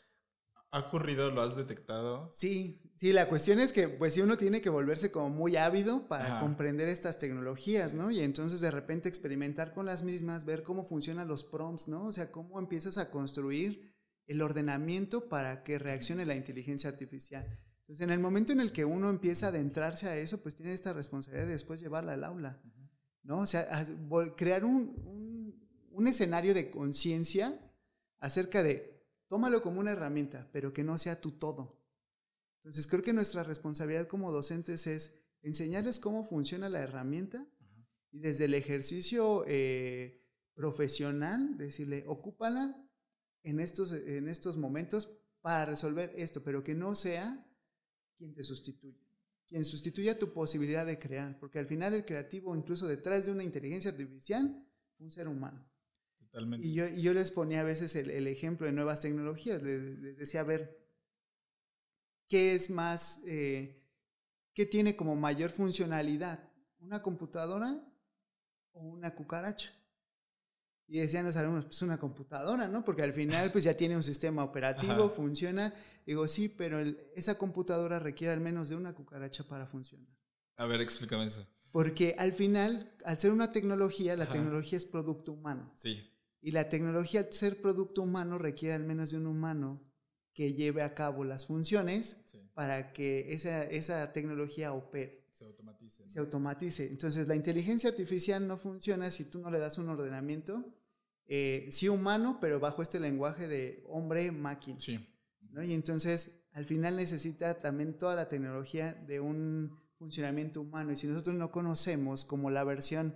¿Ha 0.71 0.79
ocurrido? 0.79 1.32
¿Lo 1.32 1.41
has 1.41 1.55
detectado? 1.55 2.29
Sí, 2.32 2.79
sí, 2.95 3.12
la 3.12 3.27
cuestión 3.27 3.60
es 3.60 3.73
que 3.73 3.88
pues 3.88 4.13
si 4.13 4.21
uno 4.21 4.38
tiene 4.38 4.62
que 4.62 4.69
volverse 4.69 5.12
como 5.12 5.29
muy 5.29 5.55
ávido 5.55 6.08
para 6.08 6.39
comprender 6.39 6.88
estas 6.89 7.17
tecnologías, 7.17 7.95
¿no? 7.95 8.12
Y 8.12 8.19
entonces 8.19 8.62
de 8.62 8.69
repente 8.69 9.10
experimentar 9.10 9.73
con 9.73 9.88
las 9.88 10.03
mismas, 10.03 10.45
ver 10.45 10.62
cómo 10.62 10.86
funcionan 10.86 11.27
los 11.27 11.43
prompts, 11.43 11.88
¿no? 11.88 12.05
O 12.05 12.12
sea, 12.12 12.32
cómo 12.32 12.60
empiezas 12.60 12.99
a 12.99 13.10
construir 13.10 13.95
el 14.27 14.43
ordenamiento 14.43 15.27
para 15.27 15.63
que 15.63 15.79
reaccione 15.79 16.23
la 16.23 16.36
inteligencia 16.36 16.88
artificial. 16.88 17.47
Entonces, 17.79 18.03
en 18.03 18.12
el 18.12 18.19
momento 18.19 18.53
en 18.53 18.60
el 18.60 18.71
que 18.71 18.86
uno 18.86 19.10
empieza 19.10 19.47
a 19.47 19.49
adentrarse 19.49 20.08
a 20.08 20.17
eso, 20.17 20.43
pues 20.43 20.53
tiene 20.53 20.73
esta 20.73 20.93
responsabilidad 20.93 21.47
de 21.47 21.53
después 21.53 21.79
llevarla 21.79 22.13
al 22.13 22.23
aula, 22.23 22.62
¿no? 23.23 23.39
O 23.39 23.47
sea, 23.47 23.88
crear 24.38 24.63
un, 24.63 25.58
un 25.89 26.08
escenario 26.08 26.53
de 26.53 26.69
conciencia 26.69 27.60
acerca 28.19 28.62
de 28.62 28.88
tómalo 29.30 29.62
como 29.62 29.80
una 29.80 29.92
herramienta, 29.92 30.50
pero 30.52 30.74
que 30.74 30.84
no 30.84 30.98
sea 30.98 31.22
tu 31.22 31.32
todo. 31.32 31.80
Entonces 32.58 32.88
creo 32.88 33.02
que 33.02 33.13
nuestra 33.13 33.44
responsabilidad 33.44 34.08
como 34.08 34.32
docentes 34.32 34.86
es 34.88 35.22
enseñarles 35.42 36.00
cómo 36.00 36.26
funciona 36.26 36.68
la 36.68 36.82
herramienta 36.82 37.48
y 38.12 38.20
desde 38.20 38.46
el 38.46 38.54
ejercicio 38.54 39.46
eh, 39.48 40.28
profesional 40.56 41.58
decirle, 41.58 42.04
ocúpala 42.08 42.86
en 43.44 43.60
estos, 43.62 43.94
en 43.94 44.28
estos 44.28 44.58
momentos 44.58 45.22
para 45.42 45.65
resolver 45.65 46.12
esto, 46.18 46.44
pero 46.44 46.63
que 46.63 46.76
no 46.76 46.96
sea 46.96 47.46
quien 48.18 48.34
te 48.34 48.44
sustituya, 48.44 49.00
quien 49.48 49.63
sustituya 49.63 50.20
tu 50.20 50.34
posibilidad 50.34 50.86
de 50.86 51.00
crear, 51.00 51.39
porque 51.39 51.60
al 51.60 51.68
final 51.68 51.94
el 51.94 52.04
creativo, 52.04 52.56
incluso 52.56 52.88
detrás 52.88 53.26
de 53.26 53.32
una 53.32 53.44
inteligencia 53.44 53.92
artificial, 53.92 54.68
un 54.98 55.12
ser 55.12 55.30
humano. 55.30 55.65
Y 56.62 56.74
yo, 56.74 56.88
yo 56.88 57.13
les 57.13 57.32
ponía 57.32 57.62
a 57.62 57.63
veces 57.63 57.96
el, 57.96 58.28
ejemplo 58.28 58.68
de 58.68 58.74
nuevas 58.74 59.00
tecnologías, 59.00 59.62
les, 59.63 60.18
decía, 60.18 60.42
a 60.42 60.44
ver, 60.44 60.78
¿qué 62.28 62.54
es 62.54 62.70
más, 62.70 63.24
eh, 63.26 63.84
qué 64.54 64.65
tiene 64.65 64.96
como 64.96 65.15
mayor 65.15 65.50
funcionalidad? 65.50 66.52
¿Una 66.80 67.02
computadora 67.02 67.84
o 68.74 68.82
una 68.82 69.15
cucaracha? 69.15 69.74
Y 70.88 71.00
decían 71.00 71.26
los 71.26 71.36
alumnos, 71.36 71.65
pues 71.65 71.82
una 71.82 72.00
computadora, 72.00 72.68
¿no? 72.68 72.84
Porque 72.84 73.04
al 73.04 73.13
final 73.13 73.52
pues 73.52 73.63
ya 73.63 73.76
tiene 73.76 73.96
un 73.96 74.04
sistema 74.04 74.44
operativo, 74.44 75.10
funciona. 75.10 75.74
Digo, 76.06 76.28
sí, 76.28 76.50
pero 76.50 76.80
esa 77.15 77.38
computadora 77.38 78.00
requiere 78.00 78.34
al 78.34 78.39
menos 78.39 78.70
de 78.70 78.76
una 78.76 78.94
cucaracha 78.94 79.44
para 79.44 79.68
funcionar. 79.68 80.10
A 80.58 80.65
ver, 80.65 80.82
explícame 80.82 81.26
eso. 81.26 81.48
Porque 81.72 82.15
al 82.18 82.34
final, 82.34 82.92
al 83.06 83.20
ser 83.20 83.32
una 83.32 83.52
tecnología, 83.52 84.15
la 84.15 84.28
tecnología 84.28 84.78
es 84.78 84.86
producto 84.86 85.34
humano. 85.34 85.72
Sí. 85.76 86.10
Y 86.41 86.52
la 86.52 86.69
tecnología, 86.69 87.21
al 87.21 87.34
ser 87.34 87.62
producto 87.62 88.02
humano, 88.02 88.38
requiere 88.38 88.75
al 88.75 88.84
menos 88.84 89.12
de 89.12 89.17
un 89.17 89.28
humano 89.28 89.82
que 90.34 90.54
lleve 90.54 90.84
a 90.84 90.93
cabo 90.93 91.25
las 91.25 91.45
funciones 91.45 92.23
para 92.54 92.93
que 92.93 93.34
esa, 93.34 93.63
esa 93.63 94.13
tecnología 94.13 94.73
opere. 94.73 95.28
Se 95.32 95.45
automatice. 95.45 96.10
Se 96.10 96.19
automatice. 96.19 96.88
Entonces, 96.88 97.28
la 97.28 97.36
inteligencia 97.36 97.89
artificial 97.89 98.47
no 98.47 98.58
funciona 98.58 99.12
si 99.12 99.25
tú 99.25 99.39
no 99.39 99.52
le 99.52 99.60
das 99.60 99.78
un 99.78 99.89
ordenamiento, 99.89 100.65
eh, 101.28 101.67
sí 101.71 101.88
humano, 101.89 102.39
pero 102.41 102.59
bajo 102.59 102.82
este 102.82 102.99
lenguaje 102.99 103.47
de 103.47 103.84
hombre-máquina. 103.88 104.80
Sí. 104.80 105.05
¿no? 105.51 105.64
Y 105.64 105.74
entonces, 105.74 106.43
al 106.53 106.66
final 106.66 106.95
necesita 106.95 107.59
también 107.59 107.97
toda 107.97 108.16
la 108.16 108.28
tecnología 108.28 108.93
de 108.93 109.20
un 109.20 109.78
funcionamiento 109.97 110.61
humano. 110.61 110.91
Y 110.91 110.95
si 110.95 111.07
nosotros 111.07 111.36
no 111.36 111.51
conocemos 111.51 112.26
como 112.26 112.49
la 112.49 112.64
versión 112.64 113.14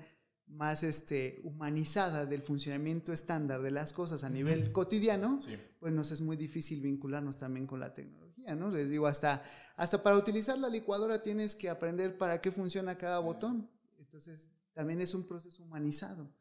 más 0.54 0.84
este, 0.84 1.42
humanizada 1.44 2.26
del 2.26 2.42
funcionamiento 2.42 3.12
estándar 3.12 3.62
de 3.62 3.72
las 3.72 3.94
cosas 3.94 4.24
a 4.24 4.30
nivel 4.30 4.72
cotidiano, 4.72 5.40
pues 5.80 5.94
nos 5.94 6.12
es 6.12 6.22
muy 6.22 6.38
difícil 6.38 6.82
vincularnos 6.82 7.38
también 7.38 7.68
con 7.68 7.80
la 7.80 7.94
tecnología, 7.94 8.56
¿no? 8.56 8.70
Les 8.70 8.90
digo, 8.90 9.08
hasta, 9.08 9.44
hasta 9.76 10.02
para 10.04 10.18
utilizar 10.18 10.58
la 10.58 10.70
licuadora 10.70 11.22
tienes 11.22 11.56
que 11.56 11.70
aprender 11.70 12.18
para 12.18 12.40
qué 12.40 12.52
funciona 12.52 12.98
cada 12.98 13.20
botón. 13.20 13.70
Entonces, 13.98 14.50
también 14.74 15.02
es 15.02 15.14
un 15.14 15.28
proceso 15.28 15.64
humanizado 15.64 16.32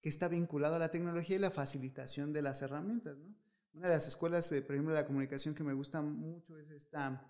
que 0.00 0.08
está 0.08 0.28
vinculado 0.28 0.76
a 0.76 0.78
la 0.78 0.90
tecnología 0.90 1.36
y 1.36 1.40
la 1.40 1.50
facilitación 1.50 2.32
de 2.32 2.42
las 2.42 2.62
herramientas, 2.62 3.16
¿no? 3.18 3.34
Una 3.74 3.88
de 3.88 3.94
las 3.94 4.08
escuelas, 4.08 4.48
por 4.48 4.74
ejemplo, 4.74 4.94
de 4.94 5.00
la 5.00 5.06
comunicación 5.06 5.54
que 5.54 5.62
me 5.62 5.72
gusta 5.72 6.02
mucho 6.02 6.58
es 6.58 6.70
esta 6.70 7.22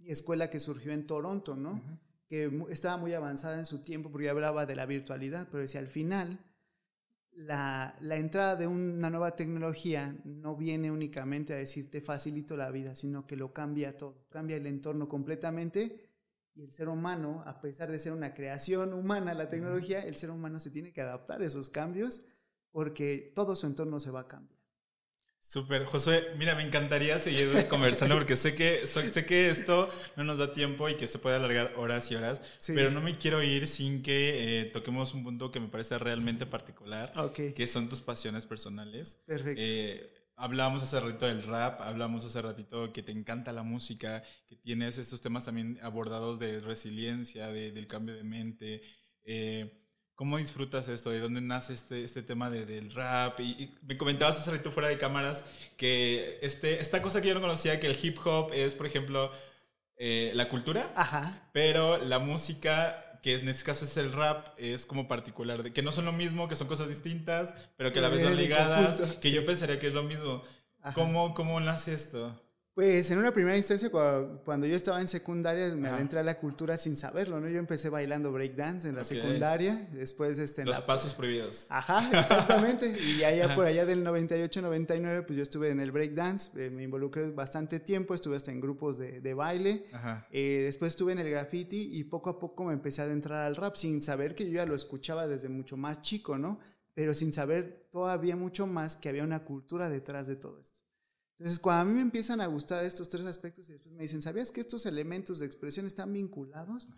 escuela 0.00 0.50
que 0.50 0.58
surgió 0.58 0.92
en 0.92 1.06
Toronto, 1.06 1.54
¿no? 1.54 1.80
Que 2.28 2.50
estaba 2.70 2.96
muy 2.96 3.12
avanzada 3.12 3.58
en 3.58 3.66
su 3.66 3.80
tiempo 3.82 4.10
porque 4.10 4.28
hablaba 4.28 4.66
de 4.66 4.76
la 4.76 4.86
virtualidad, 4.86 5.48
pero 5.50 5.62
decía, 5.62 5.80
al 5.80 5.88
final, 5.88 6.38
la, 7.32 7.96
la, 8.00 8.16
entrada 8.16 8.56
de 8.56 8.66
una 8.66 9.10
nueva 9.10 9.36
tecnología 9.36 10.16
no 10.24 10.56
viene 10.56 10.90
únicamente 10.90 11.52
a 11.52 11.56
decir 11.56 11.90
te 11.90 12.00
facilito 12.00 12.56
la 12.56 12.70
vida, 12.70 12.94
sino 12.94 13.26
que 13.26 13.36
lo 13.36 13.52
cambia 13.52 13.96
todo, 13.96 14.26
cambia 14.30 14.56
el 14.56 14.66
entorno 14.66 15.08
completamente 15.08 16.06
y 16.56 16.62
el 16.62 16.72
ser 16.72 16.88
humano, 16.88 17.42
a 17.46 17.60
pesar 17.60 17.90
de 17.90 17.98
ser 17.98 18.12
una 18.12 18.32
creación 18.32 18.94
humana, 18.94 19.34
la 19.34 19.50
tecnología, 19.50 20.00
el 20.00 20.14
ser 20.14 20.30
humano 20.30 20.58
se 20.58 20.70
tiene 20.70 20.92
que 20.92 21.02
adaptar 21.02 21.42
a 21.42 21.46
esos 21.46 21.68
cambios 21.68 22.24
porque 22.70 23.32
todo 23.34 23.54
su 23.54 23.66
entorno 23.66 24.00
se 24.00 24.10
va 24.10 24.20
a 24.20 24.28
cambiar. 24.28 24.55
Súper, 25.38 25.84
Josué, 25.84 26.26
mira, 26.38 26.54
me 26.56 26.64
encantaría 26.64 27.18
seguir 27.18 27.68
conversando 27.68 28.16
porque 28.16 28.36
sé 28.36 28.56
que, 28.56 28.84
sé 28.86 29.26
que 29.26 29.48
esto 29.48 29.88
no 30.16 30.24
nos 30.24 30.38
da 30.38 30.52
tiempo 30.52 30.88
y 30.88 30.96
que 30.96 31.06
se 31.06 31.20
puede 31.20 31.36
alargar 31.36 31.74
horas 31.76 32.10
y 32.10 32.16
horas, 32.16 32.42
pero 32.66 32.90
no 32.90 33.00
me 33.00 33.16
quiero 33.16 33.42
ir 33.42 33.68
sin 33.68 34.02
que 34.02 34.62
eh, 34.62 34.64
toquemos 34.66 35.14
un 35.14 35.22
punto 35.22 35.52
que 35.52 35.60
me 35.60 35.68
parece 35.68 35.98
realmente 35.98 36.46
particular, 36.46 37.12
que 37.32 37.68
son 37.68 37.88
tus 37.88 38.00
pasiones 38.00 38.44
personales. 38.44 39.22
Perfecto. 39.24 39.62
Eh, 39.64 40.12
hablamos 40.34 40.82
hace 40.82 41.00
ratito 41.00 41.26
del 41.26 41.42
rap, 41.42 41.80
hablamos 41.80 42.24
hace 42.24 42.42
ratito 42.42 42.92
que 42.92 43.02
te 43.02 43.12
encanta 43.12 43.52
la 43.52 43.62
música, 43.62 44.22
que 44.46 44.56
tienes 44.56 44.98
estos 44.98 45.20
temas 45.20 45.44
también 45.44 45.78
abordados 45.82 46.38
de 46.38 46.60
resiliencia, 46.60 47.48
de, 47.48 47.72
del 47.72 47.86
cambio 47.86 48.14
de 48.16 48.24
mente. 48.24 48.82
Eh, 49.24 49.85
¿Cómo 50.16 50.38
disfrutas 50.38 50.88
esto? 50.88 51.10
¿De 51.10 51.20
dónde 51.20 51.42
nace 51.42 51.74
este, 51.74 52.02
este 52.02 52.22
tema 52.22 52.48
de, 52.48 52.64
del 52.64 52.90
rap? 52.90 53.38
Y, 53.38 53.74
me 53.82 53.98
comentabas 53.98 54.38
hace 54.38 54.50
rato 54.50 54.72
fuera 54.72 54.88
de 54.88 54.96
cámaras 54.96 55.44
que 55.76 56.38
este, 56.40 56.80
esta 56.80 57.02
cosa 57.02 57.20
que 57.20 57.28
yo 57.28 57.34
no 57.34 57.42
conocía, 57.42 57.78
que 57.78 57.86
el 57.86 57.98
hip 58.02 58.16
hop 58.24 58.50
es, 58.54 58.74
por 58.74 58.86
ejemplo, 58.86 59.30
eh, 59.98 60.32
la 60.34 60.48
cultura, 60.48 60.90
Ajá. 60.96 61.48
pero 61.52 61.98
la 61.98 62.18
música, 62.18 63.20
que 63.22 63.34
en 63.34 63.48
este 63.50 63.64
caso 63.64 63.84
es 63.84 63.94
el 63.98 64.10
rap, 64.14 64.48
es 64.56 64.86
como 64.86 65.06
particular, 65.06 65.62
de, 65.62 65.74
que 65.74 65.82
no 65.82 65.92
son 65.92 66.06
lo 66.06 66.12
mismo, 66.12 66.48
que 66.48 66.56
son 66.56 66.66
cosas 66.66 66.88
distintas, 66.88 67.54
pero 67.76 67.92
que 67.92 67.98
a 67.98 68.02
la 68.02 68.08
vez 68.08 68.22
son 68.22 68.38
ligadas, 68.38 69.18
que 69.20 69.30
yo 69.30 69.44
pensaría 69.44 69.78
que 69.78 69.88
es 69.88 69.94
lo 69.94 70.02
mismo. 70.02 70.42
¿Cómo, 70.94 71.34
¿Cómo 71.34 71.60
nace 71.60 71.92
esto? 71.92 72.40
Pues 72.76 73.10
en 73.10 73.16
una 73.16 73.32
primera 73.32 73.56
instancia, 73.56 73.88
cuando, 73.88 74.66
yo 74.66 74.76
estaba 74.76 75.00
en 75.00 75.08
secundaria, 75.08 75.74
me 75.74 75.88
adentré 75.88 76.18
a 76.18 76.22
la 76.22 76.38
cultura 76.38 76.76
sin 76.76 76.94
saberlo, 76.94 77.40
¿no? 77.40 77.48
Yo 77.48 77.58
empecé 77.58 77.88
bailando 77.88 78.30
breakdance 78.30 78.86
en 78.86 78.94
la 78.94 79.02
secundaria, 79.02 79.88
después 79.92 80.38
este, 80.38 80.62
Los 80.62 80.82
pasos 80.82 81.14
prohibidos. 81.14 81.68
Ajá, 81.70 82.06
exactamente. 82.20 82.94
y 83.02 83.24
allá 83.24 83.54
por 83.54 83.64
allá 83.64 83.86
del 83.86 84.04
98, 84.04 84.60
99, 84.60 85.22
pues 85.22 85.38
yo 85.38 85.42
estuve 85.42 85.70
en 85.70 85.80
el 85.80 85.90
breakdance, 85.90 86.66
eh, 86.66 86.68
me 86.68 86.82
involucré 86.82 87.30
bastante 87.30 87.80
tiempo, 87.80 88.14
estuve 88.14 88.36
hasta 88.36 88.52
en 88.52 88.60
grupos 88.60 88.98
de, 88.98 89.22
de 89.22 89.32
baile. 89.32 89.86
Eh, 90.30 90.64
después 90.66 90.92
estuve 90.92 91.12
en 91.12 91.20
el 91.20 91.30
graffiti 91.30 91.96
y 91.98 92.04
poco 92.04 92.28
a 92.28 92.38
poco 92.38 92.62
me 92.64 92.74
empecé 92.74 93.00
a 93.00 93.06
adentrar 93.06 93.46
al 93.46 93.56
rap 93.56 93.74
sin 93.74 94.02
saber 94.02 94.34
que 94.34 94.44
yo 94.44 94.56
ya 94.56 94.66
lo 94.66 94.74
escuchaba 94.74 95.26
desde 95.26 95.48
mucho 95.48 95.78
más 95.78 96.02
chico, 96.02 96.36
¿no? 96.36 96.60
Pero 96.92 97.14
sin 97.14 97.32
saber 97.32 97.88
todavía 97.90 98.36
mucho 98.36 98.66
más 98.66 98.96
que 98.96 99.08
había 99.08 99.24
una 99.24 99.44
cultura 99.44 99.88
detrás 99.88 100.26
de 100.26 100.36
todo 100.36 100.60
esto. 100.60 100.85
Entonces, 101.38 101.60
cuando 101.60 101.82
a 101.82 101.84
mí 101.84 101.94
me 101.94 102.02
empiezan 102.02 102.40
a 102.40 102.46
gustar 102.46 102.84
estos 102.84 103.10
tres 103.10 103.26
aspectos 103.26 103.68
y 103.68 103.72
después 103.72 103.94
me 103.94 104.02
dicen, 104.02 104.22
¿sabías 104.22 104.50
que 104.50 104.60
estos 104.60 104.86
elementos 104.86 105.38
de 105.38 105.46
expresión 105.46 105.86
están 105.86 106.12
vinculados? 106.12 106.88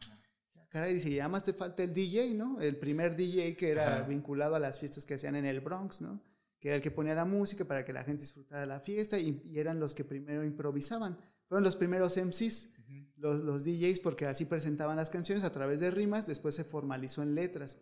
Caray, 0.69 0.95
dice, 0.95 1.11
y 1.11 1.19
además 1.19 1.45
te 1.45 1.53
falta 1.53 1.83
el 1.83 1.93
DJ, 1.93 2.35
¿no? 2.35 2.61
El 2.61 2.77
primer 2.77 3.17
DJ 3.17 3.57
que 3.57 3.71
era 3.71 4.03
vinculado 4.03 4.55
a 4.55 4.61
las 4.61 4.79
fiestas 4.79 5.07
que 5.07 5.15
hacían 5.15 5.35
en 5.35 5.45
el 5.45 5.61
Bronx, 5.61 6.03
¿no? 6.03 6.23
Que 6.61 6.69
era 6.69 6.77
el 6.77 6.83
que 6.83 6.91
ponía 6.91 7.15
la 7.15 7.25
música 7.25 7.65
para 7.65 7.85
que 7.85 7.93
la 7.93 8.05
gente 8.05 8.23
disfrutara 8.23 8.65
la 8.67 8.79
fiesta 8.79 9.19
y, 9.19 9.59
eran 9.59 9.81
los 9.81 9.95
que 9.95 10.05
primero 10.05 10.45
improvisaban. 10.45 11.19
Fueron 11.49 11.65
los 11.65 11.75
primeros 11.75 12.17
MCs, 12.17 12.75
los, 13.17 13.41
los 13.41 13.65
DJs, 13.65 14.01
porque 14.01 14.27
así 14.27 14.45
presentaban 14.45 14.97
las 14.97 15.11
canciones 15.11 15.43
a 15.43 15.51
través 15.51 15.81
de 15.81 15.91
rimas, 15.91 16.27
después 16.27 16.55
se 16.55 16.65
formalizó 16.65 17.23
en 17.23 17.35
letras. 17.35 17.81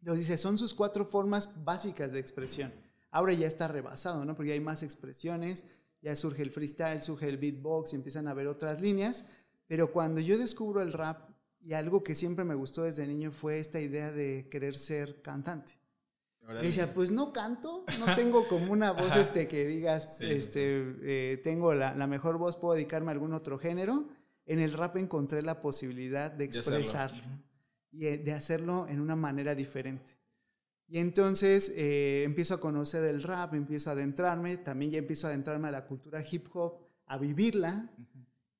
Entonces 0.00 0.26
dice, 0.26 0.38
son 0.38 0.58
sus 0.58 0.74
cuatro 0.74 1.06
formas 1.06 1.64
básicas 1.64 2.12
de 2.12 2.20
expresión 2.20 2.72
Ahora 3.12 3.32
ya 3.34 3.46
está 3.46 3.68
rebasado, 3.68 4.24
¿no? 4.24 4.34
Porque 4.34 4.52
hay 4.52 4.60
más 4.60 4.82
expresiones, 4.82 5.64
ya 6.00 6.16
surge 6.16 6.42
el 6.42 6.50
freestyle, 6.50 7.00
surge 7.00 7.28
el 7.28 7.36
beatbox 7.36 7.92
y 7.92 7.96
empiezan 7.96 8.26
a 8.26 8.32
haber 8.32 8.48
otras 8.48 8.80
líneas. 8.80 9.26
Pero 9.68 9.92
cuando 9.92 10.20
yo 10.20 10.36
descubro 10.36 10.82
el 10.82 10.92
rap, 10.92 11.30
y 11.64 11.74
algo 11.74 12.02
que 12.02 12.14
siempre 12.14 12.44
me 12.44 12.54
gustó 12.54 12.82
desde 12.82 13.06
niño 13.06 13.30
fue 13.30 13.58
esta 13.58 13.80
idea 13.80 14.10
de 14.10 14.48
querer 14.50 14.74
ser 14.74 15.22
cantante. 15.22 15.74
Me 16.48 16.54
decía, 16.54 16.92
pues 16.92 17.12
no 17.12 17.32
canto, 17.32 17.84
no 18.00 18.16
tengo 18.16 18.48
como 18.48 18.72
una 18.72 18.90
voz 18.92 19.14
este, 19.14 19.46
que 19.46 19.64
digas, 19.64 20.20
este, 20.20 20.96
eh, 21.02 21.36
tengo 21.36 21.72
la, 21.72 21.94
mejor 22.08 22.36
voz, 22.36 22.56
puedo 22.56 22.74
dedicarme 22.74 23.10
a 23.10 23.12
algún 23.12 23.32
otro 23.32 23.58
género. 23.58 24.08
En 24.44 24.58
el 24.58 24.72
rap 24.72 24.96
encontré 24.96 25.40
la 25.42 25.60
posibilidad 25.60 26.32
de 26.32 26.44
expresarlo 26.44 27.22
y 27.92 28.06
eh, 28.06 28.18
de 28.18 28.32
hacerlo 28.32 28.88
en 28.88 29.00
una 29.00 29.14
manera 29.14 29.54
diferente. 29.54 30.18
Y 30.92 30.98
entonces 30.98 31.72
eh, 31.74 32.22
empiezo 32.22 32.52
a 32.52 32.60
conocer 32.60 33.02
el 33.06 33.22
rap, 33.22 33.54
empiezo 33.54 33.88
a 33.88 33.94
adentrarme, 33.94 34.58
también 34.58 34.90
ya 34.90 34.98
empiezo 34.98 35.26
a 35.26 35.30
adentrarme 35.30 35.68
a 35.68 35.70
la 35.70 35.86
cultura 35.86 36.22
hip 36.30 36.48
hop, 36.52 36.86
a 37.06 37.16
vivirla. 37.16 37.90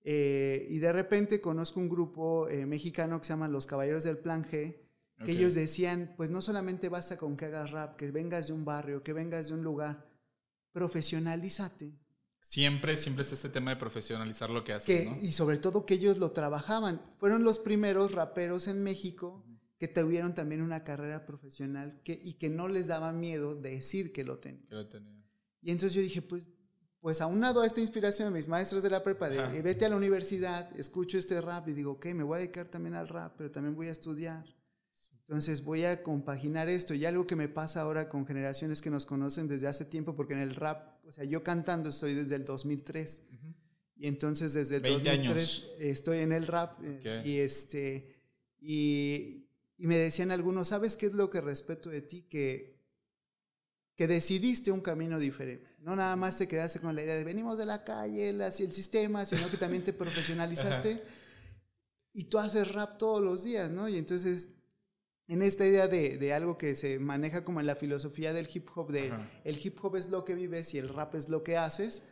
Eh, 0.02 0.66
y 0.70 0.78
de 0.78 0.92
repente 0.94 1.42
conozco 1.42 1.78
un 1.78 1.90
grupo 1.90 2.48
eh, 2.48 2.64
mexicano 2.64 3.20
que 3.20 3.26
se 3.26 3.34
llama 3.34 3.48
Los 3.48 3.66
Caballeros 3.66 4.04
del 4.04 4.16
Plan 4.16 4.46
G, 4.46 4.80
que 5.22 5.30
ellos 5.30 5.52
decían, 5.52 6.14
pues 6.16 6.30
no 6.30 6.40
solamente 6.40 6.88
basta 6.88 7.18
con 7.18 7.36
que 7.36 7.44
hagas 7.44 7.70
rap, 7.70 7.96
que 7.96 8.10
vengas 8.10 8.46
de 8.46 8.54
un 8.54 8.64
barrio, 8.64 9.02
que 9.02 9.12
vengas 9.12 9.48
de 9.48 9.52
un 9.52 9.62
lugar, 9.62 10.08
profesionalízate. 10.72 11.98
Siempre, 12.40 12.96
siempre 12.96 13.24
está 13.24 13.34
este 13.34 13.50
tema 13.50 13.72
de 13.72 13.76
profesionalizar 13.76 14.48
lo 14.48 14.64
que 14.64 14.72
haces, 14.72 15.04
¿no? 15.04 15.18
Y 15.20 15.32
sobre 15.32 15.58
todo 15.58 15.84
que 15.84 15.94
ellos 15.94 16.16
lo 16.16 16.30
trabajaban. 16.30 17.02
Fueron 17.18 17.44
los 17.44 17.58
primeros 17.58 18.12
raperos 18.12 18.68
en 18.68 18.82
México 18.82 19.44
que 19.82 19.88
tuvieron 19.88 20.32
también 20.32 20.62
una 20.62 20.84
carrera 20.84 21.26
profesional 21.26 22.00
que, 22.04 22.16
y 22.22 22.34
que 22.34 22.48
no 22.48 22.68
les 22.68 22.86
daba 22.86 23.10
miedo 23.10 23.56
decir 23.56 24.12
que 24.12 24.22
lo 24.22 24.38
tenían. 24.38 24.64
Y 25.60 25.72
entonces 25.72 25.94
yo 25.94 26.00
dije, 26.00 26.22
pues, 26.22 26.48
pues 27.00 27.20
aunado 27.20 27.62
a 27.62 27.66
esta 27.66 27.80
inspiración 27.80 28.28
de 28.32 28.38
mis 28.38 28.46
maestros 28.46 28.84
de 28.84 28.90
la 28.90 29.02
prepa, 29.02 29.28
de 29.28 29.60
vete 29.60 29.84
a 29.84 29.88
la 29.88 29.96
universidad, 29.96 30.70
escucho 30.78 31.18
este 31.18 31.40
rap 31.40 31.66
y 31.66 31.72
digo, 31.72 31.94
ok, 31.94 32.06
me 32.14 32.22
voy 32.22 32.36
a 32.36 32.38
dedicar 32.38 32.68
también 32.68 32.94
al 32.94 33.08
rap, 33.08 33.34
pero 33.36 33.50
también 33.50 33.74
voy 33.74 33.88
a 33.88 33.90
estudiar. 33.90 34.44
Entonces 35.22 35.64
voy 35.64 35.82
a 35.82 36.00
compaginar 36.04 36.68
esto. 36.68 36.94
Y 36.94 37.04
algo 37.04 37.26
que 37.26 37.34
me 37.34 37.48
pasa 37.48 37.80
ahora 37.80 38.08
con 38.08 38.24
generaciones 38.24 38.82
que 38.82 38.90
nos 38.90 39.04
conocen 39.04 39.48
desde 39.48 39.66
hace 39.66 39.84
tiempo, 39.84 40.14
porque 40.14 40.34
en 40.34 40.42
el 40.42 40.54
rap, 40.54 41.04
o 41.04 41.10
sea, 41.10 41.24
yo 41.24 41.42
cantando 41.42 41.88
estoy 41.88 42.14
desde 42.14 42.36
el 42.36 42.44
2003. 42.44 43.30
Y 43.96 44.06
entonces 44.06 44.54
desde 44.54 44.76
el 44.76 44.82
2003 44.82 45.70
estoy 45.80 46.18
en 46.18 46.30
el 46.30 46.46
rap. 46.46 46.78
Eh, 46.84 47.22
y 47.24 47.38
este... 47.38 48.22
Y, 48.64 49.41
y 49.82 49.88
me 49.88 49.98
decían 49.98 50.30
algunos, 50.30 50.68
¿sabes 50.68 50.96
qué 50.96 51.06
es 51.06 51.12
lo 51.12 51.28
que 51.28 51.40
respeto 51.40 51.90
de 51.90 52.02
ti? 52.02 52.22
Que, 52.30 52.78
que 53.96 54.06
decidiste 54.06 54.70
un 54.70 54.80
camino 54.80 55.18
diferente. 55.18 55.74
No 55.80 55.96
nada 55.96 56.14
más 56.14 56.38
te 56.38 56.46
quedaste 56.46 56.78
con 56.78 56.94
la 56.94 57.02
idea 57.02 57.16
de 57.16 57.24
venimos 57.24 57.58
de 57.58 57.66
la 57.66 57.82
calle, 57.82 58.30
hacia 58.44 58.64
el 58.64 58.72
sistema, 58.72 59.26
sino 59.26 59.50
que 59.50 59.56
también 59.56 59.82
te 59.82 59.92
profesionalizaste. 60.04 61.02
y 62.12 62.24
tú 62.26 62.38
haces 62.38 62.70
rap 62.70 62.96
todos 62.96 63.20
los 63.20 63.42
días, 63.42 63.72
¿no? 63.72 63.88
Y 63.88 63.98
entonces, 63.98 64.50
en 65.26 65.42
esta 65.42 65.66
idea 65.66 65.88
de, 65.88 66.16
de, 66.16 66.32
algo 66.32 66.56
que 66.56 66.76
se 66.76 67.00
maneja 67.00 67.42
como 67.42 67.58
en 67.58 67.66
la 67.66 67.74
filosofía 67.74 68.32
del 68.32 68.48
hip 68.54 68.68
hop, 68.76 68.92
de 68.92 69.12
el 69.42 69.58
hip 69.60 69.84
hop 69.84 69.96
es 69.96 70.10
lo 70.10 70.24
que 70.24 70.36
vives 70.36 70.74
y 70.74 70.78
el 70.78 70.90
rap 70.90 71.16
es 71.16 71.28
lo 71.28 71.42
que 71.42 71.56
haces, 71.56 72.04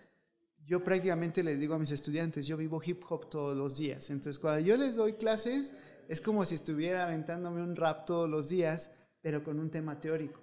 yo 0.66 0.82
prácticamente 0.82 1.44
les 1.44 1.60
digo 1.60 1.74
a 1.74 1.78
mis 1.78 1.92
estudiantes, 1.92 2.48
yo 2.48 2.56
vivo 2.56 2.82
hip 2.84 3.04
hop 3.08 3.30
todos 3.30 3.56
los 3.56 3.78
días. 3.78 4.10
Entonces, 4.10 4.40
cuando 4.40 4.66
yo 4.66 4.76
les 4.76 4.96
doy 4.96 5.12
clases, 5.12 5.72
es 6.10 6.20
como 6.20 6.44
si 6.44 6.56
estuviera 6.56 7.04
aventándome 7.04 7.62
un 7.62 7.76
rap 7.76 8.04
todos 8.04 8.28
los 8.28 8.48
días, 8.48 8.90
pero 9.20 9.44
con 9.44 9.60
un 9.60 9.70
tema 9.70 10.00
teórico. 10.00 10.42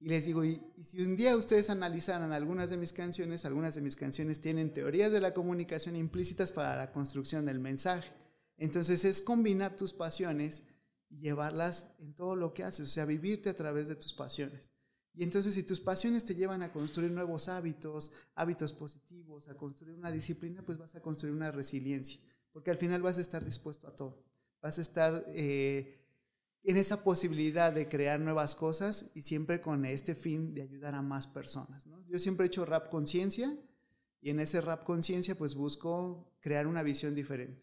Y 0.00 0.08
les 0.08 0.24
digo, 0.24 0.42
y, 0.42 0.58
si 0.82 1.02
un 1.02 1.18
día 1.18 1.36
ustedes 1.36 1.68
analizaran 1.68 2.32
algunas 2.32 2.70
de 2.70 2.78
mis 2.78 2.94
canciones, 2.94 3.44
algunas 3.44 3.74
de 3.74 3.82
mis 3.82 3.94
canciones 3.94 4.40
tienen 4.40 4.72
teorías 4.72 5.12
de 5.12 5.20
la 5.20 5.34
comunicación 5.34 5.96
implícitas 5.96 6.50
para 6.50 6.78
la 6.78 6.92
construcción 6.92 7.44
del 7.44 7.58
mensaje. 7.60 8.10
Entonces 8.56 9.04
es 9.04 9.20
combinar 9.20 9.76
tus 9.76 9.92
pasiones 9.92 10.62
y 11.10 11.18
llevarlas 11.18 11.94
en 11.98 12.14
todo 12.14 12.34
lo 12.34 12.54
que 12.54 12.64
haces, 12.64 12.88
o 12.88 12.90
sea, 12.90 13.04
vivirte 13.04 13.50
a 13.50 13.54
través 13.54 13.88
de 13.88 13.96
tus 13.96 14.14
pasiones. 14.14 14.72
Y 15.12 15.24
entonces 15.24 15.52
si 15.52 15.62
tus 15.62 15.82
pasiones 15.82 16.24
te 16.24 16.34
llevan 16.34 16.62
a 16.62 16.72
construir 16.72 17.10
nuevos 17.10 17.50
hábitos, 17.50 18.12
hábitos 18.34 18.72
positivos, 18.72 19.46
a 19.48 19.58
construir 19.58 19.94
una 19.94 20.10
disciplina, 20.10 20.64
pues 20.64 20.78
vas 20.78 20.94
a 20.94 21.02
construir 21.02 21.34
una 21.34 21.50
resiliencia, 21.50 22.18
porque 22.50 22.70
al 22.70 22.78
final 22.78 23.02
vas 23.02 23.18
a 23.18 23.20
estar 23.20 23.44
dispuesto 23.44 23.86
a 23.88 23.94
todo. 23.94 24.31
Vas 24.62 24.78
a 24.78 24.82
estar... 24.82 25.24
Eh, 25.28 25.98
en 26.64 26.76
esa 26.76 27.02
posibilidad 27.02 27.72
de 27.72 27.88
crear 27.88 28.20
nuevas 28.20 28.54
cosas 28.54 29.10
y 29.14 29.22
siempre 29.22 29.60
con 29.60 29.84
este 29.84 30.14
fin 30.14 30.54
de 30.54 30.62
ayudar 30.62 30.94
a 30.94 31.02
más 31.02 31.26
personas. 31.26 31.88
Yo 32.08 32.18
siempre 32.18 32.46
he 32.46 32.48
hecho 32.48 32.64
rap 32.64 32.88
conciencia 32.88 33.52
y 34.20 34.30
en 34.30 34.38
ese 34.38 34.60
rap 34.60 34.84
conciencia 34.84 35.34
pues 35.36 35.54
busco 35.54 36.32
crear 36.40 36.66
una 36.66 36.82
visión 36.82 37.14
diferente. 37.14 37.62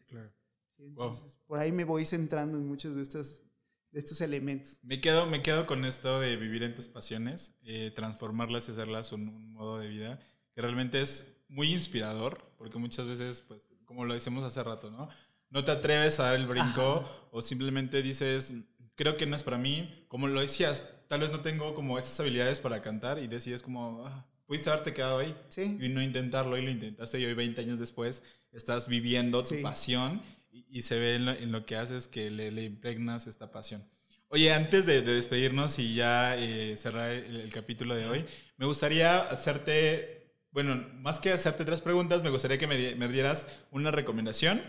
Por 1.47 1.59
ahí 1.59 1.71
me 1.71 1.85
voy 1.85 2.05
centrando 2.05 2.57
en 2.57 2.67
muchos 2.67 2.95
de 2.95 3.01
estos, 3.01 3.43
de 3.91 3.99
estos 3.99 4.19
elementos. 4.21 4.79
Me 4.83 4.99
quedo, 4.99 5.25
me 5.27 5.41
quedo 5.41 5.65
con 5.65 5.85
esto 5.85 6.19
de 6.19 6.35
vivir 6.35 6.63
en 6.63 6.75
tus 6.75 6.87
pasiones, 6.87 7.57
eh, 7.63 7.91
transformarlas 7.95 8.67
y 8.67 8.71
hacerlas 8.71 9.13
un, 9.13 9.29
un 9.29 9.53
modo 9.53 9.79
de 9.79 9.87
vida 9.87 10.19
que 10.53 10.61
realmente 10.61 11.01
es 11.01 11.37
muy 11.47 11.71
inspirador 11.71 12.51
porque 12.57 12.77
muchas 12.77 13.07
veces, 13.07 13.43
pues, 13.47 13.69
como 13.85 14.05
lo 14.05 14.13
decimos 14.13 14.43
hace 14.43 14.61
rato, 14.61 14.91
¿no? 14.91 15.09
No 15.49 15.63
te 15.65 15.71
atreves 15.71 16.19
a 16.19 16.23
dar 16.23 16.35
el 16.35 16.47
brinco 16.47 17.07
o 17.31 17.41
simplemente 17.41 18.01
dices, 18.01 18.53
creo 18.95 19.17
que 19.17 19.25
no 19.25 19.35
es 19.35 19.43
para 19.43 19.57
mí. 19.57 20.05
Como 20.07 20.27
lo 20.27 20.41
decías, 20.41 20.91
tal 21.07 21.21
vez 21.21 21.31
no 21.31 21.41
tengo 21.41 21.73
como 21.73 21.97
estas 21.97 22.19
habilidades 22.19 22.59
para 22.59 22.81
cantar 22.81 23.19
y 23.19 23.27
decides 23.27 23.63
como, 23.63 24.05
ah, 24.05 24.25
pudiste 24.49 24.69
haberte 24.69 24.93
quedado 24.93 25.19
ahí 25.19 25.35
y 25.79 25.89
no 25.89 26.01
intentarlo 26.01 26.57
y 26.57 26.63
lo 26.63 26.71
intentaste 26.71 27.19
y 27.19 27.25
hoy 27.25 27.35
20 27.35 27.61
años 27.61 27.79
después 27.79 28.23
estás 28.51 28.87
viviendo 28.87 29.43
tu 29.43 29.61
pasión 29.61 30.21
y, 30.51 30.81
se 30.81 30.97
ve 30.97 31.15
en 31.15 31.51
lo, 31.51 31.65
que 31.65 31.75
haces 31.75 32.07
que 32.07 32.31
le, 32.31 32.63
impregnas 32.63 33.27
esta 33.27 33.51
pasión. 33.51 33.87
Oye, 34.29 34.51
antes 34.51 34.87
de, 34.87 35.01
despedirnos 35.01 35.77
y 35.77 35.93
ya 35.93 36.35
eh, 36.35 36.75
cerrar 36.77 37.11
el, 37.11 37.49
capítulo 37.51 37.95
de 37.95 38.07
hoy, 38.07 38.25
me 38.57 38.65
gustaría 38.65 39.19
hacerte, 39.19 40.18
bueno, 40.51 40.83
más 40.95 41.19
que 41.19 41.31
hacerte 41.31 41.65
tres 41.65 41.81
preguntas, 41.81 42.23
me 42.23 42.29
gustaría 42.29 42.57
que 42.57 42.67
me, 42.67 43.07
dieras 43.07 43.47
una 43.71 43.91
recomendación 43.91 44.61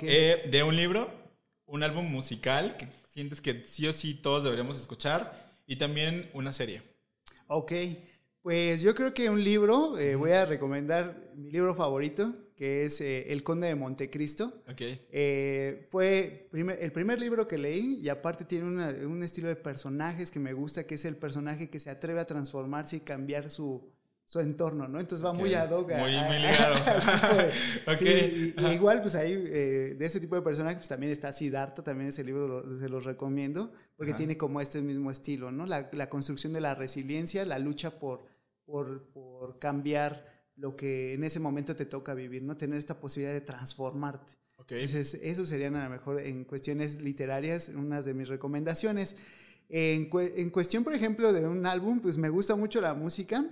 eh, 0.00 0.48
de 0.50 0.62
un 0.62 0.76
libro, 0.76 1.10
un 1.66 1.82
álbum 1.82 2.06
musical 2.06 2.76
que 2.76 2.88
sientes 3.08 3.40
que 3.40 3.64
sí 3.66 3.86
o 3.86 3.92
sí 3.92 4.14
todos 4.14 4.44
deberíamos 4.44 4.80
escuchar 4.80 5.54
y 5.66 5.76
también 5.76 6.30
una 6.32 6.52
serie. 6.52 6.82
Ok, 7.48 7.72
pues 8.42 8.80
yo 8.80 8.94
creo 8.94 9.12
que 9.12 9.28
un 9.28 9.42
libro, 9.42 9.98
eh, 9.98 10.14
voy 10.14 10.30
a 10.30 10.46
recomendar 10.46 11.32
mi 11.34 11.50
libro 11.50 11.74
favorito, 11.74 12.32
que 12.54 12.84
es 12.84 13.00
eh, 13.00 13.32
El 13.32 13.42
Conde 13.42 13.66
de 13.66 13.74
Montecristo. 13.74 14.62
Ok. 14.68 14.80
Eh, 14.80 15.88
fue 15.90 16.48
el 16.52 16.92
primer 16.92 17.20
libro 17.20 17.46
que 17.46 17.58
leí 17.58 18.00
y 18.00 18.08
aparte 18.08 18.44
tiene 18.44 18.66
un 19.04 19.22
estilo 19.22 19.48
de 19.48 19.56
personajes 19.56 20.30
que 20.30 20.38
me 20.38 20.52
gusta, 20.52 20.86
que 20.86 20.94
es 20.94 21.04
el 21.04 21.16
personaje 21.16 21.68
que 21.68 21.80
se 21.80 21.90
atreve 21.90 22.20
a 22.20 22.26
transformarse 22.26 22.98
y 22.98 23.00
cambiar 23.00 23.50
su, 23.50 23.92
su 24.26 24.40
entorno, 24.40 24.88
¿no? 24.88 24.98
Entonces 24.98 25.24
va 25.24 25.32
muy 25.32 25.54
ad 25.54 25.70
hoc. 25.70 25.88
Muy, 25.92 26.20
muy 26.20 26.38
ligado. 26.38 26.74
okay. 27.86 28.52
y, 28.58 28.66
igual, 28.72 29.00
pues 29.00 29.14
ahí, 29.14 29.32
eh, 29.32 29.94
de 29.96 30.04
ese 30.04 30.18
tipo 30.18 30.34
de 30.34 30.42
personajes, 30.42 30.78
pues 30.78 30.88
también 30.88 31.12
está 31.12 31.32
Siddhartha, 31.32 31.84
también 31.84 32.08
ese 32.08 32.24
libro 32.24 32.76
se 32.76 32.88
los 32.88 33.04
recomiendo, 33.04 33.72
porque 33.96 34.14
tiene 34.14 34.36
como 34.36 34.60
este 34.60 34.82
mismo 34.82 35.12
estilo, 35.12 35.52
¿no? 35.52 35.64
La, 35.64 35.88
la, 35.92 36.10
construcción 36.10 36.52
de 36.52 36.60
la 36.60 36.74
resiliencia, 36.74 37.44
la 37.44 37.60
lucha 37.60 38.00
por, 38.00 38.26
por, 38.64 39.04
por, 39.12 39.60
cambiar 39.60 40.26
lo 40.56 40.74
que 40.74 41.14
en 41.14 41.22
ese 41.22 41.38
momento 41.38 41.76
te 41.76 41.86
toca 41.86 42.12
vivir, 42.12 42.42
¿no? 42.42 42.56
Tener 42.56 42.78
esta 42.78 42.98
posibilidad 42.98 43.32
de 43.32 43.42
transformarte. 43.42 44.32
Okay. 44.56 44.80
Entonces, 44.80 45.20
eso 45.22 45.44
serían 45.44 45.76
a 45.76 45.84
lo 45.84 45.90
mejor 45.90 46.20
en 46.20 46.42
cuestiones 46.44 47.00
literarias 47.00 47.68
unas 47.68 48.04
de 48.04 48.14
mis 48.14 48.26
recomendaciones. 48.26 49.14
En, 49.68 50.10
en 50.12 50.50
cuestión, 50.50 50.82
por 50.82 50.94
ejemplo, 50.94 51.32
de 51.32 51.46
un 51.46 51.64
álbum, 51.64 52.00
pues 52.00 52.18
me 52.18 52.28
gusta 52.28 52.56
mucho 52.56 52.80
la 52.80 52.92
música. 52.94 53.44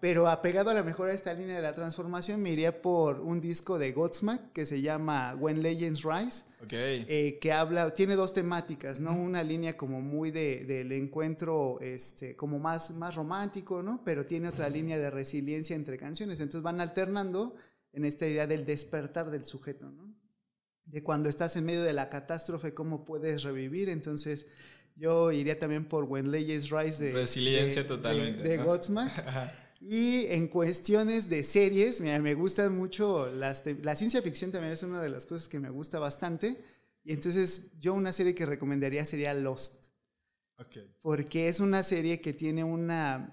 Pero 0.00 0.28
apegado 0.28 0.70
a 0.70 0.74
la 0.74 0.82
mejor 0.82 1.10
a 1.10 1.14
esta 1.14 1.32
línea 1.32 1.56
de 1.56 1.62
la 1.62 1.74
transformación, 1.74 2.42
me 2.42 2.50
iría 2.50 2.82
por 2.82 3.20
un 3.20 3.40
disco 3.40 3.78
de 3.78 3.92
Godsmack 3.92 4.52
que 4.52 4.66
se 4.66 4.82
llama 4.82 5.34
When 5.38 5.62
Legends 5.62 6.02
Rise, 6.02 6.44
eh, 6.70 7.38
que 7.40 7.52
habla, 7.52 7.92
tiene 7.94 8.14
dos 8.14 8.32
temáticas, 8.32 9.00
¿no? 9.00 9.12
Una 9.12 9.42
línea 9.42 9.76
como 9.76 10.00
muy 10.00 10.30
de, 10.30 10.64
del 10.64 10.92
encuentro, 10.92 11.78
este, 11.80 12.36
como 12.36 12.58
más, 12.58 12.92
más 12.92 13.14
romántico, 13.14 13.82
¿no? 13.82 14.02
Pero 14.04 14.26
tiene 14.26 14.48
otra 14.48 14.68
línea 14.68 14.98
de 14.98 15.10
resiliencia 15.10 15.76
entre 15.76 15.96
canciones. 15.96 16.40
Entonces 16.40 16.62
van 16.62 16.80
alternando 16.80 17.54
en 17.92 18.04
esta 18.04 18.26
idea 18.26 18.46
del 18.46 18.64
despertar 18.64 19.30
del 19.30 19.44
sujeto, 19.44 19.90
¿no? 19.90 20.14
De 20.84 21.02
cuando 21.02 21.28
estás 21.28 21.56
en 21.56 21.64
medio 21.64 21.82
de 21.82 21.92
la 21.92 22.08
catástrofe, 22.08 22.74
cómo 22.74 23.04
puedes 23.04 23.42
revivir. 23.44 23.88
Entonces 23.88 24.46
yo 24.96 25.32
iría 25.32 25.58
también 25.58 25.84
por 25.84 26.04
When 26.04 26.30
Legends 26.30 26.70
Rise 26.70 27.04
de... 27.04 27.12
Resiliencia 27.12 27.86
totalmente. 27.86 28.42
De, 28.42 28.58
Godsmack. 28.58 29.12
Y 29.84 30.26
en 30.26 30.46
cuestiones 30.46 31.28
de 31.28 31.42
series, 31.42 32.00
mira, 32.00 32.20
me 32.20 32.34
gustan 32.34 32.76
mucho 32.76 33.26
las 33.26 33.64
la 33.82 33.96
ciencia 33.96 34.22
ficción 34.22 34.52
también 34.52 34.72
es 34.72 34.82
una 34.84 35.02
de 35.02 35.08
las 35.08 35.26
cosas 35.26 35.48
que 35.48 35.58
me 35.58 35.70
gusta 35.70 35.98
bastante. 35.98 36.56
Y 37.04 37.12
entonces 37.12 37.72
yo 37.80 37.92
una 37.94 38.12
serie 38.12 38.34
que 38.34 38.46
recomendaría 38.46 39.04
sería 39.04 39.34
Lost. 39.34 39.86
Okay. 40.56 40.88
Porque 41.02 41.48
es 41.48 41.58
una 41.58 41.82
serie 41.82 42.20
que 42.20 42.32
tiene 42.32 42.62
una 42.62 43.30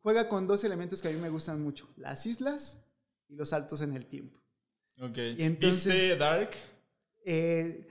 juega 0.00 0.28
con 0.28 0.46
dos 0.46 0.64
elementos 0.64 1.02
que 1.02 1.08
a 1.08 1.10
mí 1.10 1.18
me 1.18 1.28
gustan 1.28 1.60
mucho, 1.62 1.88
las 1.96 2.24
islas 2.26 2.84
y 3.28 3.34
los 3.34 3.50
saltos 3.50 3.80
en 3.82 3.94
el 3.94 4.06
tiempo. 4.06 4.40
Okay. 4.98 5.36
Y 5.38 5.42
entonces, 5.42 6.18
Dark? 6.18 6.50
Eh, 7.24 7.86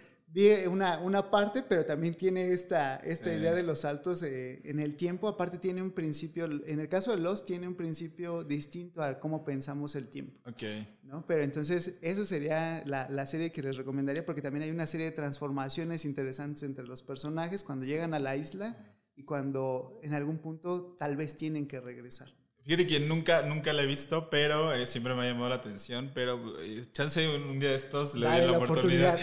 una, 0.67 0.99
una, 0.99 1.31
parte, 1.31 1.63
pero 1.67 1.85
también 1.85 2.13
tiene 2.13 2.51
esta, 2.51 2.97
esta 2.97 3.33
idea 3.33 3.53
de 3.53 3.63
los 3.63 3.79
saltos 3.79 4.21
eh, 4.23 4.61
en 4.63 4.79
el 4.79 4.95
tiempo. 4.95 5.27
Aparte 5.27 5.57
tiene 5.57 5.81
un 5.81 5.91
principio, 5.91 6.45
en 6.45 6.79
el 6.79 6.87
caso 6.87 7.11
de 7.11 7.21
Lost 7.21 7.47
tiene 7.47 7.67
un 7.67 7.75
principio 7.75 8.43
distinto 8.43 9.01
a 9.01 9.19
cómo 9.19 9.43
pensamos 9.43 9.95
el 9.95 10.09
tiempo. 10.09 10.39
Ok. 10.45 10.63
¿no? 11.03 11.25
Pero 11.25 11.43
entonces 11.43 11.97
eso 12.01 12.25
sería 12.25 12.83
la, 12.85 13.09
la, 13.09 13.25
serie 13.25 13.51
que 13.51 13.63
les 13.63 13.75
recomendaría 13.75 14.25
porque 14.25 14.41
también 14.41 14.63
hay 14.63 14.71
una 14.71 14.85
serie 14.85 15.07
de 15.07 15.11
transformaciones 15.13 16.05
interesantes 16.05 16.61
entre 16.63 16.85
los 16.85 17.01
personajes 17.01 17.63
cuando 17.63 17.85
llegan 17.85 18.13
a 18.13 18.19
la 18.19 18.35
isla 18.35 18.77
y 19.15 19.23
cuando 19.23 19.99
en 20.03 20.13
algún 20.13 20.37
punto 20.37 20.95
tal 20.97 21.17
vez 21.17 21.35
tienen 21.35 21.67
que 21.67 21.79
regresar. 21.79 22.29
Fíjate 22.69 22.85
que 22.85 22.99
nunca, 22.99 23.41
nunca 23.41 23.73
la 23.73 23.81
he 23.81 23.87
visto, 23.87 24.29
pero 24.29 24.71
eh, 24.71 24.85
siempre 24.85 25.15
me 25.15 25.23
ha 25.23 25.25
llamado 25.25 25.49
la 25.49 25.55
atención. 25.55 26.11
Pero 26.13 26.39
eh, 26.61 26.83
chance 26.91 27.27
un, 27.27 27.59
día 27.59 27.71
de 27.71 27.75
estos 27.75 28.13
le 28.13 28.27
doy 28.27 28.41
la, 28.41 28.57
oportunidad. 28.59 29.17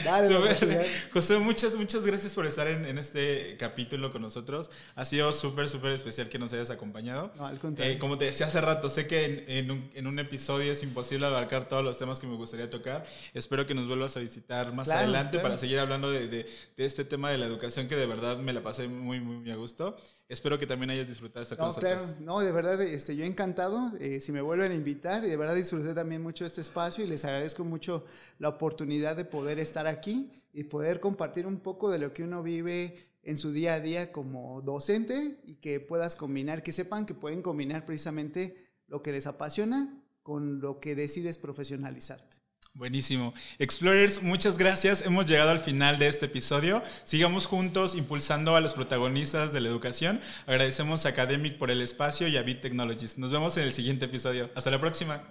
José, 1.12 1.38
muchas, 1.38 1.76
muchas 1.76 2.04
gracias 2.04 2.34
por 2.34 2.44
estar 2.44 2.66
en, 2.66 2.84
en 2.86 2.98
este 2.98 3.56
capítulo 3.56 4.10
con 4.10 4.22
nosotros. 4.22 4.72
Ha 4.96 5.04
sido 5.04 5.32
súper, 5.32 5.68
súper 5.68 5.92
especial 5.92 6.28
que 6.28 6.40
nos 6.40 6.52
hayas 6.54 6.70
acompañado. 6.70 7.30
No, 7.36 7.46
al 7.46 7.60
contrario. 7.60 7.94
Eh, 7.94 7.98
como 8.00 8.18
te 8.18 8.24
decía 8.24 8.46
hace 8.46 8.60
rato, 8.60 8.90
sé 8.90 9.06
que 9.06 9.44
en, 9.46 9.70
un, 9.70 9.92
en, 9.94 10.08
un, 10.08 10.18
episodio 10.18 10.72
es 10.72 10.82
imposible 10.82 11.26
abarcar 11.26 11.68
todos 11.68 11.84
los 11.84 11.98
temas 11.98 12.18
que 12.18 12.26
me 12.26 12.34
gustaría 12.34 12.68
tocar. 12.68 13.06
Espero 13.32 13.64
que 13.64 13.76
nos 13.76 13.86
vuelvas 13.86 14.16
a 14.16 14.18
visitar 14.18 14.74
más 14.74 14.88
adelante 14.88 15.38
para 15.38 15.56
seguir 15.56 15.78
hablando 15.78 16.10
de, 16.10 16.26
de, 16.26 16.48
de, 16.76 16.84
este 16.84 17.04
tema 17.04 17.30
de 17.30 17.38
la 17.38 17.46
educación 17.46 17.86
que 17.86 17.94
de 17.94 18.06
verdad 18.06 18.38
me 18.38 18.52
la 18.52 18.64
pasé 18.64 18.88
muy, 18.88 19.20
muy, 19.20 19.36
muy 19.36 19.52
a 19.52 19.54
gusto. 19.54 19.96
Espero 20.28 20.58
que 20.58 20.66
también 20.66 20.90
hayas 20.90 21.06
disfrutado 21.06 21.42
esta 21.42 21.54
no, 21.54 21.72
Claro. 21.72 22.02
No, 22.20 22.40
de 22.40 22.50
verdad, 22.50 22.82
este, 22.82 23.14
yo 23.14 23.24
encantado. 23.24 23.92
Eh, 24.00 24.18
si 24.20 24.32
me 24.32 24.40
vuelven 24.40 24.72
a 24.72 24.74
invitar, 24.74 25.24
y 25.24 25.28
de 25.28 25.36
verdad 25.36 25.54
disfruté 25.54 25.94
también 25.94 26.20
mucho 26.20 26.44
este 26.44 26.60
espacio 26.60 27.04
y 27.04 27.06
les 27.06 27.24
agradezco 27.24 27.64
mucho 27.64 28.04
la 28.38 28.48
oportunidad 28.48 29.14
de 29.14 29.24
poder 29.24 29.60
estar 29.60 29.86
aquí 29.86 30.32
y 30.52 30.64
poder 30.64 30.98
compartir 30.98 31.46
un 31.46 31.60
poco 31.60 31.90
de 31.90 31.98
lo 31.98 32.12
que 32.12 32.24
uno 32.24 32.42
vive 32.42 32.96
en 33.22 33.36
su 33.36 33.52
día 33.52 33.74
a 33.74 33.80
día 33.80 34.10
como 34.10 34.62
docente 34.62 35.40
y 35.44 35.56
que 35.56 35.78
puedas 35.78 36.16
combinar, 36.16 36.62
que 36.62 36.72
sepan 36.72 37.06
que 37.06 37.14
pueden 37.14 37.42
combinar 37.42 37.84
precisamente 37.84 38.56
lo 38.88 39.02
que 39.02 39.12
les 39.12 39.26
apasiona 39.26 40.02
con 40.22 40.60
lo 40.60 40.80
que 40.80 40.96
decides 40.96 41.38
profesionalizarte. 41.38 42.35
Buenísimo. 42.76 43.32
Explorers, 43.58 44.22
muchas 44.22 44.58
gracias. 44.58 45.06
Hemos 45.06 45.24
llegado 45.24 45.50
al 45.50 45.60
final 45.60 45.98
de 45.98 46.08
este 46.08 46.26
episodio. 46.26 46.82
Sigamos 47.04 47.46
juntos 47.46 47.94
impulsando 47.94 48.54
a 48.54 48.60
los 48.60 48.74
protagonistas 48.74 49.54
de 49.54 49.60
la 49.62 49.68
educación. 49.68 50.20
Agradecemos 50.46 51.06
a 51.06 51.08
Academic 51.08 51.56
por 51.56 51.70
el 51.70 51.80
espacio 51.80 52.28
y 52.28 52.36
a 52.36 52.42
Bit 52.42 52.60
Technologies. 52.60 53.16
Nos 53.16 53.32
vemos 53.32 53.56
en 53.56 53.64
el 53.64 53.72
siguiente 53.72 54.04
episodio. 54.04 54.50
Hasta 54.54 54.70
la 54.70 54.78
próxima. 54.78 55.22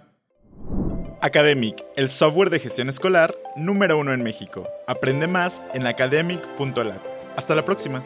Academic, 1.22 1.84
el 1.94 2.08
software 2.08 2.50
de 2.50 2.58
gestión 2.58 2.88
escolar 2.88 3.36
número 3.54 3.96
uno 3.96 4.12
en 4.12 4.24
México. 4.24 4.66
Aprende 4.88 5.28
más 5.28 5.62
en 5.72 5.86
academic.lab. 5.86 7.00
Hasta 7.36 7.54
la 7.54 7.64
próxima. 7.64 8.02